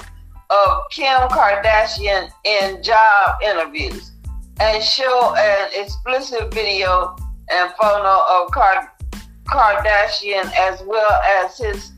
of 0.52 0.84
Kim 0.92 1.18
Kardashian 1.30 2.30
in 2.44 2.84
job 2.84 3.42
interviews 3.44 4.12
and 4.60 4.84
show 4.84 5.34
an 5.36 5.70
explicit 5.74 6.54
video 6.54 7.16
and 7.50 7.74
photo 7.82 8.20
of 8.30 8.52
Kar- 8.52 8.94
Kardashian 9.46 10.52
as 10.58 10.82
well 10.86 11.22
as 11.42 11.58
his 11.58 11.92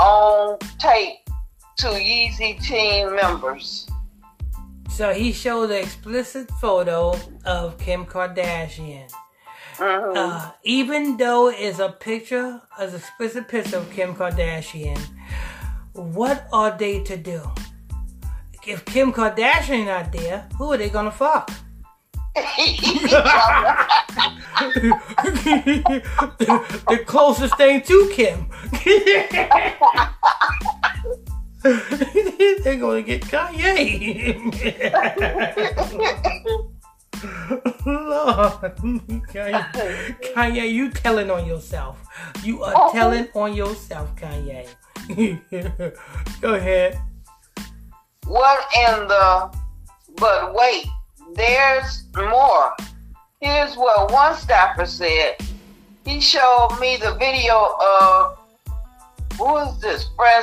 own 0.00 0.58
tape 0.78 1.18
to 1.78 1.88
Yeezy 1.88 2.60
team 2.62 3.14
members. 3.14 3.86
So 4.90 5.12
he 5.12 5.32
showed 5.32 5.70
an 5.70 5.82
explicit 5.82 6.50
photo 6.60 7.14
of 7.44 7.78
Kim 7.78 8.04
Kardashian. 8.04 9.08
Mhm. 9.76 10.16
Uh, 10.16 10.50
even 10.64 11.16
though 11.18 11.50
it's 11.50 11.78
a 11.78 11.90
picture, 11.90 12.60
an 12.78 12.94
explicit 12.94 13.46
picture 13.46 13.76
of 13.76 13.90
Kim 13.92 14.16
Kardashian, 14.16 14.98
what 15.92 16.48
are 16.52 16.76
they 16.76 17.00
to 17.04 17.16
do? 17.16 17.40
If 18.68 18.84
Kim 18.84 19.14
Kardashian 19.14 19.86
not 19.86 20.12
there, 20.12 20.46
who 20.58 20.70
are 20.72 20.76
they 20.76 20.90
gonna 20.90 21.10
fuck? 21.10 21.50
the, 26.86 27.02
closest 27.06 27.56
thing 27.56 27.80
to 27.80 28.10
Kim. 28.12 28.46
They're 32.62 32.76
gonna 32.76 33.00
get 33.00 33.22
Kanye. 33.22 34.36
Lord, 37.86 38.76
Kanye, 39.32 40.34
Kanye, 40.34 40.70
you 40.70 40.90
telling 40.90 41.30
on 41.30 41.46
yourself. 41.46 42.06
You 42.44 42.62
are 42.64 42.92
telling 42.92 43.28
on 43.34 43.54
yourself, 43.54 44.14
Kanye. 44.14 44.68
Go 46.42 46.52
ahead. 46.52 47.00
What 48.28 48.60
in 48.76 49.08
the. 49.08 49.50
But 50.16 50.54
wait, 50.54 50.86
there's 51.34 52.04
more. 52.16 52.74
Here's 53.40 53.76
what 53.76 54.10
one 54.12 54.34
staffer 54.36 54.86
said. 54.86 55.36
He 56.04 56.20
showed 56.20 56.76
me 56.80 56.96
the 56.96 57.14
video 57.14 57.76
of. 57.80 58.38
Who 59.38 59.56
is 59.58 59.80
this? 59.80 60.08
Fran- 60.16 60.42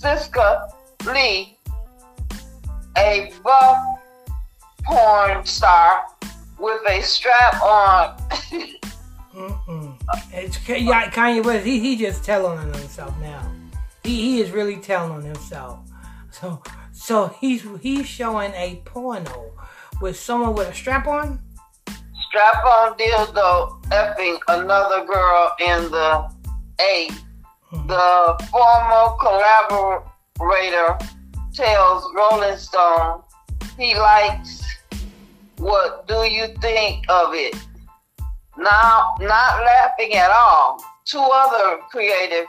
Francisca 0.00 0.68
Lee, 1.06 1.58
a 2.96 3.32
buff 3.42 3.98
porn 4.84 5.44
star 5.44 6.04
with 6.58 6.80
a 6.88 7.00
strap 7.00 7.62
on. 7.62 8.16
Mm-mm. 9.34 9.96
It's 10.32 10.58
Kanye 10.58 11.44
West. 11.44 11.66
He 11.66 11.80
he 11.80 11.96
just 11.96 12.24
telling 12.24 12.58
on 12.58 12.72
himself 12.72 13.14
now. 13.20 13.50
He 14.02 14.20
he 14.20 14.40
is 14.40 14.50
really 14.50 14.76
telling 14.76 15.12
on 15.12 15.22
himself. 15.22 15.80
So 16.40 16.62
so 16.92 17.28
he's 17.40 17.64
he's 17.80 18.06
showing 18.06 18.52
a 18.52 18.82
porno 18.84 19.52
with 20.02 20.18
someone 20.18 20.54
with 20.54 20.68
a 20.68 20.74
strap 20.74 21.06
on. 21.06 21.40
strap 22.28 22.62
on 22.64 22.98
dildo 22.98 23.82
effing 23.84 24.38
another 24.48 25.06
girl 25.06 25.52
in 25.60 25.90
the 25.90 26.30
A. 26.80 27.08
Mm-hmm. 27.72 27.86
The 27.86 28.46
former 28.50 29.16
collaborator 29.18 30.98
tells 31.54 32.04
Rolling 32.14 32.58
Stone 32.58 33.22
he 33.78 33.94
likes 33.94 34.62
what 35.56 36.06
do 36.06 36.28
you 36.28 36.48
think 36.60 37.06
of 37.08 37.32
it? 37.32 37.56
Now, 38.58 39.14
not 39.20 39.64
laughing 39.64 40.12
at 40.14 40.30
all. 40.30 40.84
Two 41.06 41.26
other 41.32 41.78
creative 41.90 42.46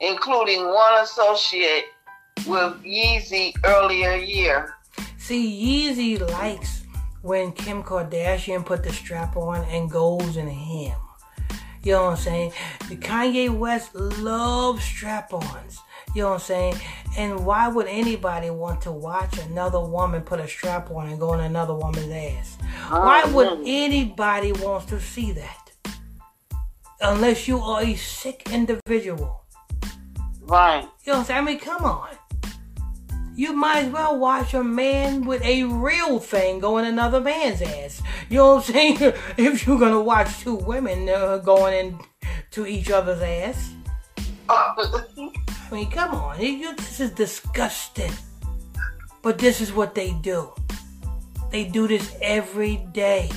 including 0.00 0.64
one 0.66 1.02
associate 1.02 1.84
with 2.46 2.82
Yeezy 2.84 3.54
earlier 3.64 4.14
year. 4.14 4.74
See, 5.18 5.90
Yeezy 5.90 6.20
likes 6.30 6.84
when 7.22 7.52
Kim 7.52 7.82
Kardashian 7.82 8.64
put 8.64 8.82
the 8.82 8.92
strap 8.92 9.36
on 9.36 9.64
and 9.64 9.90
goes 9.90 10.36
in 10.36 10.48
him. 10.48 10.96
You 11.82 11.92
know 11.92 12.04
what 12.04 12.10
I'm 12.10 12.16
saying? 12.16 12.52
The 12.88 12.96
Kanye 12.96 13.56
West 13.56 13.94
loves 13.94 14.82
strap-ons. 14.82 15.80
You 16.14 16.22
know 16.22 16.28
what 16.30 16.34
I'm 16.34 16.40
saying? 16.40 16.74
And 17.16 17.46
why 17.46 17.68
would 17.68 17.86
anybody 17.86 18.50
want 18.50 18.80
to 18.82 18.92
watch 18.92 19.38
another 19.38 19.80
woman 19.80 20.22
put 20.22 20.40
a 20.40 20.48
strap 20.48 20.90
on 20.90 21.08
and 21.08 21.20
go 21.20 21.34
in 21.34 21.40
another 21.40 21.74
woman's 21.74 22.10
ass? 22.10 22.58
Oh, 22.90 23.00
why 23.00 23.24
would 23.24 23.60
anybody 23.66 24.52
want 24.52 24.88
to 24.88 25.00
see 25.00 25.32
that? 25.32 25.72
Unless 27.00 27.46
you 27.46 27.58
are 27.58 27.82
a 27.82 27.94
sick 27.94 28.48
individual. 28.52 29.44
Right. 30.42 30.82
You 31.04 31.12
know 31.12 31.18
what 31.18 31.18
I'm 31.18 31.24
saying? 31.24 31.40
I 31.40 31.44
mean, 31.44 31.58
come 31.58 31.84
on. 31.84 32.08
You 33.38 33.52
might 33.52 33.84
as 33.84 33.92
well 33.92 34.18
watch 34.18 34.52
a 34.52 34.64
man 34.64 35.24
with 35.24 35.44
a 35.44 35.62
real 35.62 36.18
thing 36.18 36.58
go 36.58 36.78
in 36.78 36.84
another 36.84 37.20
man's 37.20 37.62
ass. 37.62 38.02
You 38.28 38.38
know 38.38 38.56
what 38.56 38.68
I'm 38.68 38.74
saying? 38.74 38.96
if 39.36 39.64
you're 39.64 39.78
gonna 39.78 40.00
watch 40.00 40.40
two 40.40 40.56
women 40.56 41.08
uh, 41.08 41.38
going 41.38 41.96
into 42.50 42.66
each 42.66 42.90
other's 42.90 43.22
ass. 43.22 43.74
I 44.48 45.68
mean, 45.70 45.88
come 45.88 46.16
on. 46.16 46.38
This 46.38 46.98
is 46.98 47.12
disgusting. 47.12 48.10
But 49.22 49.38
this 49.38 49.60
is 49.60 49.72
what 49.72 49.94
they 49.94 50.14
do. 50.14 50.52
They 51.52 51.62
do 51.62 51.86
this 51.86 52.16
every 52.20 52.78
day. 52.90 53.30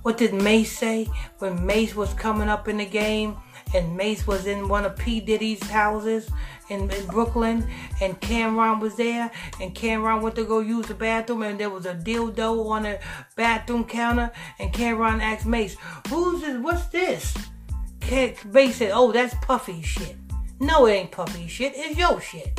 What 0.00 0.16
did 0.16 0.32
Mase 0.32 0.72
say 0.74 1.06
when 1.38 1.66
Mase 1.66 1.94
was 1.94 2.14
coming 2.14 2.48
up 2.48 2.66
in 2.66 2.78
the 2.78 2.86
game? 2.86 3.36
And 3.74 3.96
Mase 3.96 4.26
was 4.26 4.46
in 4.46 4.68
one 4.68 4.84
of 4.84 4.96
P. 4.96 5.20
Diddy's 5.20 5.62
houses 5.68 6.30
in, 6.68 6.90
in 6.90 7.06
Brooklyn, 7.06 7.68
and 8.00 8.20
Cam'ron 8.20 8.80
was 8.80 8.96
there, 8.96 9.30
and 9.60 9.74
Cam'ron 9.74 10.22
went 10.22 10.36
to 10.36 10.44
go 10.44 10.60
use 10.60 10.86
the 10.86 10.94
bathroom, 10.94 11.42
and 11.42 11.58
there 11.58 11.70
was 11.70 11.86
a 11.86 11.94
dildo 11.94 12.68
on 12.68 12.84
the 12.84 12.98
bathroom 13.34 13.84
counter, 13.84 14.30
and 14.58 14.72
Cam'ron 14.72 15.20
asked 15.20 15.46
Mase, 15.46 15.76
"Who's 16.08 16.40
this? 16.40 16.58
What's 16.58 16.86
this?" 16.86 17.34
Mase 18.44 18.76
said, 18.76 18.92
"Oh, 18.94 19.12
that's 19.12 19.34
Puffy 19.42 19.82
shit." 19.82 20.16
No, 20.58 20.86
it 20.86 20.92
ain't 20.92 21.10
Puffy 21.10 21.48
shit. 21.48 21.72
It's 21.76 21.98
your 21.98 22.20
shit. 22.20 22.58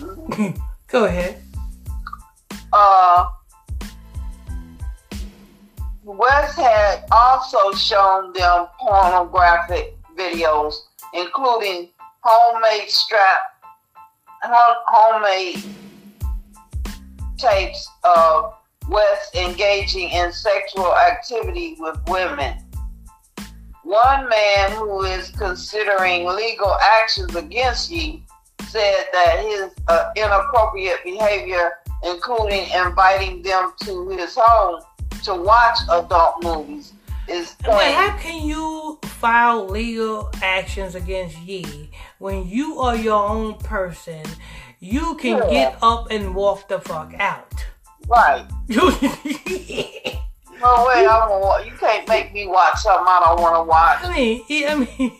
go 0.88 1.04
ahead. 1.04 1.42
Uh. 2.72 3.30
West 6.16 6.56
had 6.56 7.04
also 7.12 7.70
shown 7.72 8.32
them 8.32 8.66
pornographic 8.80 9.94
videos, 10.16 10.74
including 11.12 11.90
homemade 12.20 12.88
strap, 12.88 13.40
homemade 14.42 15.62
tapes 17.36 17.86
of 18.04 18.54
West 18.88 19.36
engaging 19.36 20.08
in 20.08 20.32
sexual 20.32 20.96
activity 20.96 21.76
with 21.78 22.00
women. 22.08 22.56
One 23.84 24.30
man 24.30 24.72
who 24.78 25.02
is 25.02 25.30
considering 25.32 26.26
legal 26.26 26.74
actions 27.02 27.36
against 27.36 27.90
Ye 27.90 28.24
said 28.68 29.04
that 29.12 29.44
his 29.46 29.72
uh, 29.88 30.10
inappropriate 30.16 31.04
behavior, 31.04 31.72
including 32.02 32.66
inviting 32.70 33.42
them 33.42 33.72
to 33.82 34.08
his 34.08 34.34
home, 34.34 34.80
to 35.28 35.34
watch 35.34 35.78
adult 35.90 36.42
movies 36.42 36.92
is 37.28 37.54
Wait, 37.66 37.92
how 37.92 38.16
can 38.16 38.46
you 38.46 38.98
file 39.02 39.68
legal 39.68 40.30
actions 40.42 40.94
against 40.94 41.36
Ye 41.40 41.90
when 42.18 42.48
you 42.48 42.78
are 42.78 42.96
your 42.96 43.28
own 43.28 43.58
person? 43.58 44.24
You 44.80 45.16
can 45.16 45.36
yeah. 45.36 45.50
get 45.50 45.76
up 45.82 46.10
and 46.10 46.34
walk 46.34 46.66
the 46.68 46.80
fuck 46.80 47.12
out. 47.18 47.52
Right. 48.08 48.46
no 48.68 48.86
way, 48.86 50.22
I'm 51.06 51.28
gonna, 51.28 51.66
you 51.66 51.72
can't 51.78 52.08
make 52.08 52.32
me 52.32 52.46
watch 52.46 52.78
something 52.78 53.04
I 53.06 53.20
don't 53.26 53.42
want 53.42 53.56
to 53.56 53.64
watch. 53.64 53.98
I 54.04 54.16
mean, 54.16 54.42
I 54.66 54.74
mean, 54.76 55.12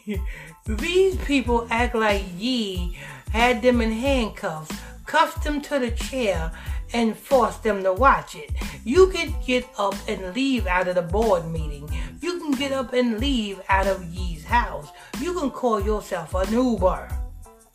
these 0.78 1.16
people 1.16 1.66
act 1.70 1.94
like 1.94 2.24
Ye 2.38 2.96
had 3.30 3.60
them 3.60 3.82
in 3.82 3.92
handcuffs, 3.92 4.74
cuffed 5.04 5.44
them 5.44 5.60
to 5.60 5.78
the 5.78 5.90
chair, 5.90 6.50
and 6.92 7.16
force 7.16 7.56
them 7.58 7.82
to 7.82 7.92
watch 7.92 8.34
it. 8.34 8.50
You 8.84 9.08
can 9.08 9.34
get 9.44 9.68
up 9.78 9.94
and 10.06 10.34
leave 10.34 10.66
out 10.66 10.88
of 10.88 10.94
the 10.94 11.02
board 11.02 11.46
meeting. 11.50 11.88
You 12.20 12.38
can 12.40 12.52
get 12.52 12.72
up 12.72 12.92
and 12.92 13.18
leave 13.18 13.60
out 13.68 13.86
of 13.86 14.04
Ye's 14.04 14.44
house. 14.44 14.88
You 15.20 15.34
can 15.34 15.50
call 15.50 15.80
yourself 15.80 16.34
an 16.34 16.52
Uber. 16.52 17.08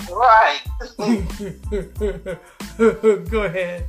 Right. 0.10 0.60
Go 2.78 3.44
ahead. 3.44 3.86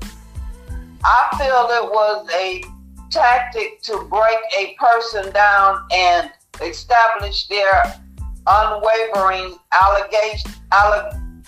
I 1.04 1.36
feel 1.38 1.68
it 1.70 1.90
was 1.90 2.28
a 2.32 2.62
tactic 3.10 3.82
to 3.82 4.06
break 4.10 4.38
a 4.58 4.74
person 4.78 5.32
down 5.32 5.86
and 5.92 6.30
establish 6.62 7.46
their 7.48 8.00
unwavering 8.46 9.56
allegation, 9.72 10.50
alleg- 10.72 11.44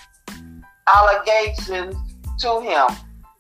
allegations 0.87 1.97
to 2.39 2.61
him 2.61 2.89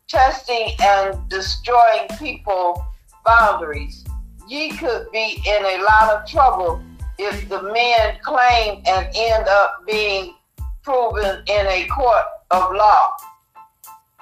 testing 0.08 0.70
and 0.80 1.28
destroying 1.28 2.08
people 2.18 2.84
boundaries. 3.24 4.04
Ye 4.48 4.76
could 4.76 5.10
be 5.12 5.42
in 5.44 5.64
a 5.64 5.82
lot 5.82 6.14
of 6.14 6.28
trouble 6.28 6.80
if 7.18 7.48
the 7.48 7.62
men 7.62 8.18
claim 8.22 8.82
and 8.86 9.08
end 9.14 9.48
up 9.48 9.84
being 9.86 10.34
proven 10.82 11.42
in 11.48 11.66
a 11.66 11.86
court 11.88 12.24
of 12.52 12.72
law. 12.72 13.12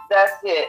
That's 0.09 0.33
it. 0.43 0.69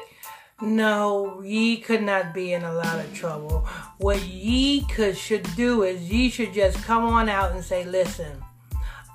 No, 0.61 1.41
ye 1.43 1.77
could 1.77 2.01
not 2.01 2.33
be 2.33 2.53
in 2.53 2.63
a 2.63 2.73
lot 2.73 2.99
of 2.99 3.13
trouble. 3.13 3.67
What 3.97 4.21
ye 4.21 4.85
could 4.87 5.17
should 5.17 5.47
do 5.55 5.83
is 5.83 6.09
ye 6.09 6.29
should 6.29 6.53
just 6.53 6.83
come 6.83 7.03
on 7.03 7.29
out 7.29 7.51
and 7.51 7.63
say, 7.63 7.85
listen, 7.85 8.41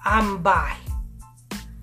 I'm 0.05 0.43
bi. 0.43 0.77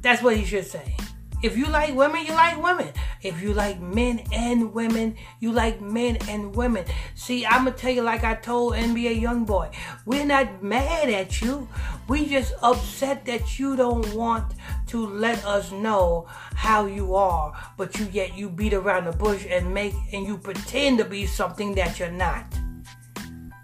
That's 0.01 0.21
what 0.21 0.37
he 0.37 0.45
should 0.45 0.65
say. 0.65 0.95
If 1.43 1.55
you 1.55 1.67
like 1.67 1.93
women, 1.93 2.25
you 2.25 2.33
like 2.33 2.61
women. 2.61 2.91
If 3.21 3.41
you 3.41 3.53
like 3.53 3.79
men 3.79 4.23
and 4.33 4.73
women, 4.73 5.15
you 5.39 5.51
like 5.51 5.79
men 5.79 6.17
and 6.27 6.55
women. 6.55 6.85
See, 7.13 7.45
I'm 7.45 7.65
gonna 7.65 7.75
tell 7.75 7.91
you 7.91 8.01
like 8.01 8.23
I 8.23 8.33
told 8.33 8.73
NBA 8.73 9.21
YoungBoy, 9.21 9.73
we're 10.05 10.25
not 10.25 10.63
mad 10.63 11.09
at 11.09 11.41
you. 11.41 11.67
We 12.07 12.27
just 12.27 12.53
upset 12.63 13.25
that 13.25 13.59
you 13.59 13.75
don't 13.75 14.13
want 14.15 14.53
to 14.87 15.05
let 15.05 15.45
us 15.45 15.71
know 15.71 16.25
how 16.55 16.87
you 16.87 17.13
are, 17.13 17.53
but 17.77 17.99
you 17.99 18.07
yet 18.11 18.35
you 18.35 18.49
beat 18.49 18.73
around 18.73 19.05
the 19.05 19.11
bush 19.11 19.45
and 19.47 19.71
make 19.71 19.93
and 20.11 20.25
you 20.25 20.37
pretend 20.37 20.97
to 20.97 21.05
be 21.05 21.27
something 21.27 21.75
that 21.75 21.99
you're 21.99 22.09
not. 22.09 22.45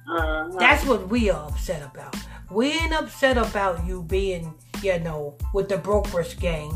Uh-huh. 0.08 0.50
That's 0.60 0.86
what 0.86 1.08
we 1.10 1.32
are 1.32 1.48
upset 1.48 1.82
about. 1.82 2.16
We 2.52 2.72
ain't 2.72 2.94
upset 2.94 3.38
about 3.38 3.84
you 3.88 4.04
being, 4.04 4.54
you 4.84 5.00
know, 5.00 5.38
with 5.56 5.70
the 5.70 5.78
brokers 5.78 6.36
gang. 6.36 6.72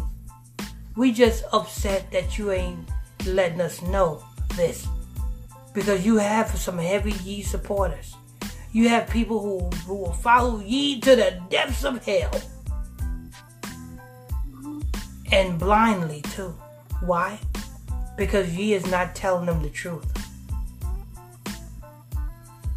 We 0.97 1.11
just 1.11 1.43
upset 1.53 2.11
that 2.11 2.39
you 2.39 2.51
ain't 2.51 2.89
letting 3.27 3.61
us 3.61 3.83
know 3.83 4.23
this. 4.55 4.87
Because 5.71 6.03
you 6.03 6.17
have 6.17 6.49
some 6.57 6.79
heavy 6.79 7.11
Ye 7.23 7.43
supporters. 7.43 8.15
You 8.71 8.89
have 8.89 9.07
people 9.07 9.39
who, 9.39 9.69
who 9.85 9.93
will 9.93 10.13
follow 10.13 10.59
Ye 10.59 10.99
to 11.01 11.15
the 11.15 11.39
depths 11.49 11.85
of 11.85 12.03
hell. 12.03 12.31
And 15.31 15.59
blindly 15.59 16.23
too. 16.23 16.55
Why? 17.01 17.39
Because 18.17 18.57
Ye 18.57 18.73
is 18.73 18.85
not 18.87 19.15
telling 19.15 19.45
them 19.45 19.61
the 19.61 19.69
truth. 19.69 20.11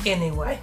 Anyway, 0.05 0.59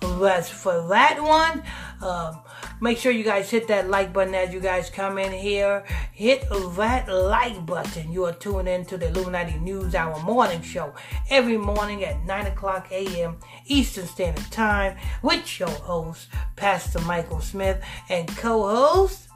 that's 0.00 0.50
for 0.50 0.86
that 0.88 1.22
one. 1.22 1.62
Um, 2.02 2.38
Make 2.82 2.98
sure 2.98 3.12
you 3.12 3.22
guys 3.22 3.48
hit 3.48 3.68
that 3.68 3.88
like 3.88 4.12
button 4.12 4.34
as 4.34 4.52
you 4.52 4.58
guys 4.58 4.90
come 4.90 5.16
in 5.16 5.30
here. 5.30 5.84
Hit 6.10 6.50
that 6.50 7.08
like 7.08 7.64
button. 7.64 8.10
You 8.10 8.24
are 8.24 8.32
tuned 8.32 8.68
in 8.68 8.84
to 8.86 8.98
the 8.98 9.06
Illuminati 9.06 9.56
News 9.60 9.94
Hour 9.94 10.18
morning 10.24 10.60
show 10.62 10.92
every 11.30 11.56
morning 11.56 12.04
at 12.04 12.24
9 12.24 12.46
o'clock 12.48 12.88
a.m. 12.90 13.36
Eastern 13.66 14.08
Standard 14.08 14.50
Time 14.50 14.96
with 15.22 15.60
your 15.60 15.68
host, 15.68 16.26
Pastor 16.56 16.98
Michael 17.02 17.40
Smith, 17.40 17.80
and 18.08 18.26
co 18.36 18.66
host, 18.66 19.28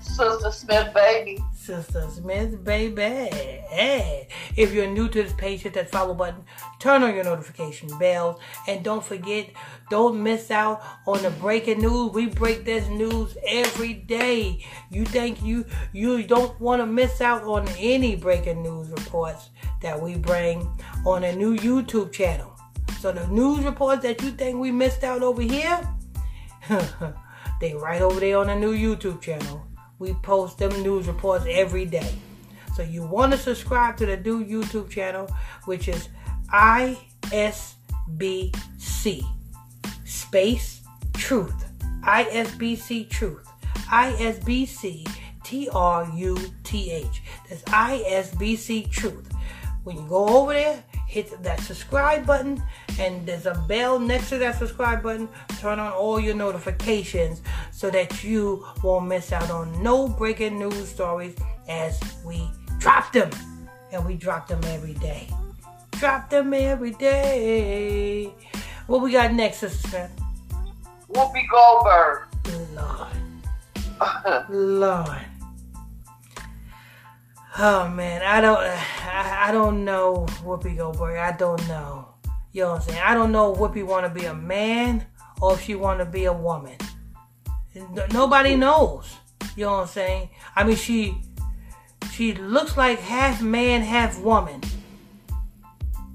Sister 0.00 0.50
Smith, 0.50 0.94
baby. 0.94 1.44
Sister 1.64 2.06
Smith, 2.10 2.62
baby. 2.62 3.00
Hey. 3.00 4.28
If 4.54 4.74
you're 4.74 4.86
new 4.86 5.08
to 5.08 5.22
this 5.22 5.32
page, 5.32 5.62
hit 5.62 5.72
that 5.72 5.90
follow 5.90 6.12
button, 6.12 6.44
turn 6.78 7.02
on 7.02 7.14
your 7.14 7.24
notification 7.24 7.88
bells, 7.98 8.38
and 8.68 8.84
don't 8.84 9.02
forget, 9.02 9.48
don't 9.88 10.22
miss 10.22 10.50
out 10.50 10.82
on 11.06 11.22
the 11.22 11.30
breaking 11.30 11.80
news. 11.80 12.12
We 12.12 12.26
break 12.26 12.66
this 12.66 12.86
news 12.88 13.38
every 13.46 13.94
day. 13.94 14.62
You 14.90 15.06
think 15.06 15.42
you 15.42 15.64
you 15.94 16.22
don't 16.24 16.60
want 16.60 16.82
to 16.82 16.86
miss 16.86 17.22
out 17.22 17.44
on 17.44 17.66
any 17.78 18.14
breaking 18.14 18.62
news 18.62 18.90
reports 18.90 19.48
that 19.80 19.98
we 19.98 20.16
bring 20.16 20.70
on 21.06 21.24
a 21.24 21.34
new 21.34 21.56
YouTube 21.56 22.12
channel. 22.12 22.54
So 23.00 23.10
the 23.10 23.26
news 23.28 23.64
reports 23.64 24.02
that 24.02 24.20
you 24.20 24.32
think 24.32 24.58
we 24.58 24.70
missed 24.70 25.02
out 25.02 25.22
over 25.22 25.40
here, 25.40 25.80
they 27.60 27.72
right 27.72 28.02
over 28.02 28.20
there 28.20 28.36
on 28.36 28.48
the 28.48 28.54
new 28.54 28.74
YouTube 28.74 29.22
channel. 29.22 29.66
We 30.04 30.12
post 30.12 30.58
them 30.58 30.82
news 30.82 31.06
reports 31.06 31.46
every 31.48 31.86
day. 31.86 32.14
So 32.76 32.82
you 32.82 33.06
want 33.06 33.32
to 33.32 33.38
subscribe 33.38 33.96
to 33.96 34.04
the 34.04 34.18
new 34.18 34.44
YouTube 34.44 34.90
channel, 34.90 35.30
which 35.64 35.88
is 35.88 36.10
ISBC 36.52 37.72
space 40.04 40.82
truth. 41.14 41.64
ISBC 42.02 43.08
truth. 43.08 43.48
ISBC 43.86 45.08
T 45.42 45.70
R 45.72 46.10
U 46.14 46.36
T 46.64 46.90
H. 46.90 47.22
That's 47.48 47.62
ISBC 47.62 48.90
truth. 48.90 49.32
When 49.84 49.96
you 49.96 50.06
go 50.06 50.28
over 50.28 50.52
there, 50.52 50.84
hit 51.14 51.40
that 51.44 51.60
subscribe 51.60 52.26
button, 52.26 52.60
and 52.98 53.24
there's 53.24 53.46
a 53.46 53.54
bell 53.68 54.00
next 54.00 54.30
to 54.30 54.38
that 54.38 54.58
subscribe 54.58 55.00
button. 55.00 55.28
Turn 55.60 55.78
on 55.78 55.92
all 55.92 56.18
your 56.18 56.34
notifications 56.34 57.40
so 57.70 57.88
that 57.90 58.24
you 58.24 58.66
won't 58.82 59.06
miss 59.06 59.30
out 59.30 59.48
on 59.48 59.80
no 59.80 60.08
breaking 60.08 60.58
news 60.58 60.88
stories 60.88 61.36
as 61.68 62.02
we 62.24 62.50
drop 62.80 63.12
them. 63.12 63.30
And 63.92 64.04
we 64.04 64.16
drop 64.16 64.48
them 64.48 64.60
every 64.64 64.94
day. 64.94 65.28
Drop 65.92 66.30
them 66.30 66.52
every 66.52 66.90
day. 66.90 68.34
What 68.88 69.00
we 69.00 69.12
got 69.12 69.32
next, 69.32 69.58
Sister 69.58 69.88
Smith? 69.88 70.10
Whoopi 71.12 71.44
Goldberg. 71.48 72.24
Lord. 72.74 74.48
Lord. 74.50 75.33
Oh 77.56 77.86
man, 77.88 78.22
I 78.22 78.40
don't, 78.40 78.58
I, 78.58 79.48
I 79.48 79.52
don't 79.52 79.84
know 79.84 80.26
Whoopi 80.42 80.76
Goldberg. 80.76 81.18
I 81.18 81.36
don't 81.36 81.66
know. 81.68 82.08
You 82.52 82.62
know 82.62 82.72
what 82.72 82.82
I'm 82.82 82.88
saying? 82.88 83.02
I 83.04 83.14
don't 83.14 83.30
know 83.30 83.52
if 83.52 83.58
Whoopi 83.60 83.86
want 83.86 84.06
to 84.06 84.10
be 84.10 84.26
a 84.26 84.34
man 84.34 85.06
or 85.40 85.54
if 85.54 85.60
she 85.60 85.76
want 85.76 86.00
to 86.00 86.04
be 86.04 86.24
a 86.24 86.32
woman. 86.32 86.76
Nobody 88.12 88.56
knows. 88.56 89.16
You 89.56 89.66
know 89.66 89.72
what 89.72 89.80
I'm 89.82 89.86
saying? 89.86 90.30
I 90.56 90.64
mean, 90.64 90.76
she, 90.76 91.16
she 92.12 92.34
looks 92.34 92.76
like 92.76 92.98
half 92.98 93.40
man, 93.40 93.82
half 93.82 94.18
woman. 94.20 94.60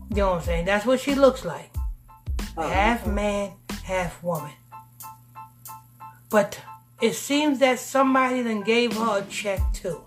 You 0.09 0.17
know 0.17 0.31
what 0.31 0.37
I'm 0.39 0.43
saying? 0.43 0.65
That's 0.65 0.85
what 0.85 0.99
she 0.99 1.15
looks 1.15 1.45
like. 1.45 1.73
Oh, 2.57 2.67
half 2.67 3.07
man, 3.07 3.53
half 3.83 4.21
woman. 4.21 4.51
But 6.29 6.59
it 7.01 7.13
seems 7.13 7.59
that 7.59 7.79
somebody 7.79 8.41
then 8.41 8.61
gave 8.61 8.97
her 8.97 9.19
a 9.19 9.25
check 9.29 9.61
too. 9.71 10.03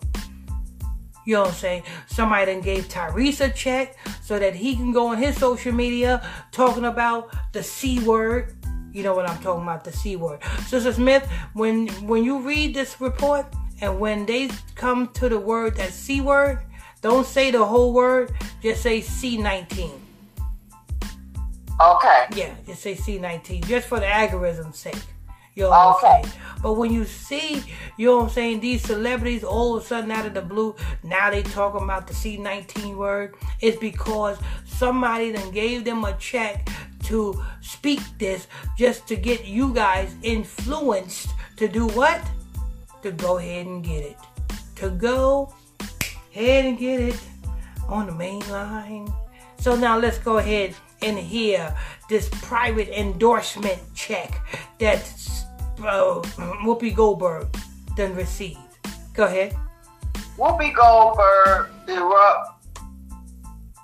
You 1.25 1.35
know 1.35 1.43
what 1.43 1.51
I'm 1.51 1.55
saying? 1.55 1.83
Somebody 2.07 2.47
then 2.47 2.61
gave 2.63 2.89
Tyrese 2.89 3.41
a 3.45 3.51
check 3.51 3.97
so 4.21 4.39
that 4.39 4.55
he 4.55 4.75
can 4.75 4.93
go 4.93 5.09
on 5.09 5.19
his 5.19 5.37
social 5.37 5.73
media 5.73 6.27
talking 6.51 6.85
about 6.85 7.35
the 7.53 7.63
C 7.63 8.01
word. 8.01 8.57
You 8.93 9.03
know 9.03 9.15
what 9.15 9.29
I'm 9.29 9.41
talking 9.43 9.63
about, 9.63 9.85
the 9.85 9.93
C 9.93 10.17
word. 10.17 10.41
Sister 10.67 10.93
Smith, 10.93 11.29
when 11.55 11.89
when 12.07 12.25
you 12.25 12.41
read 12.41 12.75
this 12.75 13.01
report 13.01 13.47
and 13.81 13.99
when 13.99 14.27
they 14.27 14.51
come 14.75 15.09
to 15.15 15.29
the 15.29 15.39
word 15.39 15.77
that 15.77 15.93
C 15.93 16.21
word, 16.21 16.59
don't 17.01 17.27
say 17.27 17.51
the 17.51 17.65
whole 17.65 17.93
word, 17.93 18.33
just 18.63 18.83
say 18.83 19.01
C19. 19.01 19.99
Okay. 21.81 22.27
Yeah, 22.35 22.55
just 22.67 22.83
say 22.83 22.95
C19, 22.95 23.67
just 23.67 23.89
for 23.89 23.99
the 23.99 24.07
algorithm's 24.07 24.79
sake. 24.79 25.03
You 25.55 25.65
know 25.65 25.71
oh, 25.73 25.99
okay. 26.03 26.29
But 26.63 26.75
when 26.75 26.93
you 26.93 27.05
see, 27.05 27.63
you 27.97 28.07
know 28.07 28.19
what 28.19 28.25
I'm 28.25 28.31
saying, 28.31 28.61
these 28.61 28.83
celebrities 28.83 29.43
all 29.43 29.77
of 29.77 29.83
a 29.83 29.87
sudden 29.87 30.11
out 30.11 30.27
of 30.27 30.35
the 30.35 30.43
blue, 30.43 30.77
now 31.03 31.31
they 31.31 31.43
talking 31.43 31.83
about 31.83 32.07
the 32.07 32.15
C19 32.15 32.97
word, 32.97 33.35
it's 33.61 33.77
because 33.79 34.39
somebody 34.65 35.33
then 35.33 35.51
gave 35.51 35.85
them 35.85 36.05
a 36.05 36.17
check 36.19 36.69
to 37.05 37.43
speak 37.61 38.01
this 38.19 38.47
just 38.79 39.09
to 39.09 39.17
get 39.17 39.45
you 39.45 39.75
guys 39.75 40.15
influenced 40.23 41.31
to 41.57 41.69
do 41.69 41.87
what? 41.89 42.21
To 43.03 43.11
go 43.11 43.39
ahead 43.39 43.67
and 43.67 43.85
get 43.85 44.05
it. 44.05 44.17
To 44.77 44.91
go 44.91 45.53
ahead 46.33 46.65
and 46.65 46.79
get 46.79 47.01
it 47.01 47.21
on 47.89 48.07
the 48.07 48.13
main 48.13 48.41
line. 48.49 49.13
So 49.59 49.77
now 49.77 49.99
let's 49.99 50.19
go 50.19 50.39
ahead 50.39 50.75
and 51.03 51.19
hear 51.19 51.75
this 52.09 52.29
private 52.43 52.89
endorsement 52.89 53.81
check 53.95 54.41
that 54.79 55.01
uh, 55.81 56.21
Whoopi 56.65 56.95
Goldberg 56.95 57.49
then 57.97 58.15
received. 58.15 58.59
Go 59.15 59.25
ahead. 59.25 59.57
Whoopi 60.39 60.75
Goldberg 60.75 61.71
erupt 61.89 62.67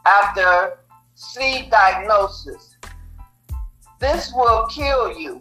after 0.07 0.79
C 1.14 1.69
diagnosis. 1.71 2.77
This 3.99 4.33
will 4.35 4.66
kill 4.66 5.19
you. 5.19 5.41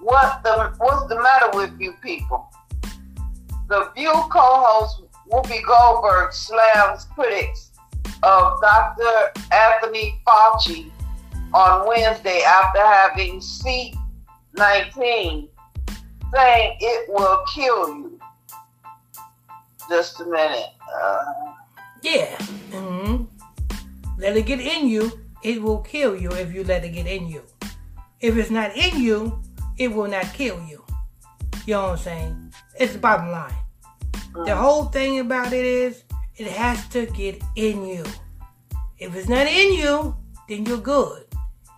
What 0.00 0.42
the 0.42 0.74
what's 0.78 1.08
the 1.08 1.22
matter 1.22 1.50
with 1.54 1.72
you 1.78 1.94
people? 2.02 2.50
The 3.68 3.90
View 3.96 4.12
co-host 4.12 5.02
Whoopi 5.30 5.64
Goldberg 5.64 6.32
slams 6.32 7.04
critics 7.14 7.72
of 8.22 8.60
Dr. 8.60 9.32
Anthony 9.52 10.20
Fauci 10.26 10.90
on 11.52 11.86
Wednesday 11.86 12.42
after 12.42 12.80
having 12.80 13.40
C19 13.40 15.48
saying 16.34 16.76
it 16.80 17.08
will 17.08 17.44
kill 17.54 17.88
you. 17.88 18.20
Just 19.88 20.20
a 20.20 20.24
minute. 20.24 20.70
Uh, 21.00 21.24
yeah. 22.02 22.36
Mm-hmm. 22.70 23.24
Let 24.18 24.36
it 24.36 24.46
get 24.46 24.60
in 24.60 24.88
you. 24.88 25.12
It 25.42 25.62
will 25.62 25.78
kill 25.78 26.16
you 26.16 26.30
if 26.32 26.52
you 26.52 26.64
let 26.64 26.84
it 26.84 26.90
get 26.90 27.06
in 27.06 27.28
you. 27.28 27.42
If 28.20 28.36
it's 28.36 28.50
not 28.50 28.76
in 28.76 29.00
you, 29.00 29.40
it 29.78 29.92
will 29.92 30.08
not 30.08 30.32
kill 30.32 30.60
you. 30.62 30.82
You 31.66 31.74
know 31.74 31.82
what 31.82 31.90
I'm 31.90 31.98
saying? 31.98 32.54
It's 32.78 32.94
the 32.94 32.98
bottom 32.98 33.30
line. 33.30 33.52
Mm-hmm. 34.12 34.44
The 34.44 34.56
whole 34.56 34.86
thing 34.86 35.20
about 35.20 35.52
it 35.52 35.64
is 35.64 36.02
it 36.38 36.48
has 36.48 36.86
to 36.88 37.06
get 37.06 37.42
in 37.54 37.86
you. 37.86 38.04
If 38.98 39.14
it's 39.14 39.28
not 39.28 39.46
in 39.46 39.72
you, 39.74 40.16
then 40.48 40.66
you're 40.66 40.78
good. 40.78 41.24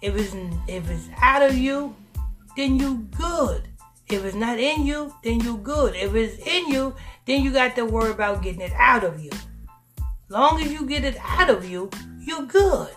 If 0.02 0.16
it's 0.16 0.34
if 0.68 0.88
it's 0.90 1.08
out 1.20 1.42
of 1.42 1.56
you, 1.56 1.94
then 2.56 2.78
you 2.78 3.08
good. 3.16 3.68
If 4.08 4.24
it's 4.24 4.34
not 4.34 4.58
in 4.58 4.86
you, 4.86 5.14
then 5.22 5.40
you 5.40 5.58
good. 5.58 5.94
If 5.94 6.14
it's 6.14 6.38
in 6.46 6.68
you, 6.68 6.94
then 7.26 7.42
you 7.42 7.52
got 7.52 7.76
to 7.76 7.84
worry 7.84 8.10
about 8.10 8.42
getting 8.42 8.62
it 8.62 8.72
out 8.74 9.04
of 9.04 9.20
you. 9.20 9.30
Long 10.28 10.60
as 10.60 10.72
you 10.72 10.86
get 10.86 11.04
it 11.04 11.16
out 11.22 11.50
of 11.50 11.68
you, 11.68 11.90
you're 12.20 12.46
good. 12.46 12.90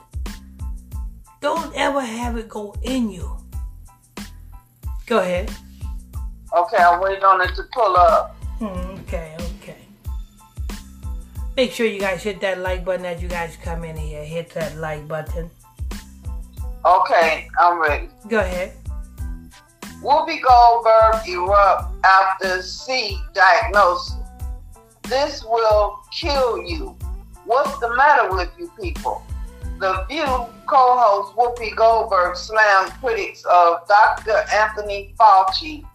Don't 1.42 1.76
ever 1.76 2.02
have 2.02 2.38
it 2.38 2.48
go 2.48 2.76
in 2.84 3.10
you. 3.10 3.38
Go 5.06 5.20
ahead. 5.20 5.52
Okay, 6.56 6.78
I'm 6.78 7.02
waiting 7.02 7.24
on 7.24 7.42
it 7.42 7.56
to 7.56 7.64
pull 7.74 7.96
up. 7.98 8.36
Hmm. 8.60 8.91
Make 11.62 11.74
sure 11.74 11.86
you 11.86 12.00
guys 12.00 12.24
hit 12.24 12.42
that 12.42 12.58
like 12.58 12.84
button 12.84 13.06
as 13.06 13.22
you 13.22 13.28
guys 13.30 13.56
come 13.56 13.84
in 13.84 13.96
here. 13.96 14.24
Hit 14.24 14.50
that 14.56 14.78
like 14.78 15.08
button. 15.08 15.48
Okay, 16.84 17.48
I'm 17.60 17.80
ready. 17.80 18.10
Go 18.28 18.40
ahead. 18.40 18.74
Whoopi 20.02 20.42
Goldberg 20.42 21.22
erupt 21.30 22.04
after 22.04 22.64
C 22.64 23.16
diagnosis. 23.36 24.16
This 25.04 25.44
will 25.44 26.00
kill 26.12 26.64
you. 26.64 26.98
What's 27.46 27.78
the 27.78 27.96
matter 27.96 28.36
with 28.36 28.50
you 28.58 28.72
people? 28.82 29.22
The 29.80 30.04
View 30.10 30.26
co-host 30.66 31.36
Whoopi 31.36 31.76
Goldberg 31.76 32.38
slammed 32.38 32.92
critics 32.94 33.46
of 33.46 33.88
Dr. 33.88 34.46
Anthony 34.52 35.14
Fauci 35.20 35.86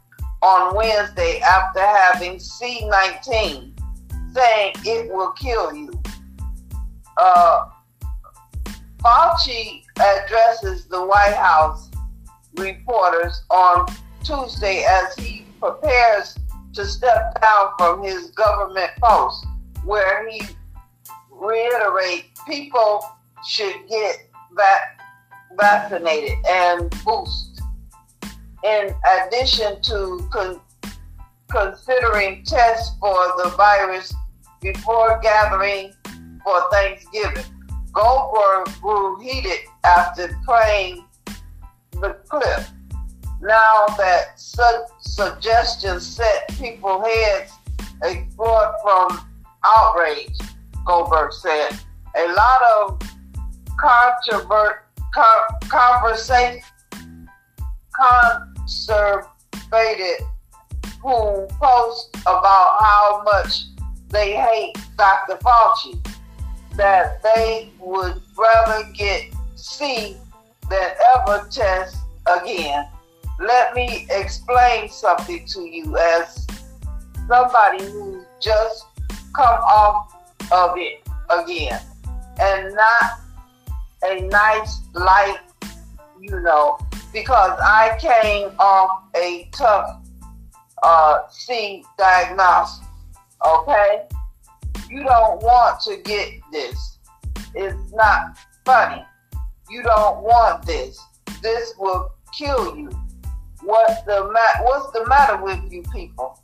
on 0.42 0.76
Wednesday 0.76 1.40
after 1.40 1.80
having 1.80 2.36
C19, 2.36 3.75
saying 4.36 4.74
it 4.84 5.10
will 5.10 5.32
kill 5.32 5.72
you. 5.74 5.90
Uh, 7.16 7.70
Fauci 8.98 9.82
addresses 9.98 10.84
the 10.86 11.04
White 11.04 11.34
House 11.34 11.90
reporters 12.56 13.42
on 13.50 13.86
Tuesday 14.22 14.84
as 14.84 15.14
he 15.16 15.46
prepares 15.58 16.36
to 16.74 16.84
step 16.84 17.40
down 17.40 17.70
from 17.78 18.02
his 18.02 18.30
government 18.32 18.90
post, 19.02 19.46
where 19.84 20.28
he 20.28 20.42
reiterates 21.30 22.38
people 22.46 23.02
should 23.46 23.74
get 23.88 24.28
vac- 24.52 25.00
vaccinated 25.58 26.36
and 26.46 26.94
boost. 27.04 27.62
In 28.64 28.94
addition 29.18 29.80
to 29.82 30.28
con- 30.30 30.60
considering 31.48 32.44
tests 32.44 32.96
for 33.00 33.32
the 33.42 33.54
virus 33.56 34.12
before 34.60 35.20
gathering 35.22 35.92
for 36.42 36.62
Thanksgiving. 36.70 37.44
Goldberg 37.92 38.68
grew 38.80 39.18
heated 39.20 39.60
after 39.84 40.38
playing 40.44 41.04
the 41.92 42.16
clip. 42.28 42.66
Now 43.40 43.86
that 43.98 44.38
such 44.38 44.86
suggestions 45.00 46.06
set 46.06 46.48
people's 46.58 47.06
heads 47.06 47.52
explode 48.02 48.74
from 48.82 49.20
outrage, 49.64 50.38
Goldberg 50.84 51.32
said. 51.32 51.78
A 52.16 52.26
lot 52.28 52.62
of 52.78 53.02
controvert, 53.78 54.84
con- 55.14 55.68
conversation, 55.68 56.62
con- 57.94 58.54
surveyed 58.66 60.20
who 61.02 61.46
post 61.60 62.16
about 62.22 62.76
how 62.80 63.22
much 63.24 63.64
they 64.08 64.36
hate 64.36 64.76
Dr. 64.96 65.36
Fauci, 65.36 65.98
that 66.76 67.22
they 67.22 67.70
would 67.80 68.20
rather 68.36 68.88
get 68.92 69.34
C 69.54 70.16
than 70.70 70.90
ever 71.16 71.46
test 71.50 71.96
again. 72.26 72.86
Let 73.40 73.74
me 73.74 74.06
explain 74.10 74.88
something 74.88 75.46
to 75.46 75.60
you 75.62 75.96
as 75.96 76.46
somebody 77.28 77.84
who 77.84 78.24
just 78.40 78.86
come 79.34 79.60
off 79.62 80.14
of 80.52 80.74
it 80.76 81.06
again 81.30 81.80
and 82.40 82.74
not 82.74 83.20
a 84.04 84.20
nice 84.28 84.80
light, 84.94 85.38
you 86.20 86.40
know, 86.40 86.78
because 87.12 87.58
I 87.60 87.98
came 88.00 88.50
off 88.58 89.04
a 89.14 89.48
tough 89.52 90.02
uh, 90.82 91.18
C 91.30 91.84
diagnosis. 91.98 92.85
Okay? 93.44 94.02
You 94.88 95.02
don't 95.02 95.42
want 95.42 95.80
to 95.82 95.96
get 95.98 96.40
this. 96.52 96.98
It's 97.54 97.92
not 97.92 98.38
funny. 98.64 99.04
You 99.68 99.82
don't 99.82 100.22
want 100.22 100.64
this. 100.64 100.98
This 101.42 101.74
will 101.78 102.12
kill 102.36 102.76
you. 102.76 102.90
What 103.62 104.04
the 104.06 104.30
ma- 104.32 104.64
What's 104.64 104.92
the 104.92 105.06
matter 105.06 105.42
with 105.42 105.72
you 105.72 105.82
people? 105.92 106.40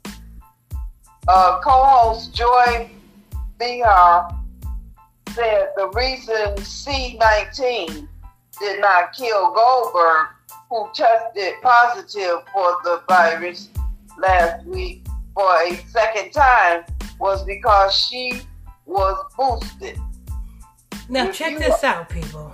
Uh, 1.28 1.60
co-host 1.60 2.34
Joy 2.34 2.90
Behar 3.58 4.36
said 5.30 5.68
the 5.76 5.88
reason 5.94 6.56
C19 6.56 8.08
did 8.58 8.80
not 8.80 9.12
kill 9.12 9.52
Goldberg, 9.54 10.28
who 10.68 10.88
tested 10.94 11.54
positive 11.62 12.42
for 12.52 12.76
the 12.82 13.02
virus 13.08 13.68
last 14.18 14.66
week 14.66 15.01
for 15.34 15.62
a 15.62 15.76
second 15.88 16.32
time, 16.32 16.84
was 17.18 17.44
because 17.44 17.94
she 17.94 18.42
was 18.86 19.16
boosted. 19.36 19.98
Now, 21.08 21.28
if 21.28 21.36
check 21.36 21.58
this 21.58 21.84
out, 21.84 22.08
people. 22.08 22.52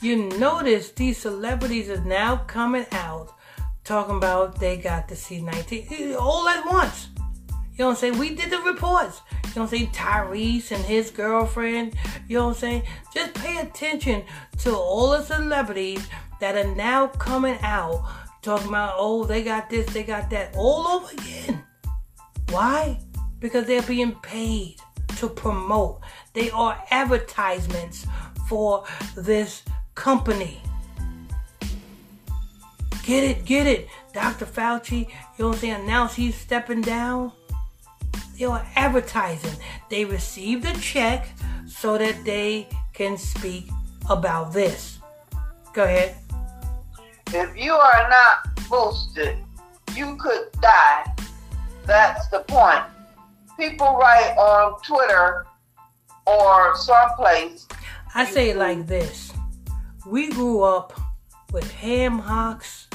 You 0.00 0.28
notice 0.38 0.90
these 0.92 1.18
celebrities 1.18 1.90
are 1.90 2.02
now 2.04 2.36
coming 2.46 2.86
out 2.92 3.34
talking 3.84 4.16
about 4.16 4.58
they 4.58 4.76
got 4.76 5.08
the 5.08 5.14
C19 5.14 5.90
eh, 5.90 6.14
all 6.14 6.48
at 6.48 6.64
once. 6.64 7.08
You 7.72 7.84
know 7.84 7.86
what 7.86 7.90
I'm 7.92 7.96
saying? 7.96 8.18
We 8.18 8.34
did 8.34 8.50
the 8.50 8.58
reports. 8.58 9.20
You 9.32 9.48
know 9.56 9.62
what 9.62 9.72
I'm 9.72 9.78
saying? 9.78 9.88
Tyrese 9.88 10.70
and 10.70 10.84
his 10.84 11.10
girlfriend. 11.10 11.94
You 12.28 12.38
know 12.38 12.46
what 12.46 12.54
I'm 12.54 12.60
saying? 12.60 12.82
Just 13.12 13.34
pay 13.34 13.58
attention 13.58 14.22
to 14.58 14.74
all 14.74 15.10
the 15.10 15.22
celebrities 15.22 16.06
that 16.40 16.56
are 16.56 16.74
now 16.74 17.08
coming 17.08 17.58
out 17.62 18.06
talking 18.42 18.68
about, 18.68 18.94
oh, 18.96 19.24
they 19.24 19.42
got 19.42 19.68
this, 19.68 19.86
they 19.92 20.02
got 20.02 20.30
that, 20.30 20.54
all 20.56 20.86
over 20.86 21.12
again. 21.12 21.64
Why? 22.50 22.98
Because 23.38 23.66
they're 23.66 23.82
being 23.82 24.14
paid 24.16 24.76
to 25.18 25.28
promote. 25.28 26.00
They 26.32 26.50
are 26.50 26.82
advertisements 26.90 28.06
for 28.48 28.84
this 29.16 29.62
company. 29.94 30.60
Get 33.04 33.24
it, 33.24 33.44
get 33.44 33.66
it. 33.66 33.88
Dr. 34.12 34.46
Fauci, 34.46 35.00
you 35.00 35.06
know 35.38 35.48
what 35.48 35.54
I'm 35.54 35.60
saying, 35.60 35.84
announced 35.84 36.16
he's 36.16 36.34
stepping 36.34 36.80
down. 36.80 37.32
They 38.38 38.44
are 38.44 38.66
advertising. 38.74 39.56
They 39.88 40.04
received 40.04 40.64
a 40.64 40.74
check 40.80 41.28
so 41.66 41.98
that 41.98 42.24
they 42.24 42.68
can 42.92 43.16
speak 43.16 43.68
about 44.08 44.52
this. 44.52 44.98
Go 45.72 45.84
ahead. 45.84 46.16
If 47.28 47.56
you 47.56 47.72
are 47.72 48.08
not 48.08 48.68
boosted, 48.68 49.36
you 49.94 50.16
could 50.16 50.50
die. 50.60 51.04
That's 51.86 52.28
the 52.28 52.40
point. 52.40 52.84
People 53.58 53.96
write 53.96 54.34
on 54.36 54.80
Twitter 54.82 55.46
or 56.26 56.76
someplace. 56.76 57.66
I 58.14 58.24
say 58.24 58.50
it 58.50 58.56
like 58.56 58.86
this. 58.86 59.32
We 60.06 60.30
grew 60.30 60.62
up 60.62 60.98
with 61.52 61.70
ham 61.72 62.18
hocks, 62.18 62.88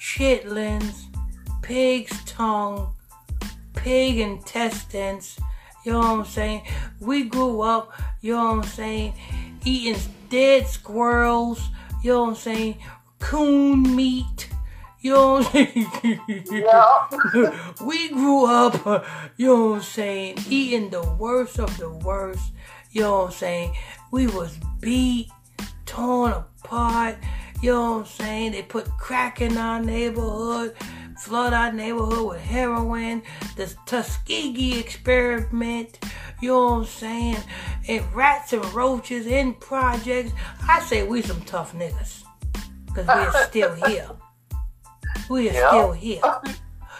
chitlins, 0.00 1.04
pig's 1.62 2.24
tongue, 2.24 2.94
pig 3.74 4.18
intestines. 4.18 5.38
You 5.84 5.92
know 5.92 6.00
what 6.00 6.06
I'm 6.06 6.24
saying? 6.24 6.62
We 7.00 7.24
grew 7.24 7.60
up, 7.62 7.92
you 8.20 8.34
know 8.34 8.44
what 8.44 8.56
I'm 8.56 8.62
saying, 8.64 9.14
eating 9.64 10.00
dead 10.28 10.66
squirrels, 10.66 11.68
you 12.02 12.12
know 12.12 12.22
what 12.22 12.28
I'm 12.30 12.34
saying, 12.36 12.78
coon 13.18 13.94
meat. 13.94 14.48
You 15.00 15.12
know 15.12 15.32
what 15.34 15.54
I'm 15.54 15.66
saying? 15.72 16.44
Yeah. 16.50 17.64
we 17.84 18.08
grew 18.08 18.46
up, 18.46 18.84
uh, 18.84 19.04
you 19.36 19.46
know 19.46 19.66
what 19.70 19.76
I'm 19.76 19.82
saying, 19.82 20.38
eating 20.48 20.90
the 20.90 21.02
worst 21.18 21.60
of 21.60 21.76
the 21.78 21.88
worst. 21.88 22.52
You 22.90 23.02
know 23.02 23.18
what 23.18 23.26
I'm 23.26 23.32
saying? 23.32 23.76
We 24.10 24.26
was 24.26 24.58
beat, 24.80 25.28
torn 25.86 26.32
apart. 26.32 27.16
You 27.62 27.72
know 27.72 27.90
what 27.92 27.98
I'm 28.00 28.06
saying? 28.06 28.52
They 28.52 28.62
put 28.62 28.86
crack 28.98 29.40
in 29.40 29.56
our 29.56 29.80
neighborhood, 29.80 30.74
flood 31.18 31.52
our 31.52 31.72
neighborhood 31.72 32.26
with 32.26 32.40
heroin, 32.40 33.22
the 33.56 33.72
Tuskegee 33.86 34.80
experiment. 34.80 35.98
You 36.40 36.48
know 36.50 36.64
what 36.64 36.72
I'm 36.72 36.84
saying? 36.86 37.36
And 37.88 38.14
rats 38.14 38.52
and 38.52 38.64
roaches 38.72 39.26
in 39.26 39.54
projects. 39.54 40.32
I 40.68 40.80
say 40.80 41.06
we 41.06 41.22
some 41.22 41.40
tough 41.42 41.72
niggas 41.72 42.24
because 42.86 43.06
we're 43.06 43.44
still 43.46 43.74
here. 43.86 44.08
We 45.28 45.50
are 45.50 45.52
yeah. 45.52 45.68
still 45.68 45.92
here. 45.92 46.22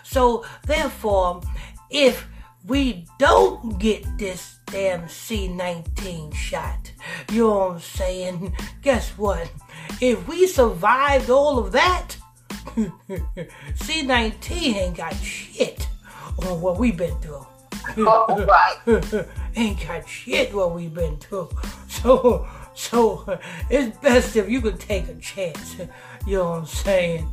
So 0.03 0.45
therefore, 0.67 1.43
if 1.91 2.27
we 2.67 3.07
don't 3.19 3.79
get 3.79 4.05
this 4.19 4.59
damn 4.67 5.03
C19 5.03 6.35
shot, 6.35 6.93
you 7.33 7.43
know 7.43 7.59
what 7.59 7.71
I'm 7.73 7.81
saying? 7.81 8.57
Guess 8.83 9.11
what? 9.19 9.51
If 10.01 10.27
we 10.29 10.47
survived 10.47 11.31
all 11.31 11.59
of 11.59 11.73
that, 11.73 12.17
C19 12.77 14.75
ain't 14.75 14.97
got 14.97 15.15
shit 15.17 15.89
on 16.47 16.61
what 16.61 16.79
we've 16.79 16.97
been 16.97 17.19
through. 17.21 17.47
Oh, 17.97 18.45
right. 18.47 19.27
ain't 19.57 19.87
got 19.87 20.09
shit 20.09 20.55
what 20.55 20.75
we've 20.75 20.93
been 20.95 21.17
through. 21.17 21.49
So, 21.89 22.47
so 22.75 23.41
it's 23.69 23.97
best 23.99 24.37
if 24.37 24.49
you 24.49 24.61
can 24.61 24.79
take 24.79 25.09
a 25.09 25.15
chance. 25.17 25.79
You 26.25 26.37
know 26.37 26.51
what 26.51 26.59
I'm 26.61 26.67
saying? 26.67 27.29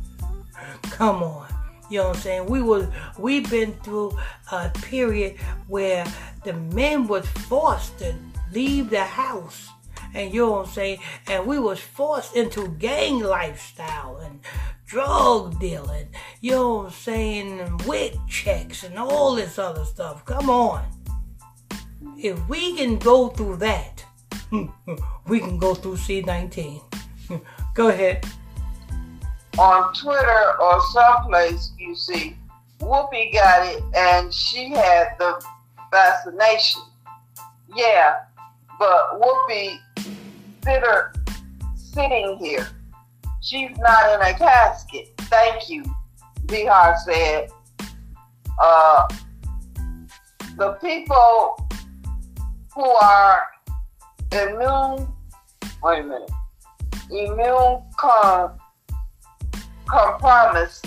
Come 0.82 1.22
on. 1.22 1.46
You 1.88 1.98
know 1.98 2.08
what 2.08 2.16
I'm 2.16 2.22
saying? 2.22 2.46
We 2.46 2.62
was 2.62 2.88
we've 3.18 3.48
been 3.48 3.72
through 3.84 4.16
a 4.50 4.70
period 4.70 5.36
where 5.68 6.04
the 6.44 6.54
men 6.54 7.06
was 7.06 7.26
forced 7.26 7.98
to 7.98 8.14
leave 8.52 8.90
the 8.90 9.04
house. 9.04 9.68
And 10.14 10.32
you 10.32 10.46
know 10.46 10.52
what 10.52 10.68
I'm 10.68 10.72
saying? 10.72 10.98
And 11.28 11.46
we 11.46 11.58
was 11.58 11.78
forced 11.78 12.34
into 12.34 12.68
gang 12.78 13.20
lifestyle 13.20 14.16
and 14.18 14.40
drug 14.86 15.60
dealing, 15.60 16.08
you 16.40 16.52
know 16.52 16.76
what 16.76 16.86
I'm 16.86 16.92
saying, 16.92 17.60
and 17.60 17.82
wit 17.82 18.16
checks 18.28 18.82
and 18.82 18.98
all 18.98 19.34
this 19.34 19.58
other 19.58 19.84
stuff. 19.84 20.24
Come 20.24 20.48
on. 20.48 20.84
If 22.16 22.48
we 22.48 22.76
can 22.76 22.98
go 22.98 23.28
through 23.28 23.56
that, 23.56 24.04
we 25.28 25.38
can 25.40 25.58
go 25.58 25.74
through 25.74 25.96
C19. 25.96 26.82
go 27.74 27.88
ahead 27.88 28.24
on 29.58 29.92
Twitter 29.94 30.60
or 30.60 30.80
someplace 30.92 31.72
you 31.78 31.94
see 31.94 32.36
Whoopi 32.80 33.32
got 33.32 33.66
it 33.66 33.82
and 33.94 34.32
she 34.32 34.70
had 34.70 35.16
the 35.18 35.42
vaccination. 35.90 36.82
Yeah, 37.74 38.16
but 38.78 39.20
Whoopi 39.20 39.78
sitter 40.64 41.14
sitting 41.74 42.38
here. 42.38 42.68
She's 43.40 43.76
not 43.78 44.14
in 44.14 44.34
a 44.34 44.36
casket. 44.36 45.08
Thank 45.18 45.70
you, 45.70 45.84
Behar 46.46 46.96
said. 47.04 47.48
Uh, 48.60 49.08
the 50.56 50.72
people 50.82 51.68
who 52.74 52.84
are 52.84 53.42
immune, 54.32 55.08
wait 55.82 56.00
a 56.00 56.02
minute, 56.02 56.30
immune 57.10 57.82
con 57.96 58.58
compromise, 59.86 60.82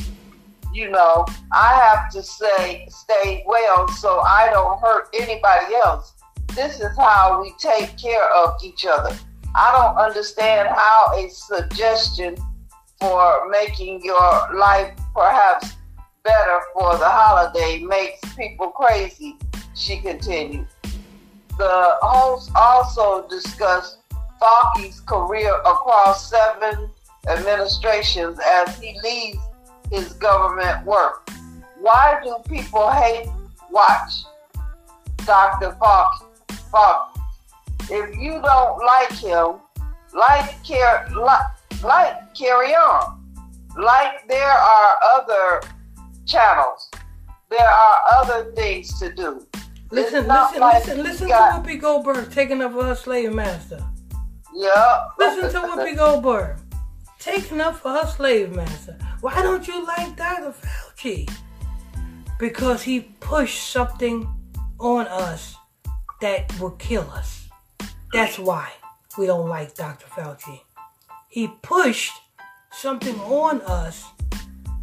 you 0.74 0.90
know, 0.90 1.26
I 1.52 1.74
have 1.74 2.12
to 2.12 2.24
say 2.24 2.88
stay 2.90 3.44
well 3.48 3.88
so 3.88 4.20
I 4.20 4.50
don't 4.52 4.80
hurt 4.80 5.10
anybody 5.14 5.76
else. 5.84 6.14
This 6.56 6.80
is 6.80 6.96
how 6.98 7.42
we 7.42 7.54
take 7.60 7.98
care 7.98 8.30
of 8.34 8.56
each 8.64 8.86
other. 8.86 9.18
I 9.56 9.72
don't 9.72 9.98
understand 9.98 10.70
how 10.70 11.14
a 11.16 11.30
suggestion 11.30 12.36
for 13.00 13.50
making 13.50 14.04
your 14.04 14.56
life 14.56 14.94
perhaps 15.14 15.76
better 16.24 16.60
for 16.74 16.98
the 16.98 17.08
holiday 17.08 17.82
makes 17.84 18.20
people 18.36 18.70
crazy, 18.70 19.38
she 19.76 19.98
continued. 20.00 20.68
The 21.58 21.98
host 22.02 22.52
also 22.56 23.28
discussed 23.28 24.00
Fauci's 24.42 25.02
career 25.02 25.54
across 25.66 26.30
seven 26.30 26.90
administrations 27.28 28.40
as 28.40 28.80
he 28.80 29.00
leads 29.04 29.38
his 29.92 30.14
government 30.14 30.86
work. 30.86 31.30
Why 31.80 32.20
do 32.24 32.36
people 32.48 32.90
hate 32.90 33.28
watch 33.70 34.24
Dr. 35.26 35.76
Fox? 35.80 36.24
Fox? 36.72 37.20
If 37.90 38.16
you 38.18 38.42
don't 38.42 38.86
like 38.86 39.12
him, 39.14 39.56
like 40.14 40.64
care 40.64 41.08
like, 41.16 41.84
like 41.84 42.36
carry 42.36 42.74
on. 42.76 43.24
Like 43.78 44.28
there 44.28 44.52
are 44.52 44.96
other 45.16 45.62
channels. 46.26 46.90
There 47.50 47.60
are 47.68 48.02
other 48.18 48.52
things 48.52 49.00
to 49.00 49.14
do. 49.14 49.46
Listen, 49.92 50.28
listen, 50.28 50.60
like 50.60 50.86
listen, 50.86 51.04
listen 51.04 51.28
got, 51.28 51.64
to 51.64 51.70
Whoopi 51.70 51.82
Goldberg 51.82 52.32
taking 52.32 52.62
up 52.62 52.74
her 52.74 52.94
slave 52.94 53.34
master. 53.34 53.84
Yeah. 54.54 55.06
Listen 55.18 55.52
to 55.52 55.68
Whoopi 55.68 55.96
Goldberg 55.96 56.58
taking 57.20 57.60
up 57.62 57.76
for 57.76 57.92
her 57.92 58.08
slave 58.08 58.56
master. 58.56 58.98
Why 59.22 59.42
don't 59.42 59.68
you 59.68 59.86
like 59.86 60.16
Dr. 60.16 60.54
Fauci? 60.54 61.30
Because 62.40 62.82
he 62.82 63.02
pushed 63.20 63.70
something 63.70 64.28
on 64.80 65.08
us 65.08 65.56
that 66.22 66.58
will 66.60 66.72
kill 66.72 67.10
us. 67.12 67.48
That's 68.14 68.40
why 68.40 68.72
we 69.18 69.26
don't 69.26 69.50
like 69.50 69.76
Dr. 69.76 70.08
Fauci. 70.08 70.62
He 71.28 71.50
pushed 71.62 72.14
something 72.72 73.20
on 73.20 73.62
us 73.62 74.06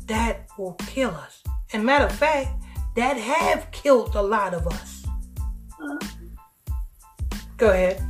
that 0.07 0.47
will 0.59 0.75
kill 0.75 1.11
us. 1.11 1.43
And 1.73 1.85
matter 1.85 2.05
of 2.05 2.13
fact, 2.13 2.51
that 2.95 3.17
have 3.17 3.71
killed 3.73 4.15
a 4.15 4.23
lot 4.23 4.55
of 4.55 4.67
us. 4.67 5.05
Uh. 5.83 5.99
Go 7.57 7.71
ahead. 7.71 8.03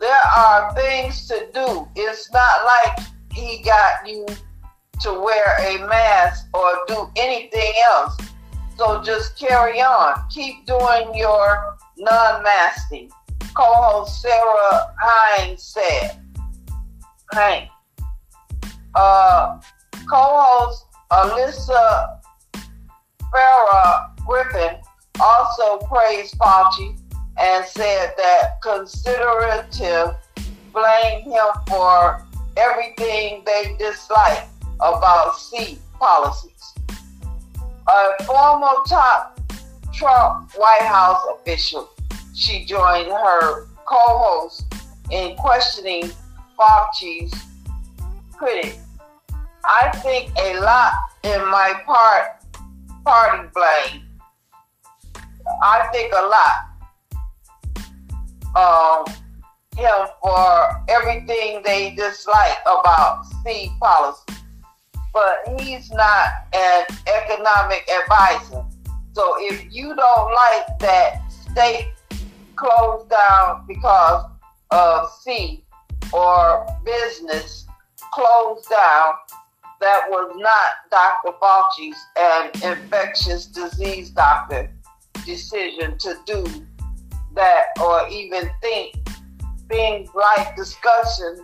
There 0.00 0.22
are 0.36 0.74
things 0.74 1.28
to 1.28 1.46
do. 1.52 1.86
It's 1.94 2.32
not 2.32 2.64
like 2.64 3.06
he 3.32 3.62
got 3.62 4.08
you 4.08 4.26
to 5.02 5.12
wear 5.12 5.56
a 5.60 5.86
mask 5.86 6.46
or 6.54 6.78
do 6.88 7.10
anything 7.16 7.72
else. 7.90 8.16
So 8.78 9.02
just 9.02 9.38
carry 9.38 9.80
on. 9.80 10.24
Keep 10.30 10.66
doing 10.66 11.14
your 11.14 11.76
non-masking. 11.98 13.10
Co-host 13.54 14.22
Sara 14.22 14.94
Haines 15.36 15.62
said. 15.62 16.22
Hank. 17.32 17.68
Uh, 18.94 19.60
co-host 20.08 20.86
Alyssa 21.12 22.20
Farah 23.32 24.16
Griffin 24.26 24.80
also 25.20 25.78
praised 25.86 26.36
Fauci 26.38 26.99
and 27.40 27.64
said 27.64 28.12
that 28.16 28.60
conservative 28.62 30.14
blamed 30.72 31.24
him 31.24 31.46
for 31.66 32.24
everything 32.56 33.42
they 33.46 33.74
dislike 33.78 34.46
about 34.80 35.38
C 35.38 35.78
policies. 35.98 36.74
A 37.88 38.24
former 38.24 38.68
top 38.86 39.40
Trump 39.92 40.50
White 40.56 40.82
House 40.82 41.22
official, 41.34 41.90
she 42.34 42.64
joined 42.64 43.08
her 43.08 43.66
co-host 43.86 44.64
in 45.10 45.34
questioning 45.36 46.10
Fauci's 46.58 47.32
critic. 48.36 48.78
I 49.64 49.90
think 50.02 50.30
a 50.38 50.60
lot 50.60 50.92
in 51.24 51.40
my 51.50 51.82
part 51.84 52.40
party 53.04 53.48
blame. 53.54 54.02
I 55.62 55.88
think 55.92 56.12
a 56.12 56.22
lot 56.26 56.69
um, 58.56 59.04
him 59.76 60.06
for 60.22 60.84
everything 60.88 61.62
they 61.64 61.94
dislike 61.94 62.58
about 62.62 63.24
C 63.44 63.70
policy. 63.80 64.34
But 65.12 65.60
he's 65.60 65.90
not 65.90 66.26
an 66.54 66.84
economic 67.06 67.88
advisor. 67.90 68.64
So 69.12 69.34
if 69.38 69.72
you 69.72 69.94
don't 69.94 70.34
like 70.34 70.78
that 70.80 71.22
state 71.30 71.92
closed 72.56 73.10
down 73.10 73.64
because 73.66 74.24
of 74.70 75.10
C 75.22 75.64
or 76.12 76.66
business 76.84 77.66
closed 78.12 78.68
down, 78.68 79.14
that 79.80 80.02
was 80.10 80.30
not 80.36 80.90
Dr. 80.90 81.36
Fauci's 81.40 81.96
an 82.16 82.50
infectious 82.62 83.46
disease 83.46 84.10
doctor 84.10 84.70
decision 85.24 85.96
to 85.98 86.16
do 86.26 86.44
that 87.34 87.64
or 87.80 88.08
even 88.08 88.50
think 88.60 88.96
things 89.68 90.08
like 90.14 90.56
discussions 90.56 91.40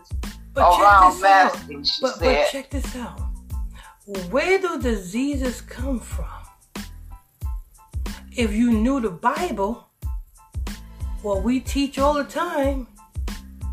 but 0.52 0.80
around 0.80 1.20
masking, 1.20 1.84
she 1.84 2.02
but, 2.02 2.16
said. 2.16 2.44
But 2.44 2.50
check 2.50 2.70
this 2.70 2.96
out. 2.96 3.20
Where 4.30 4.58
do 4.58 4.80
diseases 4.80 5.60
come 5.60 6.00
from? 6.00 6.26
If 8.36 8.52
you 8.52 8.72
knew 8.72 9.00
the 9.00 9.10
Bible, 9.10 9.88
what 11.22 11.42
we 11.42 11.60
teach 11.60 11.98
all 11.98 12.14
the 12.14 12.24
time, 12.24 12.86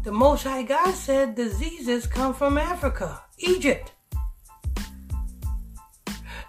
the 0.03 0.11
Most 0.11 0.43
High 0.43 0.63
God 0.63 0.93
said 0.93 1.35
diseases 1.35 2.07
come 2.07 2.33
from 2.33 2.57
Africa, 2.57 3.21
Egypt. 3.37 3.91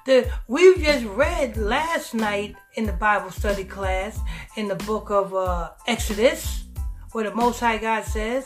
The, 0.07 0.31
we 0.49 0.77
just 0.79 1.05
read 1.07 1.57
last 1.57 2.15
night 2.15 2.57
in 2.77 2.87
the 2.87 2.93
Bible 2.93 3.31
study 3.31 3.64
class 3.64 4.18
in 4.57 4.68
the 4.68 4.75
book 4.75 5.11
of 5.11 5.35
uh, 5.35 5.70
Exodus, 5.87 6.64
where 7.12 7.25
the 7.25 7.35
Most 7.35 7.61
High 7.61 7.79
God 7.79 8.05
says, 8.05 8.45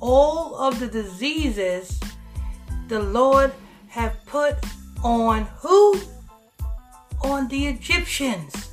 all 0.00 0.56
of 0.56 0.80
the 0.80 0.86
diseases 0.86 2.00
the 2.88 3.00
Lord 3.00 3.52
have 3.88 4.16
put 4.26 4.56
on 5.02 5.44
who? 5.58 6.00
On 7.22 7.48
the 7.48 7.66
Egyptians. 7.66 8.70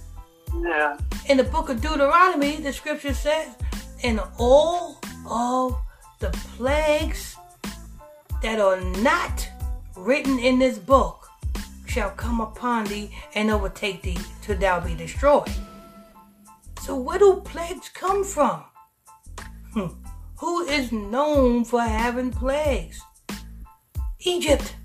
Yeah. 0.54 0.98
In 1.30 1.38
the 1.38 1.44
book 1.44 1.70
of 1.70 1.82
Deuteronomy, 1.82 2.58
the 2.58 2.74
scripture 2.74 3.14
says, 3.14 3.56
in 4.02 4.20
all 4.38 5.00
of 5.30 5.78
the 6.20 6.30
plagues 6.58 7.36
that 8.42 8.60
are 8.60 8.82
not 9.02 9.48
written 9.96 10.40
in 10.40 10.60
this 10.60 10.78
book, 10.78 11.21
shall 11.92 12.12
come 12.12 12.40
upon 12.40 12.86
thee 12.86 13.12
and 13.36 13.52
overtake 13.52 14.02
thee 14.02 14.18
till 14.42 14.58
thou 14.58 14.80
be 14.80 14.96
destroyed. 14.96 15.52
So 16.82 16.96
where 16.96 17.20
do 17.20 17.42
plagues 17.44 17.90
come 17.90 18.24
from? 18.24 18.64
Hmm. 19.74 19.88
Who 20.38 20.62
is 20.62 20.94
known 20.94 21.66
for 21.66 21.82
having 21.82 22.32
plagues? 22.32 23.02
Egypt, 24.22 24.76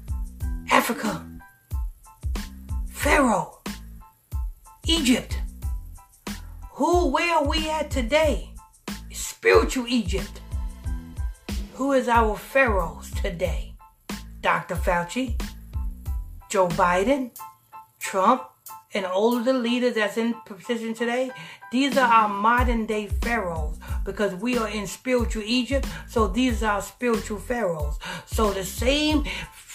Africa, 0.72 1.24
Pharaoh, 2.90 3.62
Egypt. 4.84 5.38
Who, 6.72 7.07
where 7.12 7.36
are 7.36 7.46
we 7.46 7.70
at 7.70 7.88
today? 7.88 8.50
Spiritual 9.12 9.86
Egypt. 9.86 10.40
Who 11.74 11.92
is 11.92 12.09
our 12.09 12.36
pharaohs 12.36 13.12
today? 13.12 13.74
Dr. 14.40 14.74
Fauci, 14.74 15.40
Joe 16.57 16.68
Biden, 16.68 17.32
Trump, 17.98 18.44
and 18.94 19.04
all 19.04 19.36
of 19.36 19.44
the 19.44 19.52
leaders 19.52 19.96
that's 19.96 20.16
in 20.16 20.32
position 20.46 20.94
today, 20.94 21.30
these 21.70 21.98
are 21.98 22.11
our 22.11 22.30
modern 22.30 22.86
day 22.86 23.09
pharaohs 23.09 23.78
because 24.07 24.34
we 24.36 24.57
are 24.57 24.68
in 24.68 24.86
spiritual 24.86 25.42
Egypt. 25.44 25.86
So 26.09 26.26
these 26.26 26.62
are 26.62 26.80
spiritual 26.80 27.40
pharaohs. 27.40 27.98
So 28.24 28.52
the 28.52 28.64
same, 28.64 29.24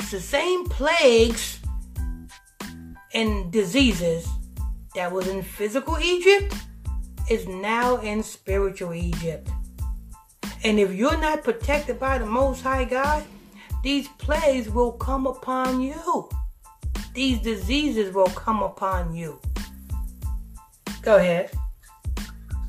the 0.09 0.19
same 0.19 0.65
plagues 0.65 1.59
and 3.13 3.51
diseases 3.51 4.27
that 4.95 5.11
was 5.11 5.27
in 5.27 5.43
physical 5.43 5.99
Egypt 5.99 6.55
is 7.29 7.47
now 7.47 7.97
in 7.97 8.23
spiritual 8.23 8.95
Egypt. 8.95 9.47
And 10.63 10.79
if 10.79 10.95
you're 10.95 11.21
not 11.21 11.43
protected 11.43 11.99
by 11.99 12.17
the 12.17 12.25
Most 12.25 12.63
High 12.63 12.85
God, 12.85 13.23
these 13.83 14.07
plagues 14.17 14.67
will 14.67 14.93
come 14.93 15.27
upon 15.27 15.79
you 15.79 16.27
these 17.13 17.39
diseases 17.39 18.13
will 18.13 18.27
come 18.27 18.63
upon 18.63 19.13
you. 19.13 19.39
Go 21.01 21.17
ahead. 21.17 21.51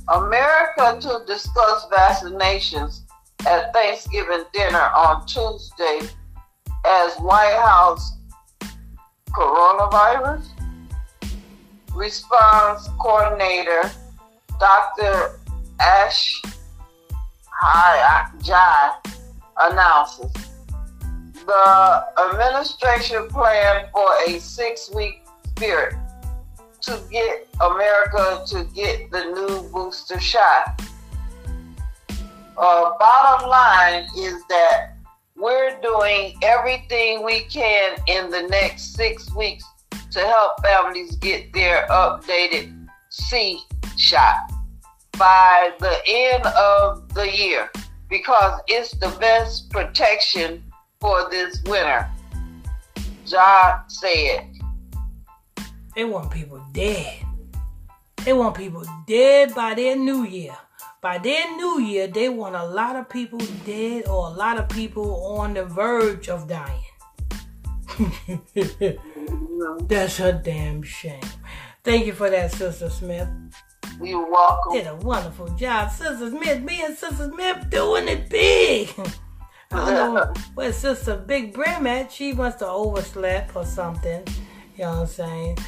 America 0.08 0.98
to 1.00 1.22
discuss 1.26 1.86
vaccinations 1.90 3.02
at 3.46 3.72
Thanksgiving 3.72 4.44
dinner 4.52 4.90
on 4.96 5.26
Tuesday 5.26 6.00
as 6.84 7.16
White 7.18 7.58
House 7.62 8.12
coronavirus 9.30 10.44
response 11.94 12.88
coordinator 13.00 13.90
Dr. 14.58 15.38
Ashish 15.80 16.42
Jha 18.42 18.92
announces 19.60 20.51
the 21.47 22.05
administration 22.30 23.28
planned 23.28 23.88
for 23.93 24.09
a 24.28 24.38
six 24.38 24.90
week 24.95 25.24
spirit 25.47 25.95
to 26.82 27.01
get 27.11 27.49
America 27.61 28.43
to 28.47 28.64
get 28.74 29.11
the 29.11 29.24
new 29.24 29.68
booster 29.70 30.18
shot. 30.20 30.82
Uh, 32.57 32.90
bottom 32.99 33.49
line 33.49 34.05
is 34.16 34.43
that 34.49 34.95
we're 35.36 35.78
doing 35.80 36.36
everything 36.43 37.24
we 37.24 37.40
can 37.43 37.97
in 38.09 38.30
the 38.30 38.43
next 38.43 38.95
six 38.95 39.34
weeks 39.34 39.64
to 40.11 40.20
help 40.20 40.62
families 40.62 41.16
get 41.16 41.53
their 41.53 41.86
updated 41.88 42.88
C 43.09 43.61
shot 43.97 44.53
by 45.18 45.72
the 45.78 45.97
end 46.07 46.47
of 46.47 47.12
the 47.14 47.30
year 47.34 47.70
because 48.09 48.61
it's 48.68 48.93
the 48.93 49.14
best 49.18 49.70
protection 49.70 50.62
for 51.03 51.28
this 51.30 51.61
winter. 51.64 52.09
John 53.26 53.82
said. 53.88 54.46
They 55.96 56.05
want 56.05 56.30
people 56.30 56.64
dead. 56.72 57.26
They 58.24 58.32
want 58.32 58.57
people 58.57 58.84
dead 59.09 59.53
by 59.53 59.74
their 59.74 59.96
new 59.96 60.24
year. 60.24 60.57
By 61.00 61.18
their 61.18 61.57
new 61.57 61.80
year, 61.80 62.07
they 62.07 62.28
want 62.28 62.55
a 62.55 62.64
lot 62.64 62.94
of 62.94 63.09
people 63.09 63.40
dead 63.66 64.07
or 64.07 64.28
a 64.28 64.30
lot 64.30 64.59
of 64.59 64.68
people 64.68 65.26
on 65.36 65.55
the 65.55 65.64
verge 65.64 66.28
of 66.28 66.46
dying. 66.46 66.84
That's 69.88 70.20
a 70.20 70.32
damn 70.32 70.84
shame. 70.84 71.20
Thank 71.82 72.07
you 72.07 72.12
for 72.12 72.30
that, 72.30 72.53
Sister 72.53 72.88
Smith. 72.88 73.28
You're 74.00 74.30
welcome. 74.30 74.74
Did 74.74 74.86
a 74.86 74.94
wonderful 74.94 75.48
job, 75.57 75.90
Sister 75.90 76.30
Smith. 76.30 76.62
Me 76.62 76.84
and 76.84 76.96
Sister 76.96 77.28
Smith 77.34 77.68
doing 77.70 78.07
it 78.07 78.30
big. 78.30 78.88
I 79.74 79.90
don't 79.94 80.14
know 80.14 80.32
where 80.54 80.72
Sister 80.72 81.16
Big 81.16 81.52
Brim 81.52 81.86
at. 81.86 82.12
She 82.12 82.32
must 82.32 82.60
have 82.60 82.68
overslept 82.68 83.56
or 83.56 83.64
something. 83.64 84.22
You 84.76 84.84
know 84.84 84.90
what 84.90 85.00
I'm 85.00 85.06
saying? 85.06 85.58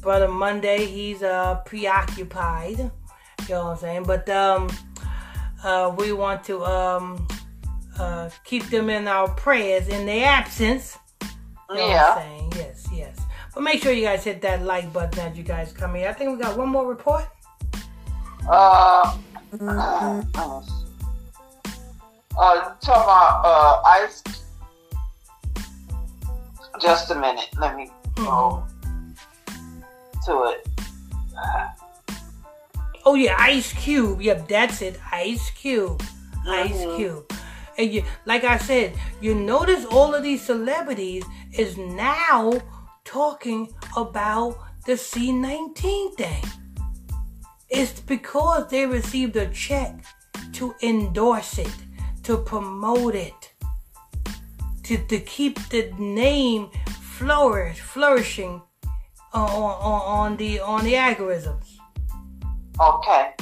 Brother 0.00 0.28
Monday, 0.28 0.84
he's 0.86 1.22
uh 1.22 1.56
preoccupied. 1.66 2.78
You 2.78 3.48
know 3.48 3.64
what 3.66 3.70
I'm 3.72 3.76
saying? 3.78 4.02
But 4.04 4.28
um 4.28 4.68
uh 5.62 5.94
we 5.96 6.12
want 6.12 6.42
to 6.44 6.64
um 6.64 7.26
uh 7.98 8.30
keep 8.44 8.64
them 8.64 8.90
in 8.90 9.06
our 9.06 9.28
prayers 9.28 9.88
in 9.88 10.06
their 10.06 10.26
absence. 10.26 10.98
You 11.70 11.76
know 11.76 11.86
Yeah. 11.88 12.14
what 12.14 12.18
I'm 12.18 12.28
saying? 12.28 12.52
Yes, 12.56 12.86
yes. 12.92 13.18
But 13.54 13.62
make 13.62 13.82
sure 13.82 13.92
you 13.92 14.02
guys 14.02 14.24
hit 14.24 14.40
that 14.42 14.62
like 14.62 14.92
button 14.92 15.20
as 15.30 15.36
you 15.36 15.44
guys 15.44 15.72
come 15.72 15.94
here. 15.94 16.08
I 16.08 16.12
think 16.12 16.36
we 16.36 16.42
got 16.42 16.56
one 16.56 16.68
more 16.68 16.86
report. 16.86 17.26
Uh, 18.48 19.16
uh, 19.60 20.62
uh, 22.38 22.74
talking 22.80 23.02
about 23.04 23.42
uh, 23.44 23.82
ice. 23.86 24.22
Just 26.80 27.10
a 27.10 27.14
minute. 27.14 27.48
Let 27.58 27.76
me 27.76 27.90
go 28.16 28.64
to 30.26 30.44
it. 30.44 30.68
Oh 33.04 33.14
yeah, 33.14 33.36
Ice 33.38 33.72
Cube. 33.72 34.22
Yep, 34.22 34.48
that's 34.48 34.80
it. 34.82 34.98
Ice 35.10 35.50
Cube. 35.50 36.02
Ice 36.48 36.72
Mhm. 36.84 36.96
Cube. 36.96 37.32
And 37.78 37.92
you, 37.92 38.04
like 38.26 38.44
I 38.44 38.58
said, 38.58 38.94
you 39.20 39.34
notice 39.34 39.84
all 39.86 40.14
of 40.14 40.22
these 40.22 40.42
celebrities 40.42 41.24
is 41.52 41.76
now 41.76 42.52
talking 43.04 43.68
about 43.96 44.58
the 44.86 44.92
C19 44.96 46.14
thing. 46.16 46.44
It's 47.68 48.00
because 48.00 48.68
they 48.68 48.86
received 48.86 49.36
a 49.36 49.46
check 49.48 50.04
to 50.52 50.74
endorse 50.82 51.58
it, 51.58 51.72
to 52.24 52.38
promote 52.38 53.14
it, 53.14 53.52
to, 54.84 54.98
to 55.06 55.20
keep 55.20 55.58
the 55.68 55.92
name 55.98 56.70
flourish, 57.00 57.80
flourishing 57.80 58.62
on, 59.32 59.48
on, 59.48 60.30
on 60.30 60.36
the 60.36 60.60
on 60.60 60.84
the 60.84 60.94
algorithms. 60.94 61.76
Okay. 62.80 63.34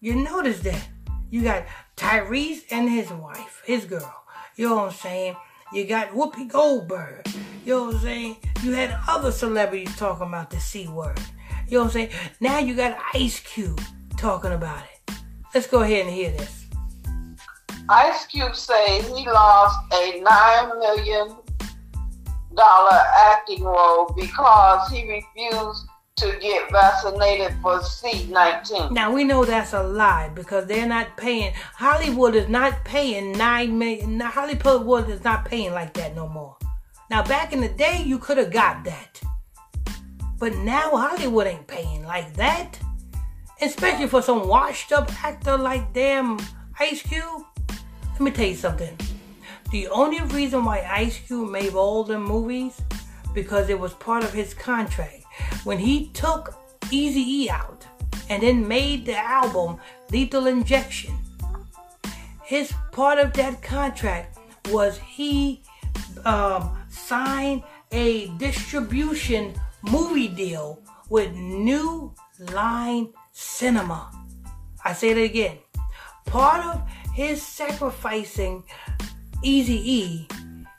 You 0.00 0.16
notice 0.16 0.60
that. 0.60 0.88
You 1.30 1.42
got 1.42 1.66
Tyrese 1.96 2.62
and 2.70 2.88
his 2.88 3.10
wife, 3.10 3.62
his 3.66 3.84
girl. 3.84 4.14
You 4.56 4.68
know 4.68 4.76
what 4.76 4.86
I'm 4.86 4.92
saying? 4.92 5.36
You 5.72 5.84
got 5.84 6.10
Whoopi 6.10 6.48
Goldberg. 6.48 7.26
You 7.64 7.74
know 7.74 7.84
what 7.86 7.94
I'm 7.96 8.00
saying? 8.00 8.36
You 8.62 8.72
had 8.72 8.96
other 9.08 9.32
celebrities 9.32 9.96
talking 9.96 10.28
about 10.28 10.50
the 10.50 10.60
C 10.60 10.86
word. 10.86 11.18
You 11.68 11.78
know 11.78 11.84
what 11.84 11.86
I'm 11.86 11.92
saying? 11.92 12.10
Now 12.40 12.58
you 12.58 12.74
got 12.74 12.96
Ice 13.14 13.40
Cube 13.40 13.80
talking 14.16 14.52
about 14.52 14.84
it. 14.84 15.14
Let's 15.52 15.66
go 15.66 15.82
ahead 15.82 16.06
and 16.06 16.14
hear 16.14 16.30
this. 16.30 16.65
Ice 17.88 18.26
Cube 18.26 18.56
say 18.56 19.02
he 19.02 19.26
lost 19.26 19.78
a 19.94 20.20
nine 20.20 20.78
million 20.78 21.36
dollar 22.54 23.00
acting 23.30 23.62
role 23.62 24.12
because 24.16 24.90
he 24.90 25.08
refused 25.08 25.86
to 26.16 26.36
get 26.40 26.70
vaccinated 26.72 27.54
for 27.62 27.78
C19. 27.80 28.90
Now 28.90 29.12
we 29.12 29.22
know 29.22 29.44
that's 29.44 29.74
a 29.74 29.82
lie 29.82 30.30
because 30.34 30.66
they're 30.66 30.86
not 30.86 31.16
paying. 31.16 31.52
Hollywood 31.74 32.34
is 32.34 32.48
not 32.48 32.84
paying 32.84 33.32
nine 33.32 33.78
million. 33.78 34.18
Hollywood 34.18 35.08
is 35.08 35.22
not 35.22 35.44
paying 35.44 35.72
like 35.72 35.92
that 35.94 36.16
no 36.16 36.26
more. 36.26 36.56
Now 37.10 37.22
back 37.22 37.52
in 37.52 37.60
the 37.60 37.68
day, 37.68 38.02
you 38.04 38.18
could 38.18 38.38
have 38.38 38.50
got 38.50 38.82
that, 38.84 39.20
but 40.38 40.56
now 40.56 40.90
Hollywood 40.96 41.46
ain't 41.46 41.66
paying 41.68 42.04
like 42.04 42.34
that. 42.34 42.80
Especially 43.60 44.08
for 44.08 44.22
some 44.22 44.48
washed 44.48 44.92
up 44.92 45.10
actor 45.24 45.56
like 45.56 45.92
damn 45.92 46.38
Ice 46.80 47.02
Cube. 47.02 47.44
Let 48.16 48.22
me 48.22 48.30
tell 48.30 48.46
you 48.46 48.54
something. 48.54 48.96
The 49.70 49.88
only 49.88 50.22
reason 50.22 50.64
why 50.64 50.88
Ice 50.90 51.18
Cube 51.18 51.50
made 51.50 51.74
all 51.74 52.02
the 52.02 52.18
movies 52.18 52.80
because 53.34 53.68
it 53.68 53.78
was 53.78 53.92
part 53.92 54.24
of 54.24 54.32
his 54.32 54.54
contract. 54.54 55.24
When 55.64 55.76
he 55.76 56.08
took 56.14 56.54
Easy 56.90 57.20
E 57.20 57.50
out 57.50 57.86
and 58.30 58.42
then 58.42 58.66
made 58.66 59.04
the 59.04 59.18
album 59.18 59.76
Lethal 60.10 60.46
Injection, 60.46 61.14
his 62.42 62.72
part 62.90 63.18
of 63.18 63.34
that 63.34 63.60
contract 63.60 64.38
was 64.70 64.96
he 64.96 65.62
um, 66.24 66.74
signed 66.88 67.64
a 67.92 68.28
distribution 68.38 69.52
movie 69.82 70.28
deal 70.28 70.80
with 71.10 71.34
New 71.34 72.14
Line 72.54 73.10
Cinema. 73.32 74.10
I 74.82 74.94
say 74.94 75.10
it 75.10 75.18
again. 75.18 75.58
Part 76.24 76.64
of 76.64 76.82
his 77.16 77.40
sacrificing 77.40 78.62
Easy 79.42 79.80
E 79.90 80.28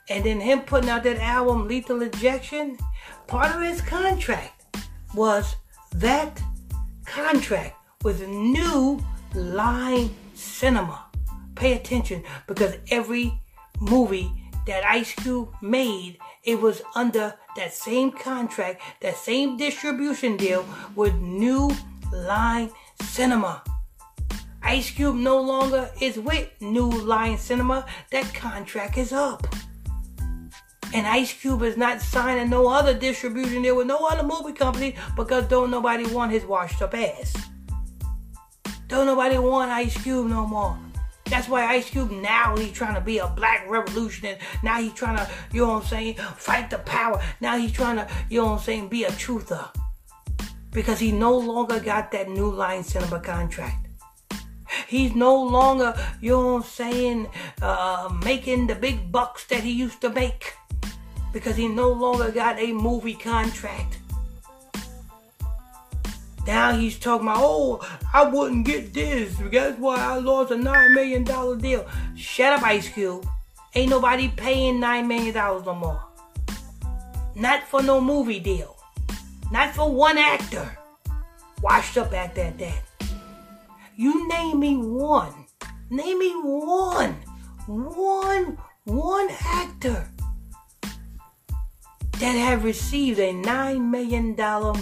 and 0.08 0.24
then 0.24 0.40
him 0.40 0.60
putting 0.60 0.88
out 0.88 1.02
that 1.02 1.18
album 1.18 1.66
Lethal 1.66 2.00
Injection, 2.00 2.78
part 3.26 3.52
of 3.56 3.60
his 3.60 3.80
contract 3.80 4.78
was 5.16 5.56
that 5.96 6.40
contract 7.04 7.74
with 8.04 8.24
New 8.28 9.04
Line 9.34 10.14
Cinema. 10.34 11.06
Pay 11.56 11.72
attention 11.72 12.22
because 12.46 12.76
every 12.88 13.36
movie 13.80 14.30
that 14.68 14.84
Ice 14.84 15.14
Cube 15.14 15.52
made, 15.60 16.18
it 16.44 16.60
was 16.60 16.82
under 16.94 17.34
that 17.56 17.74
same 17.74 18.12
contract, 18.12 18.80
that 19.00 19.16
same 19.16 19.56
distribution 19.56 20.36
deal 20.36 20.64
with 20.94 21.16
New 21.16 21.72
Line 22.12 22.70
Cinema. 23.02 23.64
Ice 24.68 24.90
Cube 24.90 25.16
no 25.16 25.40
longer 25.40 25.90
is 25.98 26.18
with 26.18 26.50
New 26.60 26.90
Line 26.90 27.38
Cinema. 27.38 27.86
That 28.10 28.34
contract 28.34 28.98
is 28.98 29.14
up. 29.14 29.46
And 30.92 31.06
Ice 31.06 31.32
Cube 31.32 31.62
is 31.62 31.78
not 31.78 32.02
signing 32.02 32.50
no 32.50 32.68
other 32.68 32.92
distribution 32.92 33.62
deal 33.62 33.78
with 33.78 33.86
no 33.86 34.06
other 34.06 34.22
movie 34.22 34.52
company 34.52 34.94
because 35.16 35.46
don't 35.46 35.70
nobody 35.70 36.04
want 36.04 36.32
his 36.32 36.44
washed 36.44 36.82
up 36.82 36.92
ass. 36.92 37.34
Don't 38.88 39.06
nobody 39.06 39.38
want 39.38 39.70
Ice 39.70 39.96
Cube 40.02 40.28
no 40.28 40.46
more. 40.46 40.78
That's 41.24 41.48
why 41.48 41.64
Ice 41.64 41.88
Cube 41.88 42.10
now 42.10 42.54
he's 42.54 42.72
trying 42.72 42.94
to 42.94 43.00
be 43.00 43.16
a 43.20 43.26
black 43.26 43.66
revolutionist. 43.70 44.42
Now 44.62 44.82
he's 44.82 44.92
trying 44.92 45.16
to, 45.16 45.30
you 45.50 45.62
know 45.62 45.72
what 45.72 45.84
I'm 45.84 45.88
saying, 45.88 46.16
fight 46.36 46.68
the 46.68 46.78
power. 46.80 47.22
Now 47.40 47.56
he's 47.56 47.72
trying 47.72 47.96
to, 47.96 48.08
you 48.28 48.40
know 48.42 48.48
what 48.48 48.58
I'm 48.58 48.64
saying, 48.64 48.88
be 48.88 49.04
a 49.04 49.10
truther. 49.12 49.66
Because 50.72 50.98
he 50.98 51.10
no 51.10 51.38
longer 51.38 51.80
got 51.80 52.12
that 52.12 52.28
new 52.28 52.50
line 52.50 52.84
cinema 52.84 53.18
contract. 53.20 53.87
He's 54.86 55.14
no 55.14 55.34
longer, 55.42 55.94
you 56.20 56.30
know 56.30 56.54
what 56.54 56.62
I'm 56.64 56.68
saying, 56.68 57.28
uh, 57.62 58.08
making 58.24 58.66
the 58.66 58.74
big 58.74 59.10
bucks 59.10 59.44
that 59.46 59.60
he 59.60 59.72
used 59.72 60.00
to 60.02 60.10
make. 60.10 60.54
Because 61.32 61.56
he 61.56 61.68
no 61.68 61.90
longer 61.90 62.30
got 62.30 62.58
a 62.58 62.72
movie 62.72 63.14
contract. 63.14 63.98
Now 66.46 66.72
he's 66.72 66.98
talking 66.98 67.28
about, 67.28 67.40
oh, 67.40 68.00
I 68.14 68.24
wouldn't 68.24 68.64
get 68.64 68.94
this. 68.94 69.36
That's 69.52 69.78
why 69.78 69.96
I 69.96 70.18
lost 70.18 70.50
a 70.50 70.54
$9 70.54 70.94
million 70.94 71.22
deal. 71.58 71.86
Shut 72.16 72.54
up, 72.54 72.62
Ice 72.62 72.88
Cube. 72.88 73.26
Ain't 73.74 73.90
nobody 73.90 74.28
paying 74.28 74.80
$9 74.80 75.06
million 75.06 75.34
no 75.34 75.74
more. 75.74 76.02
Not 77.34 77.64
for 77.64 77.82
no 77.82 78.00
movie 78.00 78.40
deal. 78.40 78.76
Not 79.52 79.74
for 79.74 79.92
one 79.92 80.16
actor. 80.16 80.78
Washed 81.62 81.98
up 81.98 82.14
at 82.14 82.34
that. 82.34 82.87
You 84.00 84.28
name 84.28 84.60
me 84.60 84.76
one. 84.76 85.46
Name 85.90 86.20
me 86.20 86.30
one. 86.30 87.16
One, 87.66 88.56
one 88.84 89.28
actor 89.44 90.08
that 92.20 92.32
have 92.32 92.62
received 92.62 93.18
a 93.18 93.32
$9 93.32 93.90
million 93.90 94.36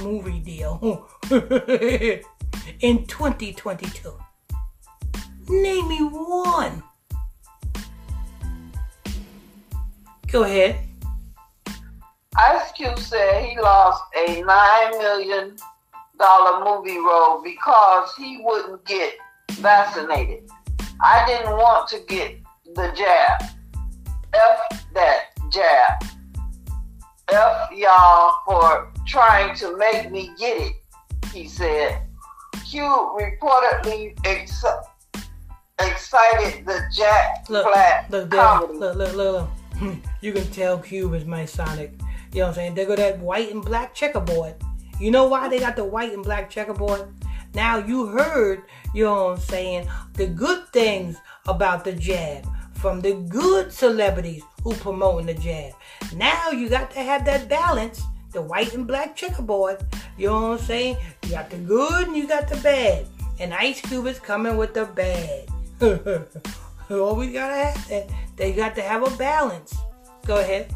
movie 0.05 0.41
deal 0.41 1.09
in 2.81 3.07
2022. 3.07 4.12
Name 5.49 5.89
me 5.89 6.01
one. 6.01 6.83
Go 10.31 10.43
ahead. 10.43 10.77
Ice 12.37 12.73
Cube 12.73 12.99
said 12.99 13.45
he 13.47 13.59
lost 13.59 14.03
a 14.14 14.43
nine 14.43 14.99
million 14.99 15.57
dollar 16.19 16.64
movie 16.64 16.99
role 16.99 17.43
because 17.43 18.14
he 18.17 18.41
wouldn't 18.43 18.85
get 18.85 19.14
vaccinated. 19.53 20.49
I 21.03 21.25
didn't 21.27 21.53
want 21.57 21.89
to 21.91 22.01
get 22.09 22.37
the 22.75 22.93
jab. 22.97 23.43
F 24.35 24.85
that 24.95 25.21
jab. 25.51 26.05
F 27.29 27.71
y'all 27.73 28.39
for 28.47 28.93
trying 29.07 29.55
to 29.57 29.77
make 29.77 30.11
me 30.11 30.31
get 30.39 30.57
it, 30.59 30.73
he 31.33 31.49
said. 31.49 32.03
Q 32.69 32.83
reportedly 32.83 34.19
ex- 34.25 34.64
excited 35.79 36.67
the 36.67 36.81
Jack 36.93 37.49
Look, 37.49 37.67
Black 37.67 38.11
look, 38.11 38.31
comedy. 38.31 38.79
look, 38.79 38.97
look, 38.97 39.14
look, 39.14 39.49
look. 39.81 39.97
you 40.21 40.33
can 40.33 40.47
tell 40.51 40.79
Cube 40.79 41.14
is 41.14 41.25
Masonic. 41.25 41.93
You 42.33 42.41
know 42.41 42.47
what 42.47 42.49
I'm 42.49 42.55
saying? 42.55 42.75
They 42.75 42.85
go 42.85 42.97
that 42.97 43.19
white 43.21 43.53
and 43.53 43.62
black 43.62 43.95
checkerboard. 43.95 44.55
You 45.01 45.11
know 45.11 45.26
why 45.26 45.49
they 45.49 45.59
got 45.59 45.76
the 45.76 45.84
white 45.84 46.12
and 46.12 46.22
black 46.22 46.49
checkerboard? 46.49 47.09
Now 47.55 47.78
you 47.78 48.07
heard, 48.07 48.62
you 48.94 49.05
know 49.05 49.26
what 49.26 49.38
I'm 49.38 49.40
saying, 49.40 49.88
the 50.14 50.26
good 50.26 50.68
things 50.72 51.16
about 51.47 51.84
the 51.84 51.92
jab 51.92 52.47
from 52.74 53.01
the 53.01 53.14
good 53.28 53.72
celebrities 53.72 54.42
who 54.62 54.74
promoting 54.74 55.26
the 55.26 55.34
jab. 55.34 55.72
Now 56.14 56.51
you 56.51 56.68
got 56.68 56.90
to 56.92 57.01
have 57.01 57.24
that 57.24 57.49
balance, 57.49 58.03
the 58.32 58.42
white 58.42 58.74
and 58.74 58.86
black 58.86 59.16
checkerboard. 59.16 59.84
You 60.18 60.28
know 60.28 60.51
what 60.51 60.61
I'm 60.61 60.66
saying? 60.66 60.97
You 61.24 61.30
got 61.30 61.51
the 61.51 61.59
good 61.59 62.09
and 62.09 62.16
you 62.16 62.26
got 62.26 62.49
the 62.49 62.57
bad. 62.57 63.07
And 63.38 63.53
Ice 63.53 63.80
Cube 63.80 64.07
is 64.07 64.18
coming 64.18 64.57
with 64.57 64.72
the 64.72 64.86
bad. 64.86 65.49
Always 66.90 67.32
gotta 67.32 67.55
have 67.55 67.88
that. 67.88 68.11
They 68.36 68.53
got 68.53 68.74
to 68.76 68.82
have 68.82 69.07
a 69.07 69.16
balance. 69.16 69.74
Go 70.26 70.40
ahead. 70.40 70.74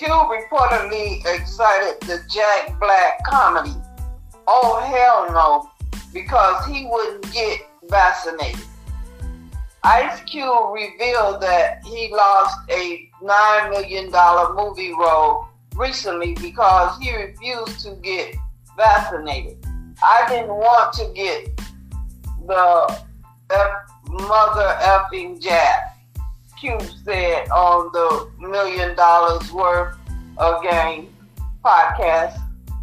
Q 0.00 0.08
reportedly 0.08 1.20
excited 1.26 2.00
the 2.08 2.24
Jack 2.26 2.80
Black 2.80 3.22
comedy. 3.26 3.74
Oh 4.46 4.80
hell 4.80 5.30
no, 5.30 5.70
because 6.14 6.64
he 6.64 6.86
wouldn't 6.90 7.30
get 7.34 7.60
vaccinated. 7.86 8.64
Ice 9.84 10.22
Cube 10.22 10.72
revealed 10.72 11.42
that 11.42 11.82
he 11.84 12.08
lost 12.14 12.56
a 12.70 13.10
$9 13.22 13.70
million 13.70 14.10
movie 14.56 14.94
role 14.98 15.48
recently 15.74 16.32
because 16.32 16.98
he 16.98 17.14
refused 17.14 17.80
to 17.80 17.90
get 17.96 18.34
vaccinated. 18.78 19.62
I 20.02 20.24
didn't 20.30 20.48
want 20.48 20.94
to 20.94 21.12
get 21.14 21.54
the 22.46 23.04
F- 23.50 23.70
mother 24.08 24.78
effing 24.80 25.42
jab. 25.42 25.82
Cube 26.60 26.82
said 27.06 27.48
on 27.48 27.90
the 27.92 28.30
Million 28.38 28.94
Dollaz 28.94 29.50
Worth 29.50 29.96
of 30.36 30.62
Game 30.62 31.08
podcast. 31.64 32.38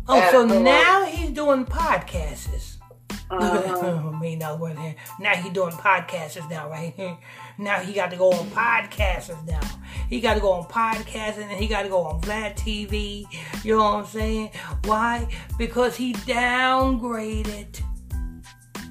Oh, 0.08 0.32
so 0.32 0.46
now 0.46 1.06
he's 1.06 1.30
doing 1.30 1.64
podcasts. 1.64 2.78
Mhm. 3.30 3.30
oh, 4.10 4.12
me 4.20 4.34
another 4.34 4.58
word 4.58 4.80
here. 4.80 4.96
Now 5.20 5.36
he 5.36 5.52
doing 5.52 5.74
podcasts 5.74 6.50
now, 6.50 6.70
right? 6.70 6.92
now 7.60 7.80
he 7.80 7.94
got 7.94 8.10
to 8.10 8.18
go 8.18 8.32
on 8.32 8.48
podcasts 8.48 9.46
now. 9.46 9.60
He 10.10 10.22
got 10.22 10.34
to 10.34 10.40
go 10.40 10.54
on 10.54 10.64
podcasting 10.66 11.44
and 11.44 11.52
he 11.60 11.68
got 11.68 11.84
to 11.84 11.90
go 11.90 12.02
on 12.02 12.20
Vlad 12.22 12.56
TV. 12.56 13.26
You 13.64 13.78
know 13.78 13.84
what 13.84 13.94
I'm 13.94 14.06
saying? 14.08 14.50
Why? 14.86 15.28
Because 15.60 15.96
he 15.96 16.14
downgraded. 16.14 17.80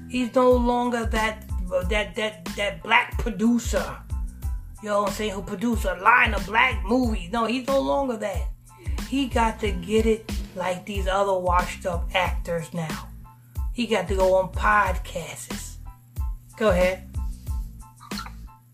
He's 0.09 0.33
no 0.33 0.51
longer 0.51 1.05
that 1.07 1.43
that 1.89 2.15
that 2.15 2.45
that 2.55 2.83
black 2.83 3.17
producer. 3.17 3.97
You 4.87 4.93
know 4.93 5.01
what 5.01 5.09
I'm 5.09 5.15
saying? 5.15 5.31
Who 5.31 5.41
produced 5.41 5.83
a 5.83 5.95
line 5.95 6.33
of 6.33 6.45
black 6.45 6.81
movies. 6.85 7.29
No, 7.29 7.43
he's 7.43 7.67
no 7.67 7.77
longer 7.77 8.15
that. 8.15 8.47
He 9.09 9.27
got 9.27 9.59
to 9.59 9.73
get 9.73 10.05
it 10.05 10.31
like 10.55 10.85
these 10.85 11.09
other 11.09 11.37
washed 11.37 11.85
up 11.85 12.09
actors 12.13 12.73
now. 12.73 13.09
He 13.73 13.85
got 13.85 14.07
to 14.07 14.15
go 14.15 14.35
on 14.35 14.49
podcasts. 14.53 15.75
Go 16.55 16.69
ahead. 16.69 17.03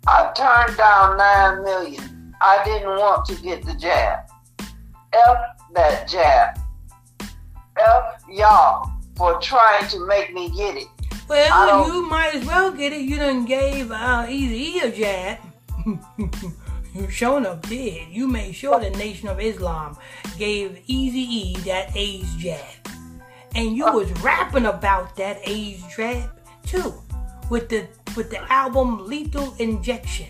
I 0.06 0.32
turned 0.38 0.78
down 0.78 1.18
nine 1.18 1.64
million. 1.64 2.36
I 2.40 2.64
didn't 2.64 2.90
want 2.90 3.26
to 3.30 3.36
get 3.42 3.66
the 3.66 3.74
jab. 3.74 4.20
F 5.14 5.38
that 5.74 6.08
jab. 6.08 6.60
F 7.80 8.24
y'all 8.30 8.92
for 9.16 9.40
trying 9.42 9.88
to 9.88 10.06
make 10.06 10.32
me 10.32 10.52
get 10.56 10.78
it. 10.78 10.88
Well, 11.28 11.88
you 11.88 12.08
might 12.08 12.36
as 12.36 12.46
well 12.46 12.72
get 12.72 12.94
it. 12.94 13.02
You 13.02 13.16
done 13.16 13.46
gave 13.46 13.92
uh, 13.92 14.28
Easy 14.30 14.78
a 14.78 14.92
jab. 14.92 15.40
you 16.94 17.10
sure 17.10 17.46
up 17.46 17.68
did. 17.68 18.08
You 18.10 18.28
made 18.28 18.54
sure 18.54 18.80
the 18.80 18.90
Nation 18.92 19.28
of 19.28 19.40
Islam 19.40 19.98
gave 20.38 20.82
Easy 20.88 21.20
E 21.20 21.56
that 21.66 21.96
AIDS 21.96 22.34
jab. 22.36 22.62
And 23.56 23.76
you 23.76 23.86
uh. 23.86 23.94
was 23.94 24.12
rapping 24.22 24.66
about 24.66 25.16
that 25.18 25.40
AIDS 25.44 25.84
jab 25.96 26.30
too. 26.66 26.94
With 27.50 27.70
the 27.70 27.88
with 28.16 28.30
the 28.30 28.42
album 28.52 29.08
Lethal 29.08 29.54
Injection. 29.60 30.28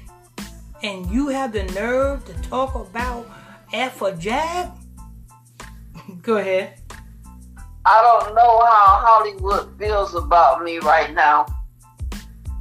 And 0.82 1.10
you 1.10 1.30
have 1.30 1.54
the 1.54 1.64
nerve 1.74 2.26
to 2.26 2.34
talk 2.50 2.76
about 2.76 3.30
F 3.72 4.02
a 4.02 4.16
jab? 4.16 4.72
Go 6.22 6.38
ahead. 6.38 6.80
I 7.86 8.02
don't 8.02 8.34
know 8.36 8.66
how 8.66 9.04
Hollywood 9.06 9.78
feels 9.78 10.16
about 10.16 10.64
me 10.64 10.80
right 10.80 11.14
now. 11.14 11.46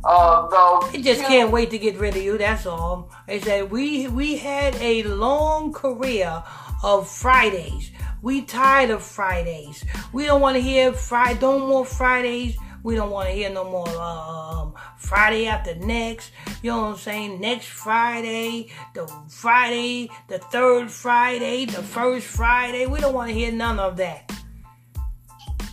Although 0.05 0.89
They 0.91 1.01
just 1.01 1.23
can't 1.23 1.53
wait 1.53 1.71
to 1.71 1.79
get 1.79 1.97
rid 1.97 2.17
of 2.17 2.23
you. 2.23 2.37
That's 2.37 2.67
all. 2.67 3.11
They 3.27 3.41
said 3.41 3.71
we 3.71 4.09
we 4.09 4.37
had 4.37 4.75
a 4.77 5.05
long 5.05 5.73
career 5.73 6.43
of 6.83 7.09
Fridays. 7.09 7.93
We 8.21 8.43
tired 8.43 8.91
of 8.91 9.03
Fridays. 9.03 9.85
We 10.13 10.27
don't 10.27 10.41
want 10.41 10.57
to 10.57 10.63
hear 10.63 10.93
Friday. 10.93 11.39
Don't 11.41 11.69
more 11.69 11.85
Fridays. 11.85 12.57
We 12.83 12.97
don't 12.97 13.11
want 13.11 13.29
to 13.29 13.35
hear 13.35 13.49
no 13.51 13.63
more 13.63 13.89
um, 13.89 14.75
Friday 14.99 15.47
after 15.47 15.77
next. 15.77 16.33
You 16.63 16.73
know 16.73 16.83
what 16.83 16.89
I'm 16.89 16.97
saying? 16.97 17.41
Next 17.41 17.67
Friday, 17.67 18.71
the 18.95 19.07
Friday, 19.29 20.11
the 20.29 20.39
third 20.39 20.91
Friday, 20.91 21.65
the 21.65 21.83
first 21.83 22.27
Friday. 22.27 22.87
We 22.87 22.99
don't 22.99 23.15
want 23.15 23.29
to 23.29 23.35
hear 23.35 23.53
none 23.53 23.79
of 23.79 23.97
that. 23.99 24.33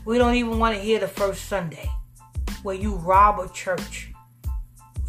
We 0.06 0.20
don't 0.20 0.36
even 0.36 0.60
want 0.60 0.76
to 0.76 0.82
hear 0.82 1.00
the 1.00 1.08
first 1.08 1.46
Sunday 1.46 1.90
where 2.62 2.76
you 2.76 2.96
rob 2.96 3.40
a 3.40 3.50
church. 3.50 4.09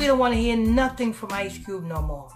We 0.00 0.06
don't 0.06 0.18
want 0.18 0.32
to 0.32 0.40
hear 0.40 0.56
nothing 0.56 1.12
from 1.12 1.30
Ice 1.32 1.58
Cube 1.58 1.84
no 1.84 2.00
more. 2.00 2.30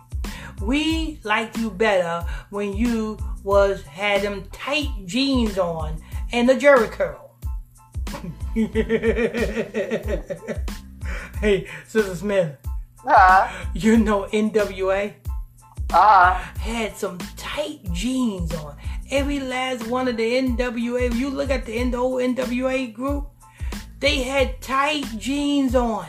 We 0.61 1.19
liked 1.25 1.57
you 1.57 1.71
better 1.71 2.27
when 2.51 2.77
you 2.77 3.17
was 3.43 3.83
had 3.85 4.21
them 4.21 4.45
tight 4.53 4.91
jeans 5.07 5.57
on 5.57 5.97
and 6.31 6.47
the 6.47 6.55
Jheri 6.55 6.91
curl. 6.91 7.31
hey, 11.41 11.67
Sister 11.89 12.15
Smith, 12.15 12.57
Huh? 12.99 13.49
you 13.73 13.97
know 13.97 14.25
NWA 14.33 15.15
Uh-huh. 15.91 16.35
had 16.61 16.95
some 16.99 17.17
tight 17.39 17.81
jeans 17.93 18.53
on. 18.55 18.77
Every 19.11 19.41
last 19.41 19.87
one 19.87 20.07
of 20.09 20.19
the 20.19 20.35
NWA, 20.35 21.07
if 21.07 21.15
you 21.17 21.31
look 21.31 21.49
at 21.51 21.65
the 21.65 21.95
old 21.95 22.21
NWA 22.21 22.93
group, 22.93 23.27
they 24.01 24.23
had 24.23 24.61
tight 24.61 25.07
jeans 25.19 25.75
on. 25.75 26.07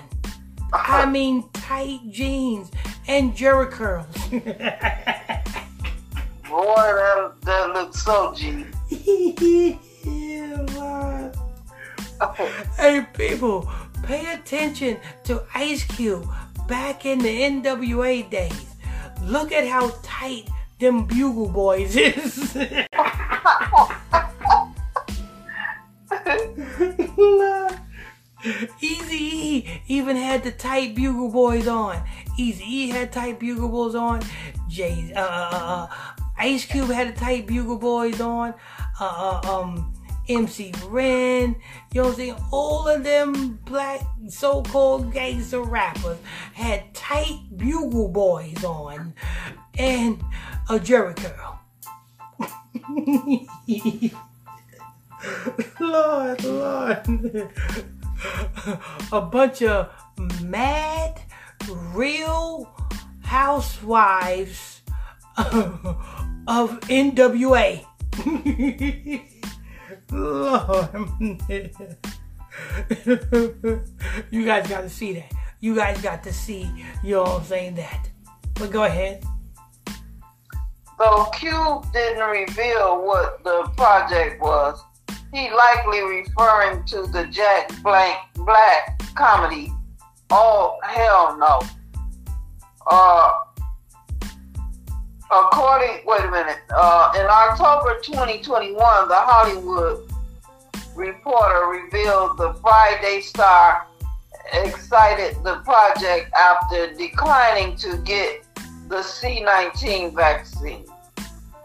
I 0.76 0.78
uh-huh. 0.78 1.10
mean, 1.10 1.50
tight 1.54 2.02
jeans 2.12 2.70
and 3.08 3.34
Jheri 3.34 3.72
curls. 3.72 4.06
Boy, 6.50 6.76
that, 6.76 7.32
that 7.44 7.74
looks 7.74 8.04
so 8.04 8.34
G. 8.36 8.66
yeah, 10.04 10.66
Lord. 10.76 11.34
Hey, 12.78 13.08
people, 13.14 13.72
pay 14.04 14.34
attention 14.34 14.98
to 15.24 15.44
Ice 15.54 15.86
Cube 15.86 16.28
back 16.68 17.06
in 17.06 17.20
the 17.20 17.42
NWA 17.42 18.30
days. 18.30 18.76
Look 19.24 19.54
at 19.54 19.66
how 19.66 19.92
tight 20.04 20.50
them 20.80 21.06
Bugle 21.06 21.48
Boys 21.48 21.96
is. 21.96 22.58
Easy 28.82 29.16
E 29.16 29.82
even 29.88 30.16
had 30.16 30.44
the 30.44 30.52
tight 30.52 30.96
bugle 30.96 31.30
boys 31.30 31.68
on. 31.68 32.02
Easy 32.38 32.64
E 32.64 32.90
had 32.90 33.12
tight 33.12 33.40
bugle 33.40 33.70
boys 33.70 33.96
on. 33.96 34.22
Jay, 34.68 35.12
uh, 35.16 35.20
uh, 35.20 35.50
uh, 35.52 35.88
Ice 36.38 36.66
Cube 36.66 36.90
had 36.90 37.16
the 37.16 37.20
tight 37.20 37.48
bugle 37.48 37.78
boys 37.78 38.22
on. 38.22 38.54
Uh, 39.00 39.42
uh, 39.44 39.60
um, 39.60 39.94
MC 40.28 40.74
Ren, 40.88 41.56
you 41.94 42.02
know 42.02 42.08
what 42.08 42.14
I'm 42.14 42.16
saying? 42.16 42.36
All 42.52 42.88
of 42.88 43.04
them 43.04 43.60
black 43.66 44.02
so-called 44.28 45.14
gangster 45.14 45.62
rappers 45.62 46.18
had 46.54 46.94
tight 46.96 47.42
bugle 47.56 48.08
boys 48.08 48.64
on 48.64 49.14
and 49.78 50.20
a 50.70 50.80
Jheri 50.80 51.16
curl. 51.16 51.60
Lord, 55.80 56.44
Lord. 56.44 57.52
A 59.12 59.22
bunch 59.22 59.62
of 59.62 59.90
mad, 60.42 61.22
real 61.94 62.70
housewives 63.22 64.82
of 65.38 66.80
NWA. 66.90 67.86
You 74.32 74.46
guys 74.46 74.68
got 74.68 74.82
to 74.82 74.90
see 74.90 75.14
that. 75.14 75.32
You 75.60 75.76
guys 75.76 76.02
got 76.02 76.24
to 76.24 76.34
see, 76.34 76.70
you 77.04 77.16
know 77.16 77.24
what 77.24 77.42
I'm 77.42 77.46
saying, 77.46 77.76
that. 77.76 78.10
But 78.54 78.72
go 78.72 78.84
ahead. 78.84 79.24
So 80.98 81.26
Cube 81.34 81.92
didn't 81.92 82.26
reveal 82.26 83.06
what 83.06 83.44
the 83.44 83.70
project 83.76 84.42
was. 84.42 84.82
He 85.36 85.52
likely 85.52 86.02
referring 86.02 86.86
to 86.86 87.08
the 87.08 87.28
Jack 87.28 87.70
Black, 87.84 88.34
Black 88.36 89.02
comedy. 89.16 89.70
Oh 90.30 90.78
hell 90.82 91.38
no. 91.38 91.60
Uh, 92.88 93.40
according, 95.30 96.06
wait 96.06 96.22
a 96.22 96.32
minute. 96.32 96.60
Uh, 96.74 97.12
in 97.20 97.26
October 97.26 98.00
2021, 98.02 98.78
the 99.10 99.14
Hollywood 99.14 100.10
Reporter 100.96 101.66
revealed 101.66 102.38
the 102.38 102.54
Friday 102.62 103.20
Star 103.20 103.88
excited 104.54 105.36
the 105.44 105.58
project 105.66 106.32
after 106.34 106.94
declining 106.94 107.76
to 107.76 107.98
get 108.06 108.46
the 108.88 109.00
C19 109.00 110.16
vaccine. 110.16 110.86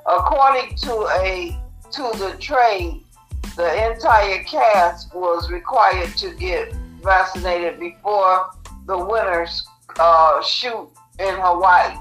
According 0.06 0.74
to 0.78 1.06
a 1.22 1.56
to 1.92 2.02
the 2.18 2.36
trade, 2.40 3.04
the 3.56 3.92
entire 3.92 4.42
cast 4.44 5.14
was 5.14 5.50
required 5.50 6.16
to 6.16 6.34
get 6.34 6.72
vaccinated 7.02 7.78
before 7.80 8.50
the 8.86 8.96
winners 8.96 9.66
uh, 9.98 10.42
shoot 10.42 10.88
in 11.18 11.34
Hawaii. 11.38 11.96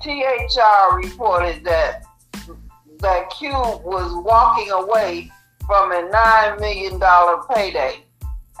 THR 0.00 0.96
reported 0.96 1.64
that 1.64 2.04
that 3.00 3.30
Cube 3.30 3.84
was 3.84 4.12
walking 4.24 4.70
away 4.70 5.30
from 5.66 5.92
a 5.92 6.08
$9 6.10 6.60
million 6.60 7.00
payday. 7.52 8.04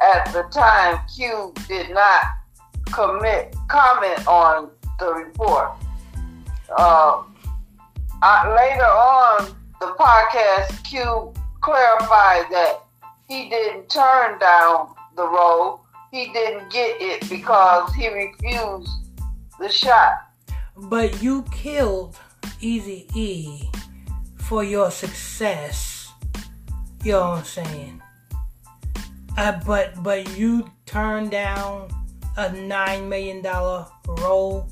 At 0.02 0.32
the 0.32 0.42
time, 0.52 1.00
Cube 1.14 1.58
did 1.68 1.90
not 1.90 2.22
commit 2.92 3.56
comment 3.68 4.26
on 4.26 4.70
the 4.98 5.12
report. 5.14 5.70
Uh, 6.76 7.22
later 8.22 8.84
on, 8.84 9.54
the 9.80 9.94
podcast 9.98 10.84
Cube 10.84 11.38
clarified 11.66 12.46
that 12.48 12.78
he 13.28 13.48
didn't 13.48 13.90
turn 13.90 14.38
down 14.38 14.94
the 15.16 15.26
role. 15.26 15.80
He 16.12 16.32
didn't 16.32 16.70
get 16.70 17.02
it 17.02 17.28
because 17.28 17.92
he 17.92 18.06
refused 18.06 18.88
the 19.58 19.68
shot. 19.68 20.30
But 20.76 21.20
you 21.20 21.42
killed 21.50 22.16
Easy 22.60 23.08
E 23.16 23.68
for 24.36 24.62
your 24.62 24.92
success. 24.92 26.12
You 27.02 27.12
know 27.12 27.30
what 27.30 27.38
I'm 27.38 27.44
saying? 27.44 28.02
Uh, 29.36 29.60
but 29.66 30.00
but 30.04 30.38
you 30.38 30.70
turned 30.86 31.32
down 31.32 31.88
a 32.36 32.52
nine 32.52 33.08
million 33.08 33.42
dollar 33.42 33.86
role 34.06 34.68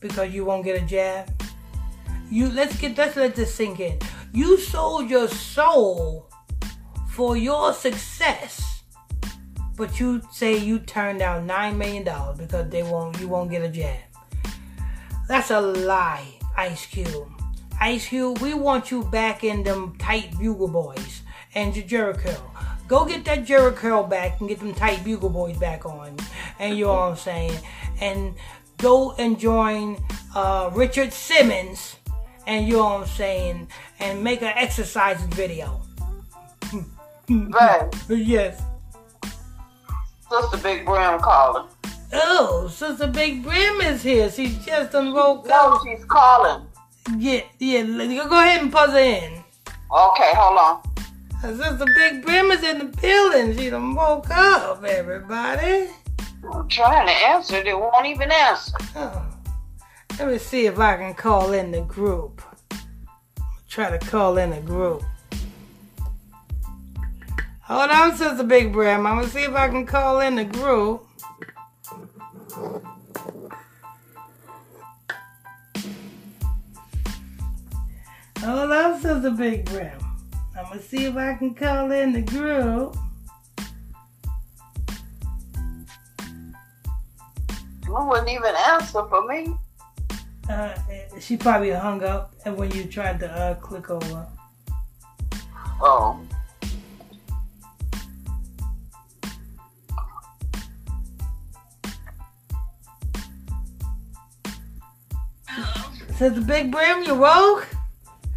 because 0.00 0.30
you 0.34 0.44
won't 0.44 0.62
get 0.62 0.82
a 0.82 0.84
jab. 0.84 1.32
You 2.30 2.50
let's 2.50 2.78
get 2.78 2.98
let's 2.98 3.16
let 3.16 3.34
this 3.34 3.54
sink 3.54 3.80
in. 3.80 3.98
You 4.32 4.58
sold 4.58 5.08
your 5.08 5.28
soul 5.28 6.28
for 7.08 7.36
your 7.36 7.72
success, 7.72 8.84
but 9.76 9.98
you 9.98 10.22
say 10.30 10.56
you 10.56 10.80
turned 10.80 11.20
down 11.20 11.46
nine 11.46 11.78
million 11.78 12.04
dollars 12.04 12.38
because 12.38 12.68
they 12.70 12.82
won't 12.82 13.18
you 13.20 13.28
won't 13.28 13.50
get 13.50 13.62
a 13.62 13.68
jab. 13.68 13.96
That's 15.28 15.50
a 15.50 15.60
lie, 15.60 16.26
Ice 16.56 16.86
Cube. 16.86 17.28
Ice 17.80 18.08
Cube, 18.08 18.38
we 18.38 18.54
want 18.54 18.90
you 18.90 19.04
back 19.04 19.44
in 19.44 19.62
them 19.62 19.96
tight 19.98 20.36
bugle 20.38 20.68
boys 20.68 21.22
and 21.54 21.74
your 21.74 21.84
Jheri 22.12 22.18
curl. 22.18 22.54
Go 22.86 23.04
get 23.04 23.24
that 23.24 23.44
Jheri 23.46 23.74
curl 23.74 24.02
back 24.02 24.40
and 24.40 24.48
get 24.48 24.58
them 24.58 24.74
tight 24.74 25.04
bugle 25.04 25.30
boys 25.30 25.56
back 25.58 25.86
on. 25.86 26.16
And 26.58 26.76
you 26.76 26.84
know 26.84 26.94
what 26.94 27.10
I'm 27.10 27.16
saying? 27.16 27.58
And 28.00 28.34
go 28.78 29.12
and 29.12 29.38
join 29.38 30.02
uh, 30.34 30.70
Richard 30.74 31.12
Simmons 31.12 31.96
and 32.48 32.66
you 32.66 32.78
know 32.78 32.84
what 32.84 33.02
I'm 33.02 33.06
saying, 33.06 33.68
and 34.00 34.22
make 34.22 34.42
an 34.42 34.52
exercise 34.56 35.20
video. 35.24 35.80
Right. 37.28 37.88
yes. 38.08 38.62
Sister 40.30 40.56
Big 40.58 40.84
Brim 40.84 41.20
calling. 41.20 41.66
Oh, 42.12 42.68
Sister 42.68 43.06
Big 43.06 43.42
Brim 43.42 43.80
is 43.82 44.02
here. 44.02 44.30
She 44.30 44.58
just 44.64 44.92
woke 44.94 45.46
No, 45.46 45.74
up. 45.74 45.82
she's 45.84 46.04
calling. 46.04 46.66
Yeah, 47.16 47.42
yeah. 47.58 47.82
Go 47.82 48.38
ahead 48.40 48.62
and 48.62 48.70
buzz 48.70 48.90
her 48.90 48.98
in. 48.98 49.32
Okay, 49.90 50.32
hold 50.34 50.58
on. 50.58 50.82
Uh, 51.42 51.56
Sister 51.56 51.86
Big 51.94 52.24
Brim 52.24 52.50
is 52.50 52.62
in 52.62 52.78
the 52.78 52.84
building. 53.00 53.56
She 53.56 53.70
done 53.70 53.94
woke 53.94 54.30
up, 54.30 54.84
everybody. 54.84 55.88
I'm 56.52 56.68
trying 56.68 57.06
to 57.06 57.12
answer. 57.12 57.62
They 57.62 57.74
won't 57.74 58.06
even 58.06 58.30
answer. 58.30 58.72
Oh. 58.96 59.26
Let 60.18 60.28
me 60.28 60.38
see 60.38 60.66
if 60.66 60.78
I 60.78 60.96
can 60.96 61.14
call 61.14 61.52
in 61.52 61.70
the 61.70 61.82
group. 61.82 62.42
Try 63.68 63.90
to 63.96 63.98
call 63.98 64.38
in 64.38 64.50
the 64.50 64.60
group. 64.60 65.02
Hold 67.60 67.90
on, 67.90 68.16
Sister 68.16 68.42
Big 68.42 68.72
Brim. 68.72 69.06
I'm 69.06 69.16
gonna 69.16 69.28
see 69.28 69.42
if 69.42 69.54
I 69.54 69.68
can 69.68 69.84
call 69.84 70.20
in 70.20 70.36
the 70.36 70.44
group. 70.44 71.06
Hold 78.40 78.72
on, 78.72 79.00
Sister 79.00 79.30
Big 79.32 79.66
Brim. 79.66 79.98
I'm 80.56 80.64
gonna 80.64 80.80
see 80.80 81.04
if 81.04 81.16
I 81.16 81.34
can 81.34 81.54
call 81.54 81.92
in 81.92 82.14
the 82.14 82.22
group. 82.22 82.96
You 87.84 87.94
wouldn't 87.94 88.30
even 88.30 88.54
answer 88.66 89.06
for 89.08 89.26
me. 89.26 89.54
Uh, 90.48 90.74
she 91.20 91.36
probably 91.36 91.70
hung 91.70 92.02
up 92.02 92.34
and 92.44 92.56
when 92.56 92.70
you 92.70 92.84
tried 92.84 93.20
to 93.20 93.30
uh, 93.30 93.54
click 93.56 93.90
over. 93.90 94.26
Oh. 95.80 96.18
Hello. 105.46 105.90
Says 106.16 106.34
the 106.34 106.40
big 106.40 106.72
brim, 106.72 107.04
you 107.04 107.14
woke? 107.14 107.68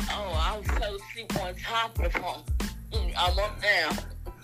Oh, 0.10 0.34
I 0.36 0.58
was 0.58 0.68
so 0.68 0.96
asleep 0.96 1.42
on 1.42 1.56
top 1.56 1.98
of 1.98 2.04
the 2.12 2.20
phone. 2.20 2.44
Mm, 2.92 3.14
I'm 3.18 3.40
up 3.40 3.62
now. 3.62 3.90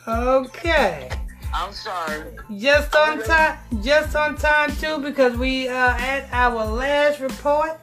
Okay. 0.07 1.09
I'm 1.53 1.73
sorry. 1.73 2.23
Just 2.57 2.95
on 2.95 3.23
time, 3.23 3.57
just 3.81 4.15
on 4.15 4.35
time 4.35 4.75
too, 4.75 4.99
because 4.99 5.35
we 5.37 5.67
uh 5.67 5.73
at 5.97 6.29
our 6.31 6.65
last 6.65 7.19
report. 7.19 7.79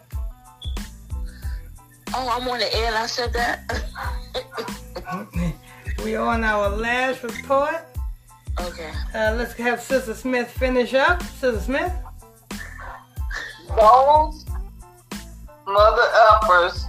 Oh, 2.16 2.28
I'm 2.28 2.46
on 2.48 2.58
the 2.58 2.76
air. 2.76 2.94
I 2.94 3.06
said 3.06 3.32
that. 3.32 3.82
We 6.04 6.16
are 6.16 6.34
on 6.34 6.44
our 6.44 6.68
last 6.68 7.22
report. 7.22 7.76
okay. 8.60 8.92
Uh, 9.14 9.36
let's 9.38 9.54
have 9.54 9.80
Sister 9.80 10.12
Smith 10.12 10.50
finish 10.50 10.92
up. 10.92 11.22
Sister 11.22 11.58
Smith. 11.60 11.92
Those 13.68 14.44
mother 15.66 16.06
uppers 16.30 16.84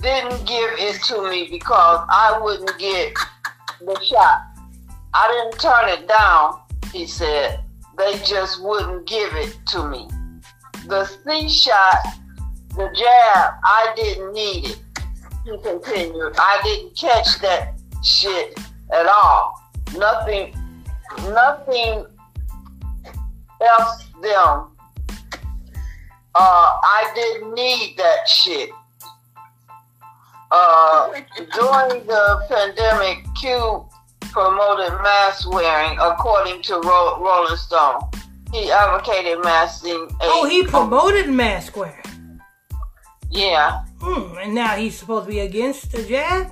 didn't 0.00 0.46
give 0.46 0.70
it 0.78 1.02
to 1.08 1.28
me 1.28 1.48
because 1.50 2.06
I 2.08 2.38
wouldn't 2.40 2.78
get 2.78 3.16
the 3.80 4.00
shot. 4.00 4.51
I 5.14 5.28
didn't 5.30 5.60
turn 5.60 5.88
it 5.88 6.08
down, 6.08 6.60
he 6.92 7.06
said. 7.06 7.60
They 7.98 8.18
just 8.24 8.62
wouldn't 8.62 9.06
give 9.06 9.34
it 9.34 9.58
to 9.68 9.88
me. 9.88 10.08
The 10.86 11.04
C 11.04 11.48
shot, 11.48 11.98
the 12.70 12.88
jab, 12.94 13.54
I 13.64 13.92
didn't 13.94 14.32
need 14.32 14.70
it. 14.70 14.80
He 15.44 15.58
continued. 15.62 16.34
I 16.38 16.60
didn't 16.64 16.96
catch 16.96 17.38
that 17.40 17.74
shit 18.02 18.58
at 18.92 19.06
all. 19.06 19.60
Nothing, 19.96 20.54
nothing 21.28 22.06
else 23.60 24.08
them 24.22 24.72
uh, 26.34 26.78
I 26.82 27.12
didn't 27.14 27.54
need 27.54 27.94
that 27.98 28.28
shit. 28.28 28.70
Uh, 30.50 31.12
during 31.36 32.06
the 32.06 32.46
pandemic, 32.48 33.24
Q 33.38 33.84
promoted 34.32 34.92
mask 35.02 35.50
wearing, 35.52 35.98
according 36.00 36.62
to 36.62 36.74
Ro- 36.80 37.18
Rolling 37.20 37.56
Stone. 37.56 38.00
He 38.52 38.70
advocated 38.70 39.42
masking. 39.44 40.08
a- 40.20 40.24
Oh, 40.24 40.46
he 40.48 40.64
promoted 40.66 41.28
mask 41.28 41.76
wearing. 41.76 41.98
Yeah, 43.30 43.84
Hmm, 44.00 44.36
and 44.38 44.54
now 44.54 44.74
he's 44.76 44.98
supposed 44.98 45.26
to 45.26 45.30
be 45.32 45.40
against 45.40 45.92
the 45.92 46.02
jab. 46.02 46.48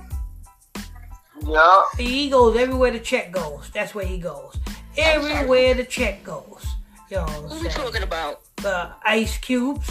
yeah. 1.45 1.81
He 1.97 2.29
goes 2.29 2.57
everywhere 2.57 2.91
the 2.91 2.99
check 2.99 3.31
goes. 3.31 3.69
That's 3.73 3.93
where 3.93 4.05
he 4.05 4.17
goes. 4.17 4.55
Everywhere 4.97 5.73
the 5.75 5.83
check 5.83 6.23
goes. 6.23 6.65
You 7.09 7.17
know 7.17 7.23
what 7.23 7.51
Who 7.51 7.57
I'm 7.57 7.63
we 7.63 7.69
talking 7.69 8.03
about? 8.03 8.41
The 8.57 8.89
ice 9.05 9.37
cubes. 9.37 9.89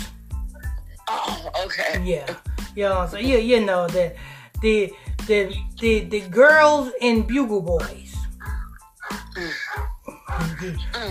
Oh, 1.09 1.51
okay. 1.65 2.01
Yeah, 2.05 2.35
you 2.75 2.85
know, 2.89 3.07
so 3.11 3.19
you 3.19 3.39
you 3.39 3.61
know 3.65 3.87
the 3.87 4.15
the 4.61 4.93
the 5.27 5.55
the 5.81 6.01
the 6.05 6.21
girls 6.29 6.93
in 7.01 7.23
Bugle 7.23 7.63
Boys. 7.63 8.15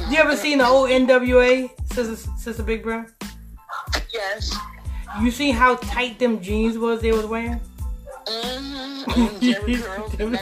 you 0.10 0.18
ever 0.18 0.36
seen 0.36 0.60
the 0.60 0.68
old 0.68 0.90
NWA, 0.90 1.70
Sister, 1.94 2.32
Sister 2.38 2.64
Big 2.64 2.84
Bro? 2.84 3.06
Yes. 4.14 4.56
You 5.22 5.32
see 5.32 5.52
how 5.52 5.76
tight 5.76 6.20
them 6.20 6.42
jeans 6.42 6.78
was 6.78 7.02
they 7.02 7.12
was 7.12 7.26
wearing? 7.26 7.60
Them 9.10 10.36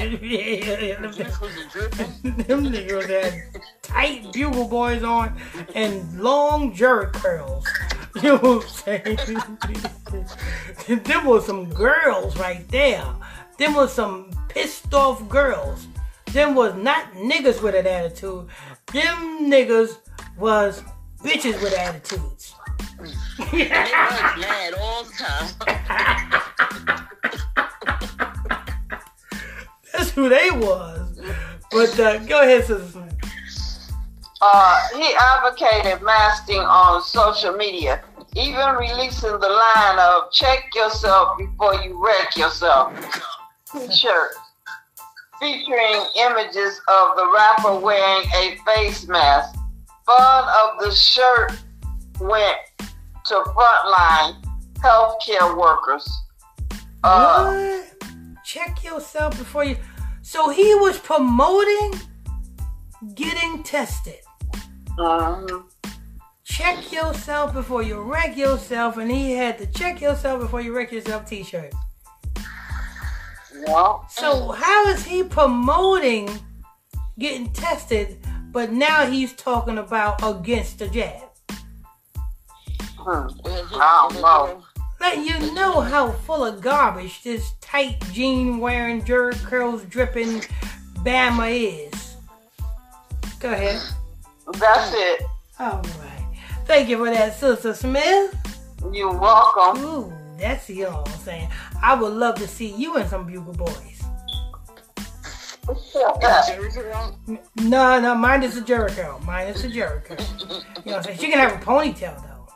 niggas 2.66 3.08
had 3.08 3.62
tight 3.82 4.34
bugle 4.34 4.68
boys 4.68 5.04
on 5.04 5.40
and 5.74 6.22
long 6.22 6.76
Jheri 6.76 7.14
curls. 7.14 7.66
You 8.24 8.30
know 8.30 8.38
what 8.38 8.64
I'm 8.64 8.70
saying? 8.70 9.20
them 11.04 11.26
was 11.26 11.46
some 11.46 11.70
girls 11.72 12.36
right 12.38 12.68
there. 12.70 13.06
Them 13.60 13.76
was 13.76 13.94
some 13.94 14.32
pissed 14.50 14.92
off 14.94 15.28
girls. 15.30 15.88
Them 16.34 16.56
was 16.56 16.74
not 16.76 17.12
niggas 17.14 17.62
with 17.62 17.76
an 17.76 17.86
attitude. 17.86 18.48
Them 18.92 19.52
niggas 19.52 20.00
was 20.38 20.82
bitches 21.20 21.62
with 21.62 21.74
attitudes. 21.74 22.56
They 23.52 23.70
was 23.70 24.38
mad 24.40 24.74
all 24.82 25.04
the 25.04 25.12
time. 25.14 25.50
That's 29.94 30.10
who 30.12 30.28
they 30.28 30.50
was. 30.50 31.20
But 31.70 32.00
uh, 32.00 32.18
go 32.26 32.42
ahead, 32.42 32.66
Sister. 32.66 33.08
Uh, 34.42 34.80
he 34.96 35.14
advocated 35.20 36.02
masking 36.04 36.60
on 36.60 37.02
social 37.02 37.54
media, 37.54 38.04
even 38.36 38.76
releasing 38.76 39.40
the 39.40 39.50
line 39.50 40.00
of 40.00 40.32
"Check 40.32 40.70
yourself 40.76 41.38
before 41.38 41.76
you 41.76 42.00
wreck 42.04 42.38
yourself" 42.38 42.94
T-shirts 43.72 44.38
featuring 45.40 46.04
images 46.16 46.82
of 46.88 47.16
the 47.16 47.32
rapper 47.34 47.80
wearing 47.80 48.28
a 48.36 48.58
face 48.66 49.08
mask. 49.08 49.56
Fun 50.06 50.48
of 50.64 50.80
the 50.84 50.92
shirt 50.92 51.52
went 52.20 52.58
to 53.26 53.36
frontline 53.36 54.44
healthcare 54.76 55.58
workers. 55.58 56.10
Uh, 57.04 57.52
what? 57.52 58.44
Check 58.46 58.84
yourself 58.84 59.38
before 59.38 59.66
you. 59.66 59.78
So 60.22 60.50
he 60.50 60.74
was 60.76 60.98
promoting 61.00 61.94
getting 63.14 63.64
tested. 63.64 64.20
Mhm. 64.98 65.64
Check 66.44 66.92
yourself 66.92 67.54
before 67.54 67.84
you 67.84 68.02
wreck 68.02 68.36
yourself, 68.36 68.98
and 68.98 69.12
he 69.12 69.34
had 69.34 69.60
the 69.60 69.68
check 69.68 70.02
yourself 70.02 70.40
before 70.42 70.62
you 70.62 70.76
wreck 70.76 70.92
yourself 70.92 71.26
t-shirt. 71.30 71.74
Yeah. 73.68 73.98
So 74.10 74.50
how 74.52 74.88
is 74.88 75.04
he 75.04 75.24
promoting 75.24 76.30
getting 77.20 77.52
tested, 77.52 78.26
but 78.52 78.72
now 78.72 79.06
he's 79.06 79.34
talking 79.34 79.78
about 79.78 80.20
against 80.24 80.80
the 80.80 80.88
jab? 80.88 81.24
Hmm. 82.98 83.28
I 83.46 84.08
don't 84.10 84.22
know. 84.22 84.44
little- 84.44 84.64
Let 85.00 85.20
you 85.20 85.52
know 85.54 85.82
how 85.82 86.12
full 86.12 86.44
of 86.44 86.62
garbage 86.62 87.22
this 87.24 87.52
tight 87.62 88.00
jean 88.12 88.58
wearing, 88.60 89.04
Jheri 89.04 89.36
curls 89.46 89.84
dripping 89.84 90.42
Bama 91.04 91.52
is. 91.94 92.16
Go 93.40 93.52
ahead. 93.52 93.80
That's 94.54 94.94
oh. 94.94 95.16
it. 95.20 95.24
All 95.60 95.82
right. 95.82 96.38
Thank 96.66 96.90
you 96.90 96.98
for 96.98 97.10
that, 97.10 97.36
Sister 97.36 97.74
Smith. 97.74 98.36
You're 98.92 99.18
welcome. 99.18 99.84
Ooh, 99.84 100.14
that's 100.38 100.70
you 100.70 100.84
know 100.84 100.98
what 100.98 101.10
I'm 101.10 101.20
saying. 101.20 101.50
I 101.82 101.96
would 101.96 102.14
love 102.14 102.36
to 102.36 102.48
see 102.48 102.74
you 102.74 102.98
in 102.98 103.08
some 103.08 103.26
Bugle 103.26 103.54
Boys. 103.54 104.04
No, 107.58 108.00
no, 108.00 108.16
mine 108.16 108.44
is 108.44 108.56
a 108.58 108.62
Jheri 108.62 108.90
curl. 108.90 109.20
Mine 109.26 109.48
is 109.48 109.66
a 109.66 109.70
Jheri 109.70 110.04
curl. 110.04 110.18
You 110.18 110.46
know 110.48 110.62
what 110.84 110.96
I'm 110.98 111.04
saying? 111.04 111.18
She 111.18 111.30
can 111.30 111.40
have 111.40 111.62
a 111.62 111.66
ponytail 111.66 112.22
though. 112.22 112.48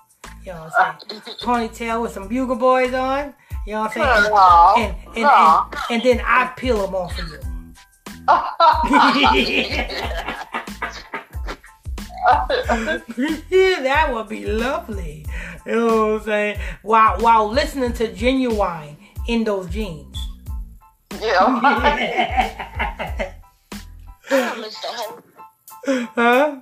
You 0.46 0.54
know 0.54 0.64
what 0.64 0.74
I'm 0.80 0.96
saying? 1.10 1.22
Ponytail 1.42 2.02
with 2.02 2.12
some 2.14 2.28
Bugle 2.28 2.56
Boys 2.56 2.94
on. 2.94 3.34
You 3.68 3.74
know 3.74 3.82
what 3.82 3.98
I'm 3.98 4.24
saying? 4.24 4.34
No, 4.34 4.74
And 4.78 4.96
and, 5.16 5.26
and, 5.26 5.76
and 5.92 6.04
then 6.04 6.22
I 6.26 6.52
peel 6.56 6.86
them 6.86 6.96
off 6.96 7.18
of 7.20 7.28
you. 7.28 7.40
that 13.82 14.10
would 14.12 14.30
be 14.30 14.46
lovely. 14.46 15.26
You 15.66 15.72
know 15.76 16.14
what 16.14 16.22
I'm 16.22 16.26
saying? 16.26 16.60
While 16.82 17.20
while 17.20 17.48
listening 17.50 17.94
to 17.94 18.12
genuine 18.14 18.98
in 19.28 19.44
those 19.44 19.70
jeans. 19.70 20.18
yeah. 21.22 21.60
I 24.34 24.58
missed 24.60 24.82
the 24.82 24.88
whole. 24.88 26.08
huh? 26.16 26.62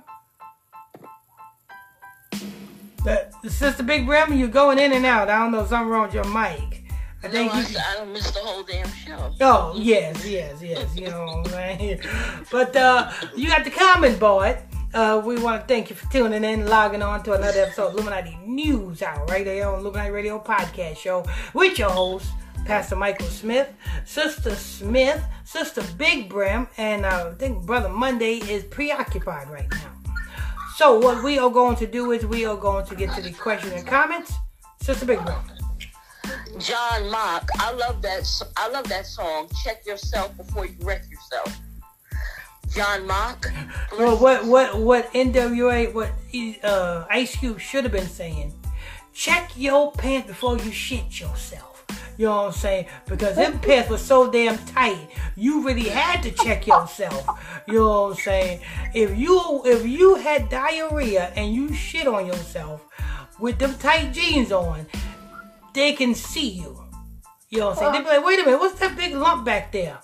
The, 3.04 3.30
Sister 3.48 3.82
Big 3.82 4.06
Brim, 4.06 4.34
you're 4.34 4.48
going 4.48 4.78
in 4.78 4.92
and 4.92 5.06
out. 5.06 5.30
I 5.30 5.38
don't 5.38 5.52
know 5.52 5.64
something 5.66 5.88
wrong 5.88 6.06
with 6.06 6.14
your 6.14 6.24
mic. 6.24 6.82
I 7.22 7.26
No, 7.26 7.30
think 7.30 7.54
I 7.54 7.60
you. 7.60 7.76
I 7.78 7.96
don't 7.96 8.12
miss 8.12 8.30
the 8.30 8.40
whole 8.40 8.62
damn 8.62 8.88
show. 8.92 9.32
Oh 9.40 9.74
yes, 9.76 10.26
yes, 10.26 10.60
yes. 10.62 10.96
You 10.96 11.08
know 11.10 11.24
what 11.24 11.46
I'm 11.46 11.52
saying. 11.78 12.00
But 12.50 12.74
uh, 12.76 13.10
you 13.36 13.48
got 13.48 13.64
the 13.64 13.70
comment 13.70 14.18
board. 14.18 14.58
Uh, 14.92 15.22
we 15.24 15.38
want 15.38 15.60
to 15.60 15.66
thank 15.68 15.88
you 15.88 15.94
for 15.94 16.10
tuning 16.10 16.42
in, 16.42 16.66
logging 16.66 17.00
on 17.00 17.22
to 17.22 17.32
another 17.32 17.60
episode 17.60 17.88
of 17.88 17.94
Illuminati 17.94 18.36
News 18.44 19.02
Hour 19.02 19.24
right 19.26 19.44
there 19.44 19.68
on 19.68 19.78
Illuminati 19.78 20.10
Radio 20.10 20.40
Podcast 20.40 20.96
Show 20.96 21.24
with 21.54 21.78
your 21.78 21.90
host, 21.90 22.28
Pastor 22.64 22.96
Michael 22.96 23.28
Smith, 23.28 23.72
Sister 24.04 24.52
Smith, 24.56 25.22
Sister 25.44 25.84
Big 25.96 26.28
Brim, 26.28 26.66
and 26.76 27.06
uh, 27.06 27.30
I 27.32 27.34
think 27.36 27.64
Brother 27.64 27.88
Monday 27.88 28.38
is 28.38 28.64
preoccupied 28.64 29.48
right 29.48 29.70
now. 29.70 29.92
So 30.74 30.98
what 30.98 31.22
we 31.22 31.38
are 31.38 31.50
going 31.50 31.76
to 31.76 31.86
do 31.86 32.10
is 32.10 32.26
we 32.26 32.44
are 32.44 32.56
going 32.56 32.84
to 32.86 32.96
get 32.96 33.14
to 33.14 33.22
the 33.22 33.30
question 33.30 33.72
and 33.72 33.86
comments. 33.86 34.32
Sister 34.82 35.06
Big 35.06 35.24
Brim. 35.24 35.38
John 36.58 37.08
Mock, 37.12 37.48
I 37.60 37.72
love 37.72 38.02
that. 38.02 38.28
I 38.56 38.68
love 38.68 38.88
that 38.88 39.06
song. 39.06 39.48
Check 39.62 39.86
yourself 39.86 40.36
before 40.36 40.66
you 40.66 40.74
wreck 40.80 41.04
yourself. 41.08 41.60
John 42.74 43.06
Mock. 43.06 43.50
Well, 43.98 44.16
what 44.16 44.44
what 44.44 44.78
what 44.78 45.12
NWA 45.12 45.92
what 45.92 46.12
uh, 46.62 47.04
Ice 47.10 47.36
Cube 47.36 47.58
should 47.58 47.84
have 47.84 47.92
been 47.92 48.08
saying? 48.08 48.52
Check 49.12 49.50
your 49.56 49.92
pants 49.92 50.28
before 50.28 50.56
you 50.56 50.70
shit 50.70 51.20
yourself. 51.20 51.84
You 52.16 52.26
know 52.26 52.36
what 52.36 52.46
I'm 52.46 52.52
saying? 52.52 52.86
Because 53.06 53.34
them 53.34 53.58
pants 53.60 53.90
were 53.90 53.98
so 53.98 54.30
damn 54.30 54.58
tight, 54.66 55.08
you 55.36 55.66
really 55.66 55.88
had 55.88 56.22
to 56.22 56.30
check 56.30 56.66
yourself. 56.66 57.26
You 57.66 57.74
know 57.74 58.02
what 58.02 58.10
I'm 58.10 58.16
saying? 58.16 58.60
If 58.94 59.16
you 59.18 59.62
if 59.64 59.86
you 59.86 60.16
had 60.16 60.48
diarrhea 60.48 61.32
and 61.34 61.54
you 61.54 61.72
shit 61.72 62.06
on 62.06 62.26
yourself 62.26 62.86
with 63.40 63.58
them 63.58 63.74
tight 63.78 64.12
jeans 64.12 64.52
on, 64.52 64.86
they 65.74 65.94
can 65.94 66.14
see 66.14 66.50
you. 66.50 66.84
You 67.48 67.60
know 67.60 67.68
what 67.70 67.78
I'm 67.78 67.78
saying? 67.78 67.92
They'd 67.92 68.10
be 68.10 68.16
like, 68.16 68.24
wait 68.24 68.38
a 68.40 68.44
minute, 68.44 68.60
what's 68.60 68.78
that 68.80 68.96
big 68.96 69.14
lump 69.14 69.44
back 69.44 69.72
there? 69.72 69.98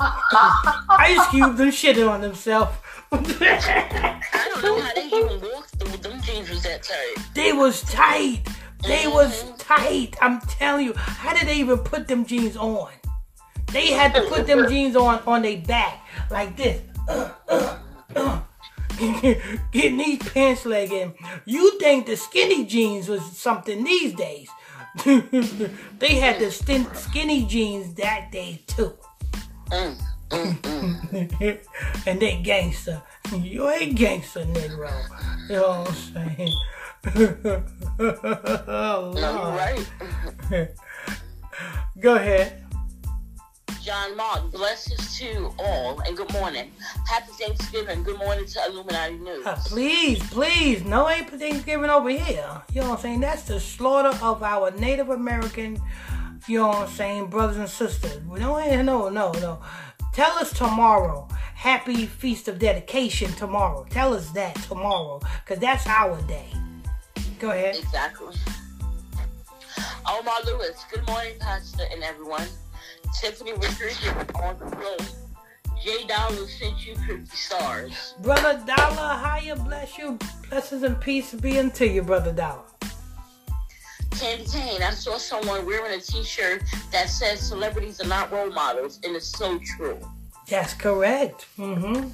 Ice 0.90 1.26
Cube 1.30 1.56
them 1.56 1.70
shitting 1.70 2.08
on 2.08 2.20
themselves. 2.20 2.76
I 3.10 3.16
don't 3.16 4.62
know 4.62 4.80
how 4.80 4.94
they 4.94 5.06
even 5.06 5.40
walked 5.40 5.70
through 5.76 5.96
them 5.98 6.20
jeans 6.22 6.50
was 6.50 6.62
that 6.62 6.82
tight. 6.82 7.24
They 7.34 7.52
was 7.52 7.82
tight. 7.82 8.42
They 8.86 9.06
was 9.06 9.44
tight. 9.58 10.16
I'm 10.20 10.40
telling 10.42 10.86
you. 10.86 10.92
How 10.94 11.34
did 11.34 11.48
they 11.48 11.56
even 11.56 11.78
put 11.78 12.06
them 12.06 12.24
jeans 12.24 12.56
on? 12.56 12.90
They 13.72 13.88
had 13.88 14.14
to 14.14 14.22
put 14.22 14.46
them 14.46 14.68
jeans 14.68 14.94
on 14.94 15.20
on 15.26 15.42
their 15.42 15.58
back 15.58 16.06
like 16.30 16.56
this. 16.56 16.82
Uh, 17.08 17.30
uh, 17.48 17.78
uh. 18.14 18.40
Getting 19.72 19.98
these 19.98 20.18
pants 20.18 20.66
leg 20.66 20.92
in. 20.92 21.14
You 21.44 21.78
think 21.78 22.06
the 22.06 22.16
skinny 22.16 22.66
jeans 22.66 23.08
was 23.08 23.22
something 23.36 23.84
these 23.84 24.12
days? 24.14 24.48
they 25.04 26.16
had 26.16 26.40
the 26.40 26.50
skin- 26.50 26.92
skinny 26.94 27.46
jeans 27.46 27.94
that 27.94 28.32
day 28.32 28.62
too. 28.66 28.92
Mm, 29.70 29.96
mm, 30.30 30.60
mm. 30.60 31.58
and 32.06 32.20
they 32.20 32.36
gangster. 32.42 33.02
You 33.36 33.68
ain't 33.68 33.96
gangster, 33.96 34.44
Negro. 34.44 34.90
You 35.48 35.56
know 35.56 35.80
what 35.80 35.88
I'm 35.88 36.36
saying? 36.36 36.52
oh, 38.68 39.12
No, 39.20 39.30
you're 40.50 40.60
right. 40.60 40.70
Go 42.00 42.16
ahead. 42.16 42.64
John 43.82 44.16
Mark, 44.16 44.50
blessings 44.52 45.18
to 45.18 45.50
all 45.58 46.00
and 46.00 46.16
good 46.16 46.30
morning. 46.32 46.70
Happy 47.06 47.32
Thanksgiving. 47.32 48.02
Good 48.02 48.18
morning 48.18 48.44
to 48.44 48.60
Illuminati 48.66 49.16
News. 49.16 49.46
Uh, 49.46 49.56
please, 49.64 50.18
please, 50.28 50.84
no 50.84 51.08
ain't 51.08 51.30
Thanksgiving 51.30 51.88
over 51.88 52.10
here. 52.10 52.62
You 52.72 52.82
know 52.82 52.90
what 52.90 52.96
I'm 52.96 53.02
saying? 53.02 53.20
That's 53.20 53.44
the 53.44 53.58
slaughter 53.58 54.18
of 54.22 54.42
our 54.42 54.70
Native 54.72 55.08
American, 55.08 55.80
you 56.48 56.58
know 56.58 56.68
what 56.68 56.88
I'm 56.88 56.88
saying, 56.88 57.26
brothers 57.26 57.58
and 57.58 57.68
sisters. 57.68 58.20
We 58.26 58.40
don't, 58.40 58.86
no, 58.86 59.08
no, 59.08 59.32
no. 59.32 59.60
Tell 60.14 60.32
us 60.38 60.52
tomorrow. 60.52 61.28
Happy 61.54 62.06
Feast 62.06 62.48
of 62.48 62.58
Dedication 62.58 63.32
tomorrow. 63.32 63.84
Tell 63.90 64.14
us 64.14 64.30
that 64.30 64.54
tomorrow, 64.56 65.20
because 65.44 65.58
that's 65.60 65.86
our 65.86 66.20
day. 66.22 66.46
Go 67.38 67.50
ahead. 67.50 67.76
Exactly. 67.76 68.34
Omar 70.08 70.36
Lewis, 70.46 70.84
good 70.90 71.06
morning, 71.06 71.34
Pastor 71.38 71.84
and 71.92 72.02
everyone. 72.02 72.46
Tiffany 73.20 73.52
Rodriguez 73.52 74.06
on 74.36 74.58
the 74.58 74.64
road. 74.76 75.02
Jay 75.84 76.06
Dollar 76.06 76.46
sent 76.46 76.86
you 76.86 76.94
50 77.06 77.36
stars. 77.36 78.14
Brother 78.20 78.62
Dollar, 78.66 79.14
higher 79.16 79.56
bless 79.56 79.98
you. 79.98 80.18
Blessings 80.48 80.82
and 80.82 81.00
peace 81.00 81.34
be 81.34 81.58
unto 81.58 81.84
you, 81.84 82.02
Brother 82.02 82.32
Dollar. 82.32 82.62
Kane, 84.10 84.82
I 84.82 84.90
saw 84.90 85.18
someone 85.18 85.64
wearing 85.66 85.98
a 85.98 86.00
t-shirt 86.00 86.62
that 86.92 87.08
says 87.08 87.40
celebrities 87.40 88.00
are 88.00 88.06
not 88.08 88.32
role 88.32 88.50
models, 88.50 88.98
and 89.04 89.14
it's 89.14 89.26
so 89.26 89.58
true. 89.58 89.98
That's 90.48 90.74
correct. 90.74 91.46
Mm-hmm. 91.58 92.08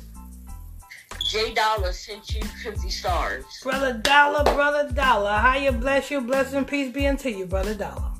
Jay 1.25 1.55
Dollar 1.55 1.93
sent 1.93 2.35
you 2.35 2.43
50 2.43 2.91
stars. 2.91 3.45
Brother 3.62 3.95
Dollar, 3.95 4.45
Brother 4.45 4.93
Dollar, 4.93 5.33
higher 5.33 5.73
bless 5.73 6.11
you. 6.11 6.21
Blessings 6.21 6.55
and 6.55 6.66
peace 6.69 6.93
be 6.93 7.07
unto 7.07 7.29
you, 7.29 7.47
Brother 7.47 7.75
Dollar. 7.75 8.11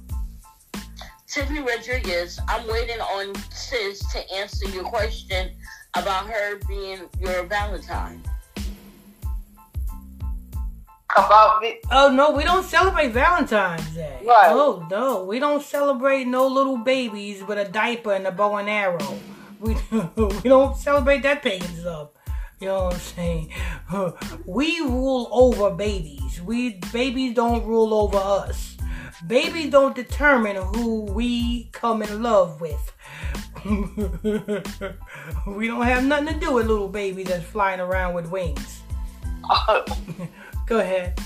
Tiffany 1.27 1.61
Rodriguez, 1.61 2.39
I'm 2.49 2.67
waiting 2.69 3.01
on 3.01 3.35
sis 3.51 4.01
to 4.13 4.35
answer 4.35 4.69
your 4.69 4.85
question 4.85 5.51
about 5.95 6.27
her 6.27 6.59
being 6.69 7.09
your 7.19 7.43
Valentine. 7.45 8.23
About 11.17 11.61
the, 11.61 11.79
Oh 11.93 12.11
no, 12.11 12.33
we 12.33 12.43
don't 12.43 12.65
celebrate 12.65 13.13
Valentine's 13.13 13.89
Day. 13.95 14.21
Right. 14.25 14.49
Oh 14.49 14.87
no, 14.91 15.25
we 15.25 15.39
don't 15.39 15.63
celebrate 15.63 16.27
no 16.27 16.47
little 16.47 16.79
babies 16.79 17.45
with 17.45 17.59
a 17.59 17.71
diaper 17.71 18.13
and 18.13 18.27
a 18.27 18.33
bow 18.33 18.57
and 18.57 18.69
arrow. 18.69 19.19
We 19.61 19.77
we 19.91 20.49
don't 20.49 20.77
celebrate 20.77 21.23
that 21.23 21.43
pagan 21.43 21.75
stuff. 21.77 22.11
You 22.61 22.69
know 22.69 22.85
what 22.85 22.95
I'm 22.95 23.01
saying? 23.01 23.53
We 24.47 24.81
rule 24.81 25.29
over 25.31 25.75
babies. 25.75 26.41
We 26.43 26.81
babies 26.93 27.35
don't 27.35 27.65
rule 27.65 27.95
over 27.95 28.19
us. 28.19 28.77
Babies 29.27 29.71
don't 29.71 29.95
determine 29.95 30.57
who 30.57 31.03
we 31.03 31.65
come 31.73 32.03
in 32.03 32.23
love 32.23 32.61
with. 32.61 32.93
we 35.47 35.67
don't 35.67 35.85
have 35.85 36.05
nothing 36.05 36.35
to 36.35 36.41
do 36.41 36.53
with 36.53 36.67
little 36.67 36.89
babies 36.89 37.29
that's 37.29 37.45
flying 37.45 37.81
around 37.81 38.15
with 38.15 38.31
wings. 38.31 38.83
Go 40.67 40.79
ahead. 40.79 41.21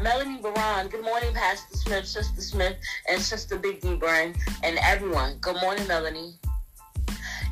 Melanie 0.00 0.40
Baran, 0.40 0.88
good 0.88 1.04
morning, 1.04 1.34
Pastor 1.34 1.76
Smith, 1.76 2.06
Sister 2.06 2.40
Smith, 2.40 2.76
and 3.08 3.20
Sister 3.20 3.58
Big 3.58 3.82
D 3.82 3.96
Burn, 3.96 4.34
and 4.62 4.78
everyone. 4.82 5.36
Good 5.42 5.60
morning, 5.60 5.86
Melanie. 5.86 6.34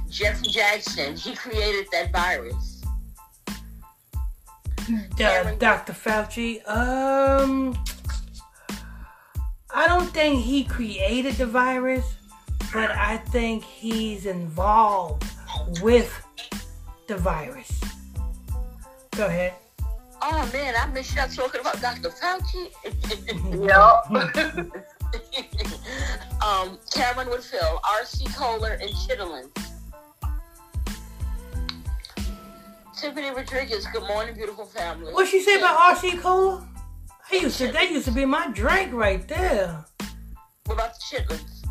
Jeffrey 0.08 0.48
Jackson, 0.48 1.14
he 1.16 1.34
created 1.34 1.86
that 1.92 2.10
virus. 2.10 2.82
Dr. 5.58 5.92
Fauci, 5.92 6.66
um, 6.66 7.78
I 9.72 9.86
don't 9.86 10.10
think 10.12 10.42
he 10.42 10.64
created 10.64 11.34
the 11.34 11.46
virus, 11.46 12.16
but 12.72 12.90
I 12.90 13.18
think 13.18 13.62
he's 13.62 14.24
involved 14.24 15.24
with 15.82 16.10
the 17.06 17.18
virus. 17.18 17.78
Go 19.12 19.26
ahead. 19.26 19.59
Oh 20.22 20.50
man, 20.52 20.74
I 20.76 20.86
missed 20.86 21.16
y'all 21.16 21.28
talking 21.28 21.60
about 21.60 21.80
Dr. 21.80 22.10
Fauci. 22.10 22.70
yep. 23.66 24.10
um, 26.44 26.78
Cameron 26.92 27.28
Woodfield, 27.28 27.80
R.C. 27.98 28.26
Cola, 28.36 28.72
and 28.72 28.90
Chitlin. 28.90 29.48
Tiffany 32.98 33.30
Rodriguez, 33.30 33.86
good 33.86 34.06
morning, 34.06 34.34
beautiful 34.34 34.66
family. 34.66 35.14
What 35.14 35.26
she 35.26 35.40
say 35.40 35.56
about 35.56 35.76
R.C. 35.92 36.18
Cola? 36.18 36.68
I 37.32 37.36
used 37.36 37.56
to, 37.58 37.72
that 37.72 37.90
used 37.90 38.04
to 38.06 38.12
be 38.12 38.26
my 38.26 38.48
drink 38.48 38.92
right 38.92 39.26
there. 39.26 39.86
What 40.66 40.74
about 40.74 40.92
the 40.94 41.16
Chitlins? 41.16 41.64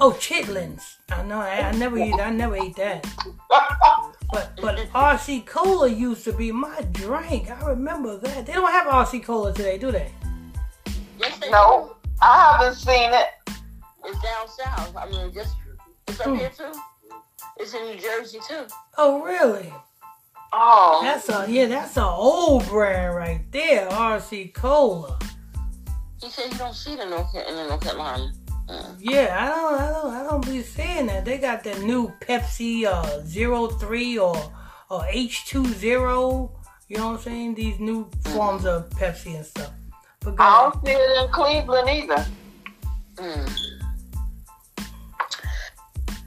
Oh, 0.00 0.10
chitlins. 0.18 0.96
I 1.10 1.22
know. 1.22 1.38
I, 1.38 1.68
I 1.68 1.72
never 1.72 1.96
eat. 1.96 2.14
I 2.14 2.30
never 2.30 2.56
ate 2.56 2.74
that. 2.74 3.06
But 4.32 4.52
but 4.60 4.76
RC 4.94 5.46
Cola 5.46 5.88
used 5.88 6.24
to 6.24 6.32
be 6.32 6.50
my 6.52 6.80
drink. 6.92 7.50
I 7.50 7.68
remember 7.68 8.16
that. 8.16 8.46
They 8.46 8.52
don't 8.54 8.70
have 8.70 8.86
RC 8.86 9.22
Cola 9.24 9.52
today, 9.52 9.76
do 9.78 9.92
they? 9.92 10.10
Yes, 11.18 11.38
they 11.38 11.50
no, 11.50 11.96
I 12.20 12.56
haven't 12.58 12.76
seen 12.76 13.10
it. 13.12 13.26
It's 14.04 14.20
down 14.22 14.48
south. 14.48 14.96
I 14.96 15.08
mean, 15.10 15.32
just 15.32 15.54
it's 16.08 16.18
up 16.20 16.26
Hmm. 16.26 16.36
here 16.36 16.50
too. 16.56 16.72
It's 17.58 17.74
in 17.74 17.84
New 17.84 17.98
Jersey 17.98 18.40
too. 18.48 18.64
Oh, 18.98 19.22
really? 19.22 19.72
Oh, 20.52 21.00
That's 21.02 21.28
a 21.28 21.46
yeah. 21.48 21.66
That's 21.66 21.96
an 21.96 22.02
old 22.04 22.66
brand 22.68 23.14
right 23.14 23.44
there. 23.52 23.88
RC 23.90 24.52
Cola. 24.54 25.18
He 26.20 26.30
said 26.30 26.50
you 26.52 26.58
don't 26.58 26.74
see 26.74 26.92
it 26.94 27.00
in 27.00 27.10
North, 27.10 27.34
in 27.34 27.54
North 27.68 27.80
Carolina. 27.82 28.32
Uh, 28.72 28.94
Yeah, 28.98 29.36
I 29.38 29.46
don't, 29.48 29.80
I 29.80 29.86
don't, 29.90 30.14
I 30.14 30.22
don't 30.30 30.44
be 30.46 30.62
saying 30.62 31.06
that. 31.06 31.24
They 31.24 31.38
got 31.38 31.62
that 31.64 31.80
new 31.82 32.12
Pepsi 32.20 32.84
uh 32.86 33.20
zero 33.26 33.66
three 33.68 34.18
or 34.18 34.36
or 34.90 35.04
H 35.10 35.44
two 35.46 35.64
zero. 35.66 36.50
You 36.88 36.98
know 36.98 37.08
what 37.08 37.16
I'm 37.18 37.22
saying? 37.22 37.54
These 37.54 37.78
new 37.80 38.08
forms 38.32 38.64
of 38.66 38.88
Pepsi 38.90 39.36
and 39.36 39.44
stuff. 39.46 39.70
But 40.20 40.36
go 40.36 40.42
I 40.44 40.70
don't 40.72 40.86
see 40.86 40.92
it 40.92 41.24
in 41.24 41.32
Cleveland 41.32 41.88
either. 41.88 42.26
mm. 43.16 43.58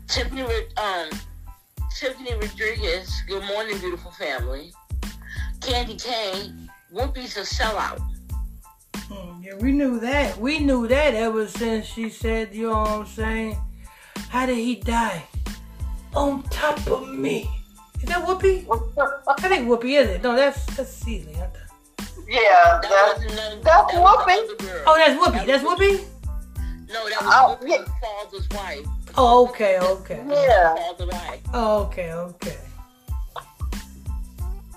Tiffany, 0.07 0.41
um, 0.77 1.09
Tiffany 1.97 2.33
Rodriguez. 2.35 3.11
Good 3.27 3.43
morning, 3.45 3.77
beautiful 3.79 4.11
family. 4.11 4.71
Candy 5.61 5.95
Kane. 5.95 6.69
Whoopi's 6.93 7.35
a 7.37 7.41
sellout. 7.41 7.99
Mm, 9.09 9.43
Yeah, 9.43 9.55
we 9.55 9.71
knew 9.71 9.99
that. 9.99 10.37
We 10.37 10.59
knew 10.59 10.87
that 10.87 11.13
ever 11.13 11.47
since 11.47 11.85
she 11.85 12.09
said, 12.09 12.53
you 12.53 12.69
know 12.69 12.79
what 12.79 12.89
I'm 12.89 13.05
saying? 13.05 13.57
How 14.29 14.45
did 14.45 14.57
he 14.57 14.75
die? 14.75 15.23
On 16.15 16.41
top 16.43 16.79
of 16.87 17.09
me. 17.13 17.49
Is 18.01 18.09
that 18.09 18.25
Whoopi? 18.25 18.65
I 19.27 19.47
think 19.47 19.67
Whoopi 19.67 19.99
is 20.01 20.09
it? 20.09 20.23
No, 20.23 20.35
that's 20.35 20.63
that's 20.77 20.91
Celie. 20.91 21.35
Yeah, 22.27 22.79
That 22.81 22.81
that's 22.81 23.35
that's 23.35 23.63
that 23.63 23.87
Whoopi. 23.89 24.83
Oh, 24.87 24.95
that's 24.97 25.19
Whoopi. 25.19 25.45
That's 25.45 25.63
Whoopi. 25.63 26.03
No, 26.87 27.09
that 27.09 27.17
Oh, 27.21 27.57
was 27.59 27.69
yeah. 27.69 27.77
Whoopi's 27.77 27.89
father's 28.01 28.49
wife. 28.49 28.85
Oh, 29.17 29.47
okay, 29.49 29.79
okay. 29.79 30.23
yeah. 30.27 30.75
Father 30.75 31.07
wife. 31.07 31.41
Oh, 31.53 31.83
okay, 31.85 32.11
okay. 32.11 32.57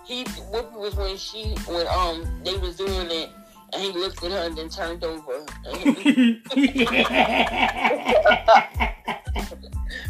He 0.05 0.25
Whoopi 0.25 0.73
was 0.79 0.95
when 0.97 1.17
she 1.17 1.55
when 1.69 1.87
um 1.89 2.25
they 2.45 2.57
was 2.57 2.77
doing 2.77 3.09
it 3.11 3.31
and 3.73 3.83
he 3.83 3.93
looked 3.93 4.23
at 4.25 4.31
her 4.31 4.47
and 4.47 4.57
then 4.57 4.69
turned 4.69 5.05
over. 5.05 5.45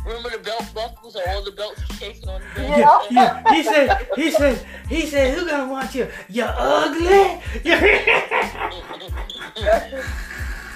Remember 0.05 0.31
the 0.31 0.39
belt 0.43 0.65
buckles 0.75 1.17
or 1.17 1.29
all 1.29 1.45
the 1.45 1.53
belts 1.53 1.81
shaking 1.99 2.29
on 2.29 2.41
the 2.41 2.61
bed? 2.61 2.79
Yeah. 2.79 3.01
yeah, 3.11 3.55
he 3.55 3.63
said, 3.63 4.07
he 4.17 4.31
said, 4.31 4.67
he 4.89 5.07
said, 5.07 5.37
who 5.37 5.49
gonna 5.49 5.71
want 5.71 5.95
you? 5.95 6.09
You're 6.29 6.53
ugly? 6.57 7.41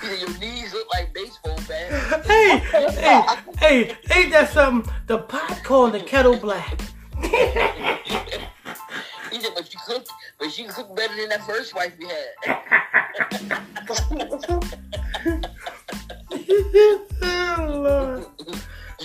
Your 0.03 0.39
knees 0.39 0.73
look 0.75 0.89
like 0.93 1.15
baseball 1.15 1.57
bats. 1.69 2.27
hey, 2.27 2.59
hey, 2.59 3.23
hey, 3.59 3.97
ain't 4.15 4.33
that 4.33 4.51
something? 4.53 4.93
The 5.07 5.19
pot 5.19 5.61
calling 5.63 5.93
the 5.93 6.01
kettle 6.01 6.37
black. 6.37 6.79
He 9.33 9.41
said, 9.41 9.53
but 9.55 9.67
she 9.67 9.79
cooked, 9.87 10.11
but 10.39 10.53
she 10.53 10.65
cooked 10.65 10.95
better 10.95 11.17
than 11.17 11.31
that 11.31 11.47
first 11.47 11.75
wife 11.75 11.95
we 11.99 12.07
had. 12.07 12.27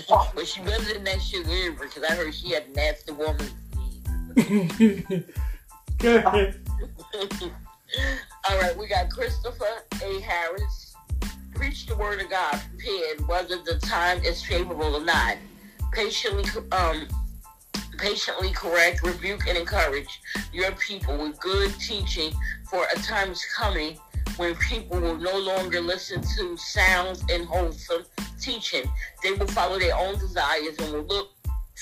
oh, 0.10 0.32
but 0.36 0.46
she 0.46 0.62
better 0.62 0.94
than 0.94 1.06
that 1.06 1.22
Shug 1.22 1.48
Avery 1.48 1.88
because 1.88 2.04
I 2.04 2.14
heard 2.14 2.34
she 2.34 2.50
had 2.52 2.76
nasty 2.76 3.14
woman. 3.14 3.48
Go 5.98 6.18
ahead. 6.18 6.60
All 8.50 8.60
right, 8.60 8.78
we 8.78 8.88
got 8.88 9.10
Christopher 9.10 9.84
A. 10.04 10.20
Harris. 10.20 10.94
Preach 11.56 11.86
the 11.86 11.96
word 11.96 12.20
of 12.22 12.30
God, 12.30 12.62
prepared 12.70 13.26
whether 13.30 13.64
the 13.64 13.80
time 13.80 14.22
is 14.26 14.44
favorable 14.44 14.98
or 14.98 15.04
not. 15.04 15.38
Patiently, 15.94 16.44
um, 16.74 17.08
patiently 17.98 18.52
correct, 18.52 19.04
rebuke, 19.04 19.48
and 19.48 19.58
encourage 19.58 20.22
your 20.54 20.72
people 20.74 21.18
with 21.18 21.40
good 21.40 21.74
teaching. 21.80 22.32
For 22.70 22.86
a 22.96 23.00
time 23.00 23.32
is 23.32 23.46
coming 23.56 23.98
when 24.38 24.56
people 24.56 25.00
will 25.00 25.18
no 25.18 25.38
longer 25.38 25.82
listen 25.82 26.22
to 26.38 26.58
sound 26.58 27.24
and 27.30 27.46
wholesome 27.46 28.04
teaching. 28.40 28.84
They 29.24 29.32
will 29.34 29.48
follow 29.48 29.80
their 29.80 29.96
own 29.96 30.20
desires 30.20 30.78
and 30.80 30.94
will 30.94 31.04
look 31.04 31.30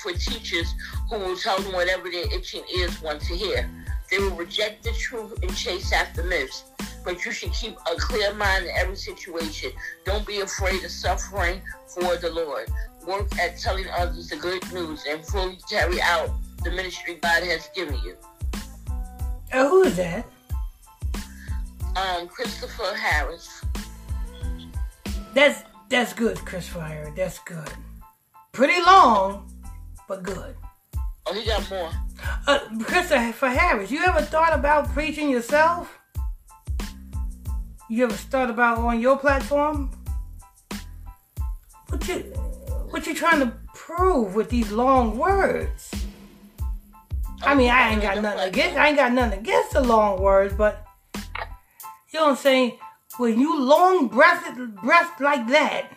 for 0.02 0.12
teachers 0.14 0.74
who 1.10 1.18
will 1.20 1.38
tell 1.38 1.60
them 1.60 1.74
whatever 1.74 2.10
their 2.10 2.32
itching 2.34 2.64
ears 2.78 3.02
want 3.02 3.22
to 3.22 3.36
hear. 3.36 3.70
They 4.10 4.20
will 4.20 4.36
reject 4.36 4.84
the 4.84 4.92
truth 4.94 5.42
and 5.42 5.56
chase 5.56 5.92
after 5.92 6.24
myths. 6.24 6.64
But 7.06 7.24
you 7.24 7.32
should 7.32 7.54
keep 7.54 7.78
a 7.90 7.96
clear 7.98 8.34
mind 8.34 8.66
in 8.66 8.72
every 8.76 8.96
situation. 8.96 9.72
Don't 10.06 10.26
be 10.26 10.42
afraid 10.42 10.84
of 10.84 10.90
suffering 10.90 11.62
for 11.88 12.18
the 12.18 12.32
Lord. 12.32 12.68
Work 13.06 13.38
at 13.40 13.60
telling 13.60 13.86
others 13.96 14.30
the 14.30 14.36
good 14.36 14.64
news 14.74 15.06
and 15.08 15.24
fully 15.24 15.60
carry 15.70 16.02
out 16.02 16.32
the 16.64 16.72
ministry 16.72 17.20
God 17.22 17.44
has 17.44 17.70
given 17.76 18.00
you. 18.04 18.18
Oh, 19.54 19.70
who 19.70 19.84
is 19.84 19.96
that? 19.98 20.26
Um, 21.96 22.28
Christopher 22.28 22.96
Harris. 22.96 23.64
That's 25.36 25.64
that's 25.90 26.14
good, 26.14 26.38
Christopher 26.40 26.82
Harris. 26.82 27.12
That's 27.16 27.40
good. 27.40 27.70
Pretty 28.52 28.82
long, 28.82 29.52
but 30.08 30.24
good. 30.24 30.56
Oh, 31.28 31.34
he 31.34 31.46
got 31.46 31.70
more. 31.70 31.92
Uh, 32.48 32.60
Christopher 32.84 33.50
Harris, 33.50 33.92
you 33.92 34.04
ever 34.04 34.22
thought 34.22 34.58
about 34.58 34.90
preaching 34.90 35.30
yourself? 35.30 35.95
You 37.88 38.06
ever 38.06 38.14
thought 38.14 38.50
about 38.50 38.80
on 38.80 39.00
your 39.00 39.18
platform? 39.18 39.92
What 41.90 42.08
you 42.08 42.16
what 42.90 43.06
you 43.06 43.14
trying 43.14 43.42
to 43.42 43.54
prove 43.74 44.34
with 44.34 44.50
these 44.50 44.72
long 44.72 45.18
words? 45.18 45.92
I 47.44 47.54
mean, 47.54 47.70
I 47.70 47.92
ain't 47.92 48.02
got 48.02 48.20
nothing 48.22 48.40
against 48.40 48.78
I 48.78 48.88
ain't 48.88 48.98
got 48.98 49.12
nothing 49.12 49.40
against 49.40 49.74
the 49.74 49.82
long 49.82 50.20
words, 50.20 50.56
but 50.56 50.86
you 52.12 52.20
know 52.20 52.24
what 52.24 52.30
I'm 52.32 52.36
saying? 52.38 52.78
When 53.18 53.40
you 53.40 53.62
long 53.62 54.08
breathed 54.08 54.76
breath 54.82 55.20
like 55.22 55.48
that, 55.50 55.92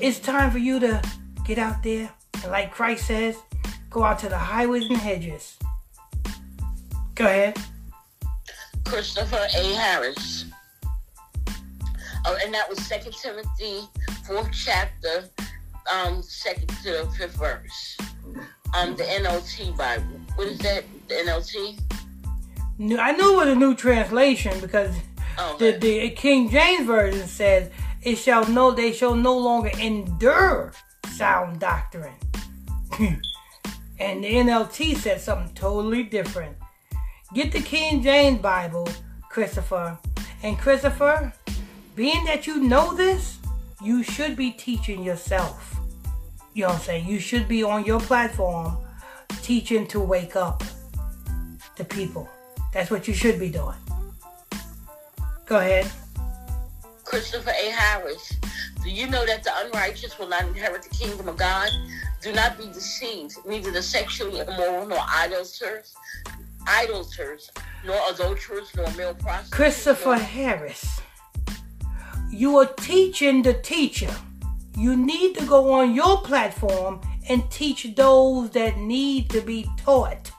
it's 0.00 0.18
time 0.18 0.50
for 0.50 0.58
you 0.58 0.80
to 0.80 1.00
get 1.44 1.58
out 1.58 1.82
there 1.82 2.10
and 2.42 2.50
like 2.50 2.72
Christ 2.72 3.06
says, 3.06 3.36
go 3.90 4.02
out 4.02 4.18
to 4.20 4.28
the 4.28 4.38
highways 4.38 4.86
and 4.86 4.96
hedges. 4.96 5.56
Go 7.14 7.26
ahead. 7.26 7.58
Christopher 8.84 9.46
A. 9.56 9.74
Harris. 9.74 10.46
Oh, 12.24 12.38
and 12.44 12.54
that 12.54 12.68
was 12.68 12.78
Second 12.86 13.12
Timothy, 13.14 13.80
fourth 14.24 14.50
chapter, 14.52 15.28
um, 15.92 16.22
second 16.22 16.68
to 16.84 17.06
fifth 17.18 17.36
verse. 17.36 17.96
Um, 18.74 18.96
the 18.96 19.04
NLT 19.04 19.76
Bible. 19.76 20.20
What 20.36 20.46
is 20.48 20.58
that? 20.60 20.84
The 21.08 21.14
NLT? 21.14 21.80
I 22.98 23.12
knew 23.12 23.34
it 23.34 23.36
was 23.36 23.48
a 23.48 23.54
new 23.54 23.74
translation 23.74 24.58
because 24.60 24.94
Oh, 25.38 25.56
the, 25.58 25.76
okay. 25.76 26.08
the 26.08 26.10
King 26.10 26.50
James 26.50 26.86
version 26.86 27.26
says, 27.26 27.70
"It 28.02 28.16
shall 28.16 28.46
no, 28.48 28.70
they 28.70 28.92
shall 28.92 29.14
no 29.14 29.36
longer 29.36 29.70
endure 29.80 30.72
sound 31.14 31.60
doctrine." 31.60 32.14
and 33.98 34.22
the 34.24 34.32
NLT 34.34 34.96
said 34.96 35.20
something 35.20 35.54
totally 35.54 36.02
different. 36.02 36.56
Get 37.34 37.52
the 37.52 37.60
King 37.62 38.02
James 38.02 38.40
Bible, 38.40 38.88
Christopher. 39.30 39.98
And 40.42 40.58
Christopher, 40.58 41.32
being 41.94 42.24
that 42.24 42.46
you 42.46 42.60
know 42.60 42.94
this, 42.94 43.38
you 43.82 44.02
should 44.02 44.36
be 44.36 44.50
teaching 44.50 45.02
yourself. 45.02 45.76
You 46.54 46.62
know 46.62 46.68
what 46.68 46.76
I'm 46.76 46.82
saying? 46.82 47.08
You 47.08 47.18
should 47.18 47.48
be 47.48 47.62
on 47.62 47.84
your 47.84 48.00
platform 48.00 48.76
teaching 49.42 49.86
to 49.88 50.00
wake 50.00 50.36
up 50.36 50.62
the 51.76 51.84
people. 51.84 52.28
That's 52.72 52.90
what 52.90 53.06
you 53.08 53.14
should 53.14 53.38
be 53.38 53.50
doing. 53.50 53.76
Go 55.46 55.58
ahead. 55.58 55.90
Christopher 57.04 57.50
A. 57.50 57.70
Harris. 57.70 58.32
Do 58.82 58.90
you 58.90 59.06
know 59.06 59.26
that 59.26 59.44
the 59.44 59.50
unrighteous 59.64 60.18
will 60.18 60.28
not 60.28 60.46
inherit 60.46 60.82
the 60.82 60.88
kingdom 60.88 61.28
of 61.28 61.36
God? 61.36 61.68
Do 62.22 62.32
not 62.32 62.56
be 62.56 62.66
deceived. 62.66 63.36
Neither 63.46 63.70
the 63.70 63.82
sexually 63.82 64.40
immoral, 64.40 64.86
nor 64.86 64.98
idolaters, 64.98 65.94
idolaters, 66.66 67.50
nor 67.84 68.00
adulterers, 68.10 68.70
nor 68.74 68.90
male 68.92 69.14
prostitutes. 69.14 69.50
Christopher 69.50 70.16
nor- 70.16 70.18
Harris. 70.18 71.01
You 72.32 72.56
are 72.58 72.66
teaching 72.66 73.42
the 73.42 73.52
teacher. 73.52 74.10
You 74.78 74.96
need 74.96 75.36
to 75.36 75.44
go 75.44 75.70
on 75.74 75.94
your 75.94 76.22
platform 76.22 77.02
and 77.28 77.48
teach 77.50 77.86
those 77.94 78.48
that 78.50 78.78
need 78.78 79.28
to 79.30 79.42
be 79.42 79.68
taught. 79.76 80.32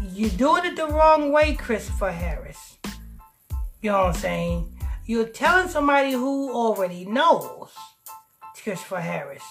You're 0.00 0.30
doing 0.30 0.66
it 0.66 0.76
the 0.76 0.86
wrong 0.86 1.32
way, 1.32 1.54
Christopher 1.54 2.12
Harris. 2.12 2.78
You 3.82 3.90
know 3.90 3.98
what 3.98 4.06
I'm 4.06 4.14
saying? 4.14 4.78
You're 5.04 5.26
telling 5.26 5.68
somebody 5.68 6.12
who 6.12 6.52
already 6.52 7.04
knows, 7.04 7.70
Christopher 8.62 9.00
Harris. 9.00 9.42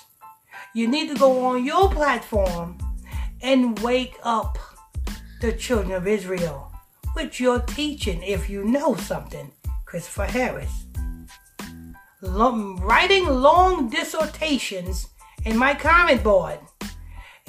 You 0.74 0.88
need 0.88 1.10
to 1.10 1.16
go 1.16 1.46
on 1.46 1.66
your 1.66 1.92
platform 1.92 2.78
and 3.42 3.78
wake 3.80 4.18
up 4.24 4.58
the 5.42 5.52
children 5.52 5.92
of 5.92 6.08
Israel 6.08 6.72
with 7.18 7.42
your 7.42 7.60
teaching 7.60 8.24
if 8.24 8.50
you 8.50 8.64
know 8.64 8.96
something, 8.96 9.52
Christopher 9.94 10.26
Harris. 10.26 10.86
Writing 12.24 13.28
long 13.28 13.92
dissertations 13.92 15.10
in 15.46 15.56
my 15.56 15.76
comment 15.76 16.24
board 16.24 16.58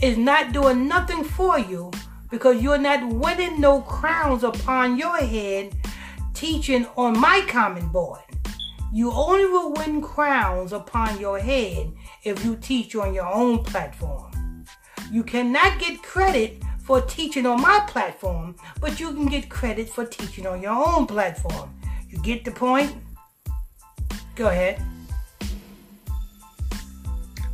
is 0.03 0.19
not 0.19 0.53
doing 0.53 0.87
nothing 0.87 1.25
for 1.25 1.59
you 1.59 1.91
because 2.31 2.63
you're 2.63 2.77
not 2.77 3.09
winning 3.09 3.63
no 3.63 3.81
crowns 3.81 4.45
upon 4.45 4.99
your 4.99 5.17
head 5.17 5.75
teaching 6.35 6.87
on 6.99 7.19
my 7.19 7.41
comment 7.49 7.91
board. 7.91 8.21
You 8.93 9.11
only 9.11 9.47
will 9.47 9.73
win 9.73 10.03
crowns 10.03 10.75
upon 10.75 11.19
your 11.19 11.39
head 11.39 11.91
if 12.25 12.45
you 12.45 12.57
teach 12.57 12.95
on 12.95 13.15
your 13.15 13.33
own 13.35 13.65
platform. 13.65 14.67
You 15.11 15.23
cannot 15.25 15.79
get 15.79 16.03
credit 16.03 16.63
for 16.83 17.01
teaching 17.01 17.47
on 17.47 17.63
my 17.63 17.83
platform, 17.89 18.57
but 18.83 19.01
you 19.01 19.15
can 19.15 19.29
get 19.29 19.49
credit 19.49 19.89
for 19.89 20.05
teaching 20.05 20.47
on 20.47 20.61
your 20.61 20.73
own 20.73 21.07
platform. 21.07 21.71
You 22.15 22.23
get 22.23 22.45
the 22.45 22.53
point? 22.53 22.95
Go 24.37 24.47
ahead. 24.47 24.81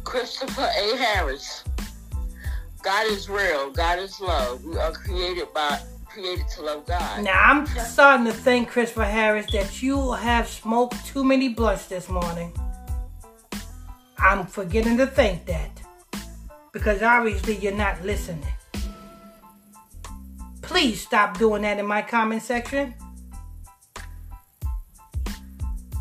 Christopher 0.05 0.69
A. 0.77 0.97
Harris. 0.99 1.65
God 2.83 3.07
is 3.07 3.31
real. 3.31 3.71
God 3.71 3.99
is 3.99 4.21
love. 4.21 4.63
We 4.63 4.77
are 4.77 4.93
created 4.93 5.49
by 5.55 5.81
created 6.07 6.47
to 6.57 6.63
love 6.63 6.85
God. 6.85 7.25
Now 7.25 7.41
I'm 7.43 7.67
starting 7.67 8.27
to 8.27 8.33
think, 8.33 8.69
Christopher 8.69 9.05
Harris, 9.05 9.51
that 9.53 9.83
you 9.83 10.13
have 10.13 10.47
smoked 10.47 11.07
too 11.07 11.25
many 11.25 11.49
blunts 11.49 11.87
this 11.87 12.11
morning. 12.11 12.53
I'm 14.19 14.47
forgetting 14.47 14.99
to 14.99 15.07
think 15.07 15.47
that. 15.47 15.71
Because 16.73 17.01
obviously 17.01 17.57
you're 17.57 17.73
not 17.73 18.03
listening. 18.05 18.45
Please 20.61 21.01
stop 21.01 21.39
doing 21.39 21.63
that 21.63 21.79
in 21.79 21.87
my 21.87 22.03
comment 22.03 22.43
section. 22.43 22.95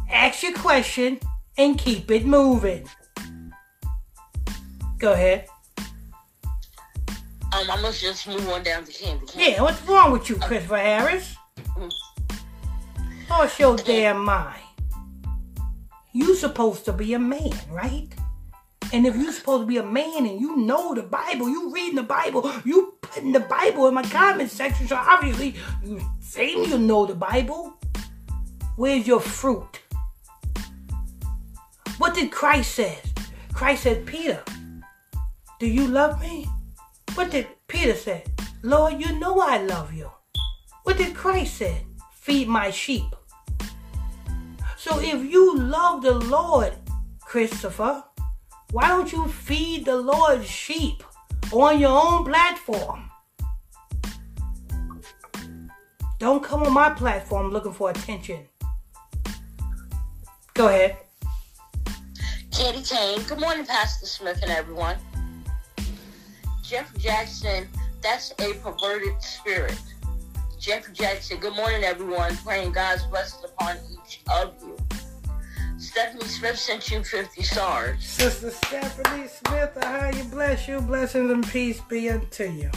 Ask 0.10 0.44
your 0.44 0.53
question 0.53 1.19
and 1.57 1.77
keep 1.77 2.10
it 2.11 2.26
moving. 2.26 2.88
Go 4.98 5.14
ahead. 5.14 5.48
Um, 7.52 7.69
I 7.72 7.81
must 7.81 8.02
just 8.02 8.27
move 8.27 8.48
on 8.49 8.64
down 8.64 8.86
to 8.86 8.91
Candy 8.91 9.26
Cane. 9.26 9.53
Yeah, 9.53 9.61
what's 9.61 9.81
wrong 9.84 10.11
with 10.11 10.30
you, 10.30 10.36
Christopher 10.36 10.77
Harris? 10.77 11.36
Oh, 13.31 13.52
your 13.57 13.77
damn 13.77 14.23
mind. 14.23 14.61
You 16.11 16.36
supposed 16.36 16.86
to 16.86 16.94
be 16.94 17.14
a 17.14 17.19
man, 17.19 17.53
right? 17.69 18.07
And 18.91 19.06
if 19.06 19.15
you're 19.15 19.31
supposed 19.31 19.64
to 19.64 19.68
be 19.68 19.77
a 19.77 19.84
man 19.84 20.26
and 20.26 20.41
you 20.41 20.57
know 20.57 20.95
the 20.95 21.03
Bible, 21.03 21.48
you 21.48 21.72
reading 21.72 21.95
the 21.95 22.03
Bible, 22.03 22.52
you 22.65 22.95
putting 23.02 23.31
the 23.31 23.40
Bible 23.40 23.88
in 23.88 23.94
my 23.94 24.03
comment 24.03 24.49
section, 24.49 24.88
so 24.88 24.95
obviously 24.95 25.56
you 25.84 26.02
saying 26.19 26.65
you 26.65 26.77
know 26.80 27.06
the 27.06 27.14
Bible. 27.14 27.76
Where's 28.76 29.06
your 29.06 29.19
fruit? 29.19 29.80
What 31.99 32.15
did 32.15 32.31
Christ 32.31 32.76
say? 32.76 32.97
Christ 33.51 33.84
said, 33.84 34.05
Peter, 34.05 34.41
do 35.59 35.67
you 35.67 35.85
love 35.85 36.21
me? 36.21 36.47
What 37.15 37.30
did 37.30 37.47
Peter 37.67 37.93
say? 37.93 38.23
Lord, 38.63 39.01
you 39.01 39.19
know 39.19 39.41
I 39.41 39.57
love 39.57 39.93
you. 39.93 40.09
What 40.84 40.97
did 40.97 41.13
Christ 41.13 41.57
say? 41.57 41.84
Feed 42.13 42.47
my 42.47 42.71
sheep. 42.71 43.03
So 44.77 45.01
if 45.01 45.30
you 45.30 45.57
love 45.57 46.01
the 46.01 46.13
Lord, 46.13 46.71
Christopher, 47.19 48.01
why 48.71 48.88
don't 48.88 49.11
you 49.11 49.27
feed 49.27 49.84
the 49.84 49.97
Lord's 49.97 50.47
sheep 50.47 51.03
on 51.51 51.81
your 51.81 51.91
own 52.01 52.23
platform? 52.23 53.11
Don't 56.17 56.41
come 56.41 56.63
on 56.63 56.71
my 56.73 56.91
platform 56.91 57.51
looking 57.51 57.73
for 57.73 57.89
attention. 57.89 58.47
Go 60.53 60.69
ahead. 60.69 60.97
Candy 62.60 62.81
Cane. 62.81 63.23
Good 63.23 63.40
morning, 63.40 63.65
Pastor 63.65 64.06
Smith 64.06 64.41
and 64.41 64.52
everyone. 64.52 64.98
Jeff 66.61 66.94
Jackson, 66.98 67.69
that's 68.02 68.34
a 68.38 68.53
perverted 68.56 69.14
spirit. 69.22 69.80
Jeff 70.60 70.91
Jackson, 70.91 71.40
good 71.40 71.56
morning, 71.56 71.86
everyone. 71.86 72.36
Praying 72.44 72.73
God's 72.73 73.06
blessings 73.06 73.45
upon 73.45 73.77
each 73.94 74.19
of 74.36 74.56
you. 74.61 74.76
Stephanie 75.77 76.26
Smith 76.26 76.60
sent 76.60 76.91
you 76.91 77.02
50 77.02 77.44
stars. 77.44 78.03
Sister 78.03 78.52
Stephanie 78.52 79.30
Smith, 79.30 79.77
I 79.81 79.86
how 79.86 80.10
you 80.10 80.26
bless 80.26 80.68
you. 80.68 80.81
Blessings 80.81 81.31
and 81.31 81.48
peace 81.48 81.80
be 81.88 82.10
unto 82.10 82.44
you. 82.44 82.69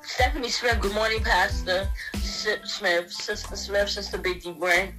Stephanie 0.00 0.48
Smith, 0.48 0.80
good 0.80 0.94
morning, 0.94 1.22
Pastor 1.22 1.86
Smith, 2.14 3.12
Sister 3.12 3.54
Smith, 3.54 3.90
Sister 3.90 4.16
Biggie 4.16 4.58
Brain, 4.58 4.94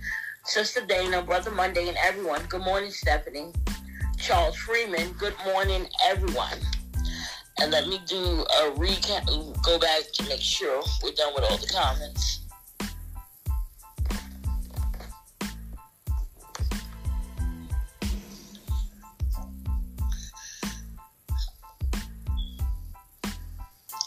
Sister 0.50 0.82
Dana, 0.84 1.22
Brother 1.22 1.52
Monday, 1.52 1.90
and 1.90 1.98
everyone. 2.04 2.42
Good 2.50 2.64
morning, 2.64 2.90
Stephanie. 2.90 3.54
Charles 4.18 4.56
Freeman, 4.56 5.12
good 5.12 5.36
morning, 5.46 5.86
everyone. 6.08 6.58
And 7.62 7.72
let 7.72 7.88
me 7.88 8.02
do 8.08 8.18
a 8.18 8.72
recap, 8.72 9.28
go 9.62 9.78
back 9.78 10.12
to 10.12 10.24
make 10.28 10.42
sure 10.42 10.82
we're 11.04 11.12
done 11.12 11.36
with 11.36 11.44
all 11.44 11.58
the 11.58 11.68
comments. 11.68 12.48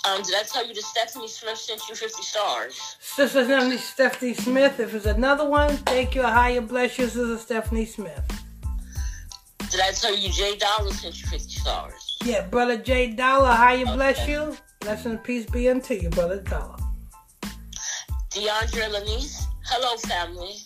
Um, 0.04 0.20
did 0.22 0.34
I 0.34 0.42
tell 0.42 0.66
you 0.66 0.74
that 0.74 0.82
Stephanie 0.82 1.28
Smith 1.28 1.58
sent 1.58 1.80
you 1.88 1.94
50 1.94 2.22
stars? 2.22 2.96
Sister 2.98 3.44
Stephanie, 3.44 3.76
Stephanie 3.76 4.34
Smith. 4.34 4.80
If 4.80 4.94
it's 4.94 5.06
another 5.06 5.48
one, 5.48 5.76
thank 5.76 6.16
you. 6.16 6.22
A 6.22 6.26
higher 6.26 6.60
bless 6.60 6.98
you, 6.98 7.06
Sister 7.06 7.38
Stephanie 7.38 7.86
Smith. 7.86 8.20
Did 9.70 9.80
I 9.80 9.92
tell 9.92 10.16
you 10.16 10.28
Jay 10.30 10.56
Dollar 10.56 10.92
sent 10.92 11.20
you 11.22 11.28
50 11.28 11.48
stars? 11.48 12.18
Yeah, 12.24 12.46
Brother 12.46 12.78
Jay 12.78 13.12
Dollar, 13.12 13.50
a 13.50 13.54
higher 13.54 13.84
bless 13.84 14.26
you. 14.26 14.56
Blessing 14.80 15.12
and 15.12 15.22
peace 15.22 15.46
be 15.46 15.68
unto 15.68 15.94
you, 15.94 16.10
Brother 16.10 16.40
Dollar. 16.40 16.76
DeAndre 18.30 18.90
Lanice, 18.90 19.44
hello 19.64 19.96
family. 19.98 20.56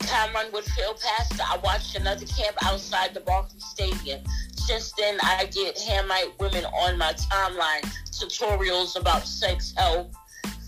Cameron 0.00 0.50
Woodfield 0.52 1.00
Pastor, 1.00 1.44
I 1.46 1.58
watched 1.58 1.94
another 1.94 2.26
camp 2.26 2.56
outside 2.64 3.14
the 3.14 3.20
Barclays 3.20 3.64
Stadium. 3.64 4.20
Since 4.68 4.92
then, 4.98 5.18
I 5.22 5.46
get 5.46 5.78
Hamite 5.78 6.38
women 6.38 6.66
on 6.66 6.98
my 6.98 7.14
timeline, 7.14 7.90
tutorials 8.10 9.00
about 9.00 9.26
sex, 9.26 9.72
health, 9.74 10.14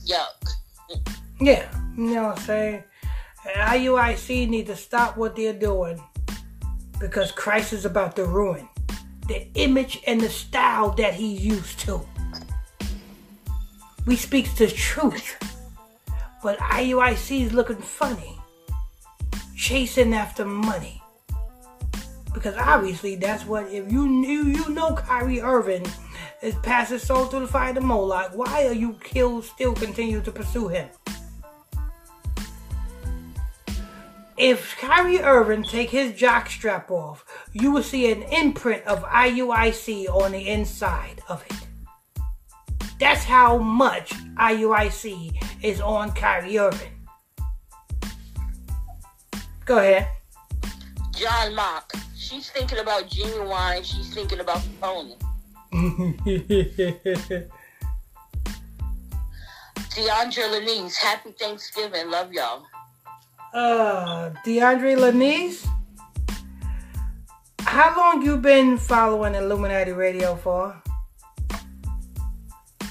yuck. 0.06 1.04
Yeah, 1.38 1.70
you 1.98 2.14
know 2.14 2.22
what 2.28 2.38
I'm 2.38 2.44
saying? 2.46 2.84
IUIC 3.44 4.48
need 4.48 4.68
to 4.68 4.76
stop 4.76 5.18
what 5.18 5.36
they're 5.36 5.52
doing 5.52 6.02
because 6.98 7.30
Christ 7.30 7.74
is 7.74 7.84
about 7.84 8.16
to 8.16 8.24
ruin 8.24 8.70
the 9.28 9.46
image 9.52 10.00
and 10.06 10.18
the 10.18 10.30
style 10.30 10.92
that 10.92 11.12
he's 11.12 11.44
used 11.44 11.80
to. 11.80 12.00
We 14.06 14.16
speak 14.16 14.54
the 14.54 14.68
truth, 14.68 15.36
but 16.42 16.58
IUIC 16.58 17.48
is 17.48 17.52
looking 17.52 17.82
funny, 17.82 18.38
chasing 19.54 20.14
after 20.14 20.46
money. 20.46 20.99
Because 22.32 22.56
obviously 22.56 23.16
that's 23.16 23.44
what 23.44 23.70
if 23.70 23.90
you 23.90 24.08
knew 24.08 24.44
you 24.44 24.68
know 24.70 24.94
Kyrie 24.94 25.40
Irving 25.40 25.84
is 26.42 26.54
passing 26.62 26.98
soul 26.98 27.26
through 27.26 27.40
the 27.40 27.46
fire 27.48 27.74
to 27.74 27.80
Moloch, 27.80 28.32
why 28.34 28.66
are 28.66 28.72
you 28.72 28.98
still 29.04 29.42
still 29.42 29.74
continue 29.74 30.20
to 30.20 30.32
pursue 30.32 30.68
him? 30.68 30.88
If 34.36 34.74
Kyrie 34.78 35.20
Irving 35.20 35.64
take 35.64 35.90
his 35.90 36.12
jockstrap 36.12 36.90
off, 36.90 37.26
you 37.52 37.72
will 37.72 37.82
see 37.82 38.10
an 38.10 38.22
imprint 38.22 38.84
of 38.86 39.02
IUIC 39.02 40.08
on 40.08 40.32
the 40.32 40.48
inside 40.48 41.20
of 41.28 41.44
it. 41.50 41.56
That's 42.98 43.24
how 43.24 43.58
much 43.58 44.12
IUIC 44.36 45.42
is 45.62 45.80
on 45.82 46.12
Kyrie 46.12 46.58
Irving. 46.58 46.92
Go 49.66 49.76
ahead. 49.76 50.08
John 51.20 51.54
Mock, 51.54 51.92
she's 52.16 52.48
thinking 52.48 52.78
about 52.78 53.06
genuine, 53.10 53.82
she's 53.82 54.14
thinking 54.14 54.40
about 54.40 54.62
phony. 54.80 55.16
DeAndre 59.90 60.46
Lanise, 60.48 60.96
happy 60.96 61.32
Thanksgiving. 61.32 62.10
Love 62.10 62.32
y'all. 62.32 62.64
uh, 63.52 64.30
DeAndre 64.46 64.96
Lanise, 64.96 65.68
how 67.60 67.94
long 67.98 68.22
you 68.22 68.38
been 68.38 68.78
following 68.78 69.34
Illuminati 69.34 69.92
Radio 69.92 70.36
for? 70.36 70.82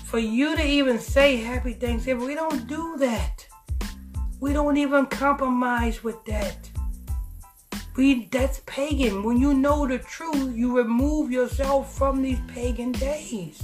For 0.06 0.20
you 0.20 0.56
to 0.56 0.64
even 0.64 1.00
say 1.00 1.38
Happy 1.38 1.74
Thanksgiving, 1.74 2.26
we 2.28 2.36
don't 2.36 2.68
do 2.68 2.96
that. 2.98 3.48
We 4.40 4.54
don't 4.54 4.78
even 4.78 5.08
compromise 5.08 6.04
with 6.04 6.24
that. 6.26 6.69
We 8.00 8.30
that's 8.32 8.62
pagan. 8.66 9.24
When 9.24 9.36
you 9.42 9.54
know 9.54 9.86
the 9.86 10.00
truth, 10.00 10.56
you 10.56 10.78
remove 10.78 11.32
yourself 11.32 11.94
from 11.98 12.22
these 12.22 12.40
pagan 12.48 12.94
days. 12.94 13.62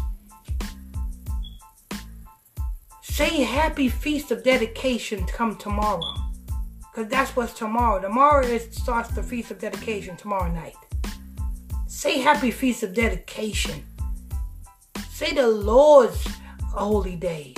Say 3.02 3.44
happy 3.44 3.88
feast 3.88 4.32
of 4.32 4.44
dedication 4.44 5.26
come 5.26 5.56
tomorrow. 5.56 6.02
Because 6.92 7.10
that's 7.10 7.34
what's 7.38 7.54
tomorrow. 7.54 8.02
Tomorrow 8.02 8.46
is 8.46 8.76
starts 8.76 9.08
the 9.12 9.24
Feast 9.24 9.52
of 9.52 9.60
Dedication 9.60 10.18
tomorrow 10.18 10.52
night. 10.52 10.76
Say 11.88 12.20
happy 12.20 12.52
Feast 12.52 12.84
of 12.84 12.94
Dedication. 12.94 13.86
Say 15.12 15.34
the 15.34 15.48
Lord's 15.48 16.28
holy 16.74 17.16
days. 17.16 17.56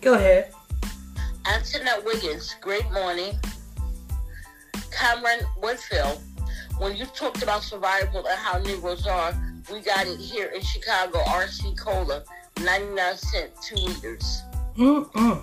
Go 0.00 0.14
ahead. 0.14 0.52
Antoinette 1.46 2.04
Wiggins, 2.04 2.56
great 2.60 2.90
morning. 2.90 3.38
Cameron 4.90 5.40
Woodfield, 5.60 6.20
when 6.78 6.96
you 6.96 7.06
talked 7.06 7.42
about 7.42 7.62
survival 7.62 8.26
and 8.26 8.38
how 8.38 8.58
Negroes 8.58 9.06
are, 9.06 9.34
we 9.70 9.80
got 9.80 10.06
it 10.06 10.18
here 10.18 10.46
in 10.48 10.62
Chicago, 10.62 11.18
RC 11.24 11.78
Cola, 11.78 12.22
99 12.62 13.16
cent, 13.16 13.50
two 13.62 13.76
liters. 13.76 14.42
Mm-mm. 14.76 15.42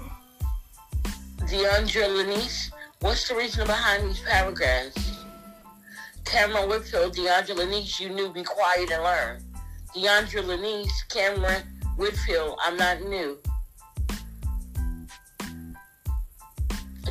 DeAndre 1.42 2.08
Lanice, 2.08 2.72
what's 3.00 3.28
the 3.30 3.36
reason 3.36 3.66
behind 3.68 4.10
these 4.10 4.20
paragraphs? 4.22 5.24
Cameron 6.26 6.70
Whitfield, 6.70 7.16
DeAndre 7.16 7.56
Lanice, 7.56 8.00
you 8.00 8.10
knew, 8.10 8.30
be 8.30 8.44
quiet 8.44 8.92
and 8.92 9.04
learn. 9.04 9.44
DeAndre 9.96 10.44
Lanice, 10.46 11.04
Cameron 11.10 11.64
Whitfield, 11.98 12.58
I'm 12.64 12.76
not 12.76 13.02
new. 13.02 13.38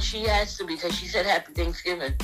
She 0.01 0.23
has 0.23 0.56
to 0.59 0.64
because 0.64 0.94
she 0.94 1.06
said 1.06 1.27
Happy 1.27 1.52
Thanksgiving. 1.52 2.14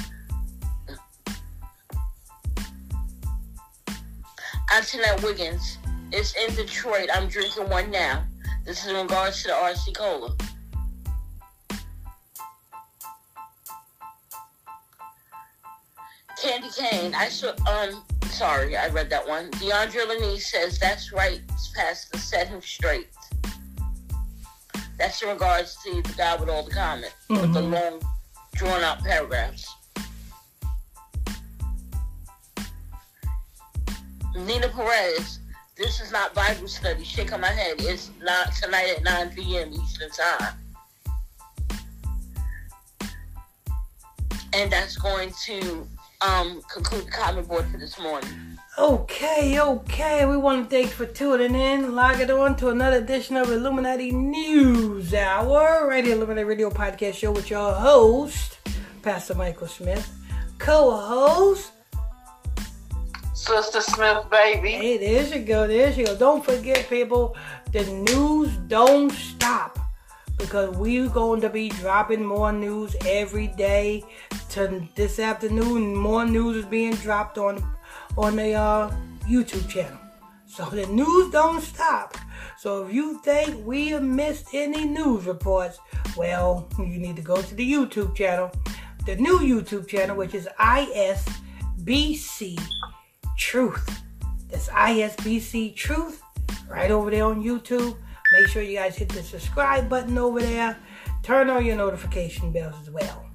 Antoinette 4.74 5.22
Wiggins, 5.22 5.78
it's 6.12 6.34
in 6.34 6.54
Detroit. 6.54 7.08
I'm 7.12 7.28
drinking 7.28 7.68
one 7.68 7.90
now. 7.90 8.24
This 8.64 8.84
is 8.84 8.90
in 8.90 8.96
regards 8.96 9.42
to 9.42 9.48
the 9.48 9.54
RC 9.54 9.96
Cola. 9.96 10.34
Candy 16.42 16.68
Cane, 16.76 17.14
I 17.14 17.28
saw, 17.28 17.50
um, 17.68 18.02
sorry, 18.24 18.76
I 18.76 18.88
read 18.88 19.10
that 19.10 19.28
one. 19.28 19.50
DeAndre 19.52 20.06
Lanise 20.06 20.42
says, 20.42 20.78
that's 20.78 21.12
right, 21.12 21.40
Pastor, 21.74 22.18
set 22.18 22.48
him 22.48 22.60
straight. 22.60 23.08
That's 25.02 25.20
in 25.20 25.30
regards 25.30 25.76
to 25.82 26.00
the 26.00 26.12
guy 26.16 26.36
with 26.36 26.48
all 26.48 26.62
the 26.62 26.70
comments, 26.70 27.16
with 27.28 27.52
the 27.52 27.60
Mhm. 27.60 27.72
long, 27.72 28.00
drawn 28.54 28.84
out 28.84 29.02
paragraphs. 29.02 29.66
Nina 34.36 34.68
Perez, 34.68 35.40
this 35.76 36.00
is 36.00 36.12
not 36.12 36.34
Bible 36.34 36.68
study. 36.68 37.02
Shake 37.02 37.32
on 37.32 37.40
my 37.40 37.48
head. 37.48 37.80
It's 37.80 38.10
not 38.20 38.54
tonight 38.54 38.90
at 38.96 39.02
9 39.02 39.30
p.m. 39.30 39.72
Eastern 39.72 40.10
Time. 40.12 40.76
And 44.52 44.70
that's 44.70 44.96
going 44.96 45.32
to 45.46 45.88
um, 46.20 46.62
conclude 46.72 47.06
the 47.06 47.10
comment 47.10 47.48
board 47.48 47.66
for 47.72 47.76
this 47.78 47.98
morning. 47.98 48.51
Okay, 48.78 49.60
okay. 49.60 50.24
We 50.24 50.38
want 50.38 50.70
to 50.70 50.74
thank 50.74 50.86
you 50.86 50.92
for 50.92 51.04
tuning 51.04 51.54
in. 51.54 51.94
Log 51.94 52.20
it 52.20 52.30
on 52.30 52.56
to 52.56 52.70
another 52.70 52.96
edition 52.96 53.36
of 53.36 53.50
Illuminati 53.50 54.10
News 54.12 55.12
Hour, 55.12 55.86
right 55.86 56.02
here, 56.02 56.16
Illuminati 56.16 56.44
Radio 56.44 56.70
Podcast 56.70 57.16
Show 57.16 57.32
with 57.32 57.50
your 57.50 57.74
host, 57.74 58.56
Pastor 59.02 59.34
Michael 59.34 59.66
Smith, 59.66 60.10
co-host. 60.58 61.72
Sister 63.34 63.82
Smith, 63.82 64.24
baby. 64.30 64.70
Hey, 64.70 64.96
there 64.96 65.38
you 65.38 65.44
go, 65.44 65.66
there 65.66 65.90
you 65.92 66.06
go. 66.06 66.16
Don't 66.16 66.42
forget, 66.42 66.88
people, 66.88 67.36
the 67.72 67.84
news 67.84 68.56
don't 68.68 69.12
stop 69.12 69.78
because 70.38 70.74
we're 70.78 71.10
going 71.10 71.42
to 71.42 71.50
be 71.50 71.68
dropping 71.68 72.24
more 72.24 72.52
news 72.52 72.96
every 73.06 73.48
day. 73.48 74.02
To 74.50 74.86
this 74.94 75.18
afternoon, 75.18 75.94
more 75.94 76.24
news 76.24 76.56
is 76.56 76.64
being 76.64 76.94
dropped 76.94 77.36
on 77.36 77.62
on 78.16 78.36
the 78.36 78.54
uh, 78.54 78.90
YouTube 79.28 79.68
channel. 79.68 79.98
So 80.46 80.64
the 80.66 80.86
news 80.86 81.32
don't 81.32 81.62
stop. 81.62 82.16
So 82.58 82.86
if 82.86 82.92
you 82.92 83.18
think 83.22 83.66
we 83.66 83.88
have 83.88 84.02
missed 84.02 84.48
any 84.52 84.84
news 84.84 85.24
reports, 85.24 85.78
well, 86.16 86.68
you 86.78 86.98
need 86.98 87.16
to 87.16 87.22
go 87.22 87.40
to 87.40 87.54
the 87.54 87.72
YouTube 87.72 88.14
channel, 88.14 88.50
the 89.06 89.16
new 89.16 89.38
YouTube 89.38 89.88
channel, 89.88 90.16
which 90.16 90.34
is 90.34 90.48
ISBC 90.60 92.60
Truth. 93.38 94.02
That's 94.50 94.68
ISBC 94.68 95.74
Truth 95.74 96.22
right 96.68 96.90
over 96.90 97.10
there 97.10 97.24
on 97.24 97.42
YouTube. 97.42 97.96
Make 98.32 98.48
sure 98.48 98.62
you 98.62 98.76
guys 98.76 98.96
hit 98.96 99.08
the 99.08 99.22
subscribe 99.22 99.88
button 99.88 100.18
over 100.18 100.40
there. 100.40 100.76
Turn 101.22 101.50
on 101.50 101.64
your 101.64 101.76
notification 101.76 102.52
bells 102.52 102.74
as 102.82 102.90
well. 102.90 103.26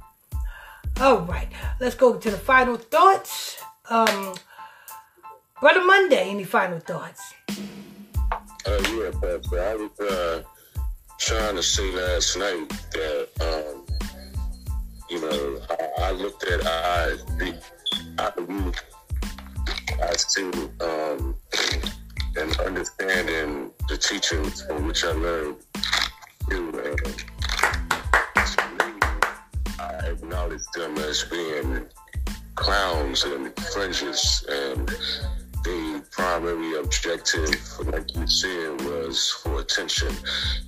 All 1.00 1.22
right, 1.22 1.48
let's 1.80 1.96
go 1.96 2.18
to 2.18 2.32
the 2.32 2.38
final 2.38 2.76
thoughts. 2.76 3.58
Um, 3.90 4.34
Brother 5.60 5.84
Monday, 5.84 6.30
any 6.30 6.44
final 6.44 6.80
thoughts? 6.80 7.34
Uh, 7.50 7.56
yeah, 8.68 9.10
Pastor. 9.20 9.60
I 9.60 9.76
was 9.76 10.00
uh, 10.00 10.44
trying 11.20 11.56
to 11.56 11.64
say 11.64 11.92
last 11.96 12.38
night 12.38 12.70
that, 12.94 13.28
um, 13.42 13.84
you 15.10 15.20
know, 15.20 15.60
I, 15.72 16.10
I 16.10 16.12
looked 16.12 16.44
at 16.44 16.62
I, 16.64 17.16
I 18.20 18.34
I 20.00 20.14
see 20.16 20.44
um, 20.80 21.36
and 22.36 22.60
understanding 22.60 23.72
the 23.90 23.98
teachings 23.98 24.62
from 24.62 24.86
which 24.86 25.04
I 25.04 25.12
learned. 25.14 25.56
Too, 26.52 26.70
and 26.86 27.26
I 29.80 30.10
acknowledge 30.10 30.62
them 30.76 30.98
as 31.00 31.24
being 31.24 31.88
clowns 32.56 33.24
and 33.24 33.54
fringes 33.74 34.46
and 34.48 34.96
the 35.64 36.04
primary 36.12 36.80
objective, 36.80 37.50
like 37.86 38.16
you 38.16 38.28
said, 38.28 38.82
was 38.82 39.30
for 39.44 39.60
attention. 39.60 40.14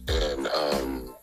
And 0.08 0.48
um, 0.48 1.16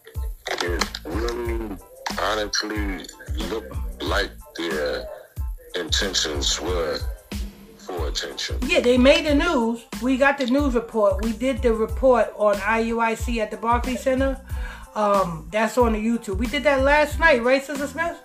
it 0.48 1.01
really 1.05 1.76
honestly 2.20 3.06
looked 3.51 4.02
like 4.02 4.30
their 4.56 5.06
intentions 5.74 6.60
were 6.60 6.98
for 7.78 8.09
attention. 8.09 8.59
Yeah, 8.66 8.80
they 8.80 8.98
made 8.98 9.26
the 9.26 9.34
news. 9.34 9.84
We 10.02 10.16
got 10.16 10.38
the 10.38 10.47
news 10.47 10.74
report. 10.74 11.24
We 11.24 11.32
did 11.32 11.62
the 11.62 11.72
report 11.72 12.32
on 12.36 12.56
IUIC 12.56 13.38
at 13.38 13.51
the 13.51 13.56
Barclays 13.56 14.01
Center. 14.01 14.40
Um, 14.94 15.48
that's 15.52 15.76
on 15.76 15.93
the 15.93 15.98
YouTube. 15.98 16.38
We 16.38 16.47
did 16.47 16.64
that 16.64 16.80
last 16.82 17.20
night, 17.20 17.43
right, 17.43 17.62
Sister 17.62 17.86
Smith? 17.86 18.16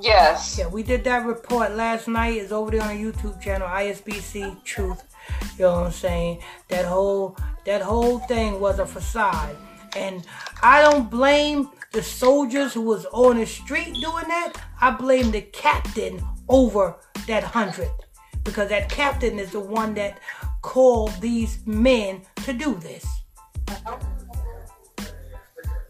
Yes. 0.00 0.56
Yeah, 0.58 0.68
we 0.68 0.82
did 0.82 1.04
that 1.04 1.26
report 1.26 1.72
last 1.72 2.06
night. 2.06 2.36
It's 2.36 2.52
over 2.52 2.70
there 2.70 2.82
on 2.82 2.88
the 2.88 3.02
YouTube 3.02 3.40
channel, 3.40 3.66
ISBC 3.66 4.62
Truth. 4.62 5.02
You 5.58 5.64
know 5.64 5.72
what 5.72 5.86
I'm 5.86 5.92
saying? 5.92 6.40
That 6.68 6.84
whole 6.84 7.36
that 7.64 7.82
whole 7.82 8.20
thing 8.20 8.60
was 8.60 8.78
a 8.78 8.86
facade. 8.86 9.56
And 9.96 10.24
I 10.62 10.82
don't 10.82 11.10
blame 11.10 11.70
the 11.92 12.02
soldiers 12.02 12.72
who 12.72 12.82
was 12.82 13.04
on 13.06 13.38
the 13.38 13.46
street 13.46 13.94
doing 13.94 14.28
that. 14.28 14.54
I 14.80 14.92
blame 14.92 15.32
the 15.32 15.42
captain 15.42 16.22
over 16.48 16.96
that 17.26 17.42
hundred. 17.42 17.90
Because 18.44 18.68
that 18.70 18.88
captain 18.88 19.38
is 19.38 19.50
the 19.50 19.60
one 19.60 19.94
that 19.94 20.18
called 20.62 21.12
these 21.20 21.58
men 21.66 22.22
to 22.44 22.52
do 22.52 22.76
this. 22.76 23.04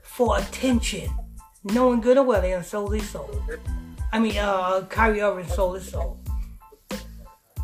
For 0.02 0.38
attention. 0.38 1.10
Knowing 1.62 2.00
good 2.00 2.16
and 2.16 2.26
well 2.26 2.40
they 2.40 2.54
unsold 2.54 2.94
his 2.94 3.08
soul. 3.08 3.30
I 4.12 4.18
mean, 4.18 4.36
uh, 4.36 4.82
Kyrie 4.88 5.20
Irving 5.20 5.46
sold 5.46 5.76
his 5.76 5.88
soul. 5.90 6.18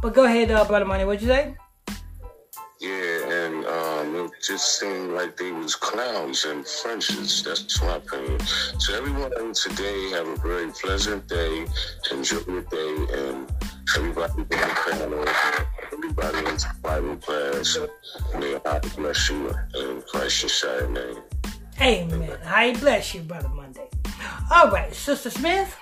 But 0.01 0.14
go 0.14 0.24
ahead, 0.24 0.51
uh, 0.51 0.64
Brother 0.64 0.85
Money. 0.85 1.05
What'd 1.05 1.23
you 1.23 1.28
say? 1.28 1.56
Yeah, 2.78 3.47
and 3.47 3.64
um, 3.64 4.27
it 4.27 4.32
just 4.47 4.78
seemed 4.78 5.12
like 5.12 5.36
they 5.36 5.51
was 5.51 5.74
clowns 5.74 6.44
and 6.44 6.66
fringes. 6.66 7.43
That's 7.43 7.82
my 7.82 7.97
opinion. 7.97 8.39
So 8.78 8.94
everyone 8.94 9.55
today 9.55 10.10
have 10.10 10.28
a 10.28 10.36
very 10.36 10.70
pleasant 10.70 11.27
day. 11.27 11.66
Enjoy 12.12 12.40
your 12.47 12.62
day, 12.62 13.06
and 13.12 13.51
everybody 13.97 14.44
be 14.44 14.56
panel, 14.56 15.24
everybody 15.90 16.39
in 16.39 16.44
the 16.44 16.74
Bible 16.82 17.16
class. 17.16 17.78
May 18.39 18.59
God 18.59 18.86
bless 18.97 19.31
you 19.31 19.52
in 19.74 20.02
Christ's 20.12 20.52
shining 20.52 20.93
name. 20.93 21.23
Amen. 21.81 22.39
I 22.44 22.74
bless 22.74 23.14
you, 23.14 23.23
Brother 23.23 23.48
Monday. 23.48 23.89
All 24.52 24.70
right, 24.70 24.94
Sister 24.94 25.31
Smith. 25.31 25.74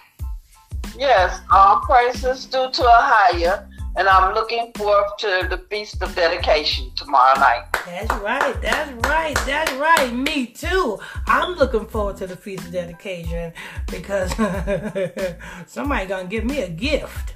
Yes, 0.97 1.41
all 1.51 1.81
praises 1.81 2.47
due 2.47 2.71
to 2.71 2.83
a 2.83 2.99
higher, 3.01 3.69
and 3.97 4.09
I'm 4.09 4.35
looking 4.35 4.73
forward 4.77 5.07
to 5.19 5.47
the 5.49 5.59
Feast 5.71 6.03
of 6.03 6.15
Dedication 6.15 6.91
tomorrow 6.97 7.39
night. 7.39 7.65
That's 7.87 8.13
right. 8.23 8.63
That's 8.63 8.93
right. 9.09 9.37
That's 9.47 9.73
right. 9.75 10.13
Me 10.13 10.47
too. 10.47 10.99
I'm 11.27 11.55
looking 11.55 11.87
forward 11.87 12.17
to 12.19 12.27
the 12.27 12.37
Feast 12.37 12.67
of 12.67 12.73
Dedication 12.73 13.53
because 13.91 14.33
somebody 15.67 16.07
gonna 16.07 16.29
give 16.29 16.45
me 16.45 16.63
a 16.63 16.69
gift. 16.69 17.35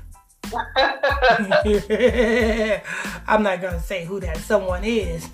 I'm 3.26 3.42
not 3.42 3.60
gonna 3.60 3.80
say 3.80 4.04
who 4.04 4.20
that 4.20 4.38
someone 4.38 4.84
is. 4.84 5.28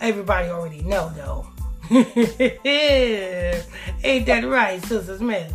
Everybody 0.00 0.48
already 0.48 0.82
know 0.82 1.12
though. 1.16 1.46
Ain't 1.90 2.14
that 4.26 4.44
right, 4.46 4.82
Sister 4.84 5.18
Smith? 5.18 5.52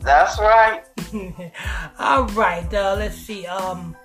That's 0.00 0.38
right. 0.38 0.82
All 1.98 2.26
right, 2.28 2.72
uh, 2.72 2.94
let's 2.98 3.16
see. 3.16 3.46
Um, 3.46 3.96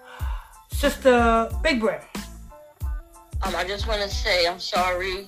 Sister 0.72 1.50
Big 1.62 1.80
Brim. 1.80 2.02
Um, 3.44 3.56
I 3.56 3.64
just 3.66 3.88
want 3.88 4.02
to 4.02 4.10
say 4.10 4.48
I'm 4.48 4.60
sorry 4.60 5.28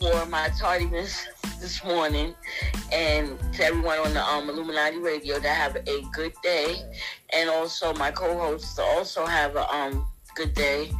for 0.00 0.24
my 0.26 0.48
tardiness 0.58 1.26
this 1.60 1.84
morning, 1.84 2.34
and 2.92 3.38
to 3.54 3.64
everyone 3.64 3.98
on 3.98 4.14
the 4.14 4.24
um, 4.24 4.48
Illuminati 4.48 4.98
Radio 4.98 5.38
to 5.38 5.48
have 5.48 5.76
a 5.76 6.02
good 6.12 6.32
day, 6.42 6.76
and 7.32 7.50
also 7.50 7.92
my 7.94 8.10
co-hosts 8.10 8.74
to 8.76 8.82
also 8.82 9.26
have 9.26 9.56
a 9.56 9.74
um, 9.74 10.06
good 10.34 10.54
day, 10.54 10.90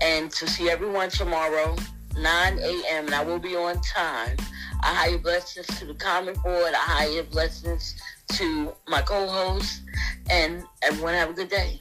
and 0.00 0.30
to 0.32 0.46
see 0.48 0.68
everyone 0.68 1.08
tomorrow, 1.08 1.76
9 2.18 2.58
a.m. 2.58 3.06
and 3.06 3.14
I 3.14 3.24
will 3.24 3.38
be 3.38 3.56
on 3.56 3.80
time. 3.80 4.36
I 4.82 4.94
higher 4.94 5.18
blessings 5.18 5.66
to 5.78 5.86
the 5.86 5.94
common 5.94 6.34
board. 6.42 6.72
I 6.74 6.76
higher 6.76 7.22
blessings 7.22 7.94
to 8.32 8.72
my 8.88 9.02
co-host, 9.02 9.82
and 10.30 10.64
everyone 10.82 11.14
have 11.14 11.30
a 11.30 11.32
good 11.32 11.48
day. 11.48 11.80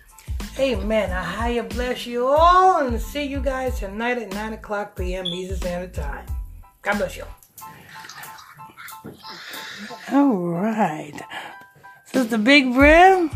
Amen. 0.57 1.11
I 1.11 1.23
higher 1.23 1.63
bless 1.63 2.05
you 2.05 2.27
all 2.27 2.85
and 2.85 2.99
see 2.99 3.23
you 3.23 3.39
guys 3.39 3.79
tonight 3.79 4.17
at 4.17 4.33
9 4.33 4.53
o'clock 4.53 4.95
p.m. 4.95 5.25
Eastern 5.25 5.57
Standard 5.57 5.93
Time. 5.93 6.25
God 6.81 6.97
bless 6.97 7.15
you. 7.15 7.23
All 10.11 10.35
right. 10.35 11.13
Sister 12.05 12.37
Big 12.37 12.73
Brim. 12.73 13.29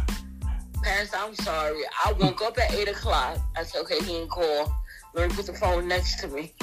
Parents, 0.82 1.14
I'm 1.16 1.34
sorry. 1.36 1.82
I 2.04 2.12
woke 2.14 2.42
up 2.42 2.58
at 2.58 2.74
8 2.74 2.90
o'clock. 2.90 3.38
I 3.56 3.64
said, 3.64 3.82
okay, 3.84 4.00
he 4.00 4.06
didn't 4.06 4.30
call. 4.30 4.74
Let 5.14 5.30
me 5.30 5.36
put 5.36 5.46
the 5.46 5.54
phone 5.54 5.88
next 5.88 6.20
to 6.22 6.28
me. 6.28 6.54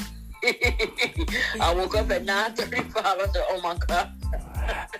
I 1.60 1.72
woke 1.74 1.96
up 1.96 2.10
at 2.10 2.26
9.35. 2.26 2.96
I 2.96 3.26
said, 3.32 3.44
oh 3.48 3.60
my 3.62 3.76
God. 3.86 4.12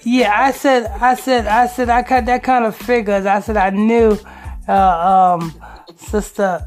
Yeah, 0.03 0.33
I 0.35 0.53
said, 0.53 0.87
I 0.87 1.15
said, 1.15 1.47
I 1.47 1.67
said, 1.67 1.89
I 1.91 2.03
cut 2.03 2.27
that 2.27 2.43
kind 2.43 2.65
of 2.65 2.77
figures. 2.77 3.27
I 3.27 3.41
said, 3.41 3.57
I 3.57 3.71
knew, 3.71 4.19
uh, 4.67 5.39
um, 5.39 5.55
Sister 5.97 6.67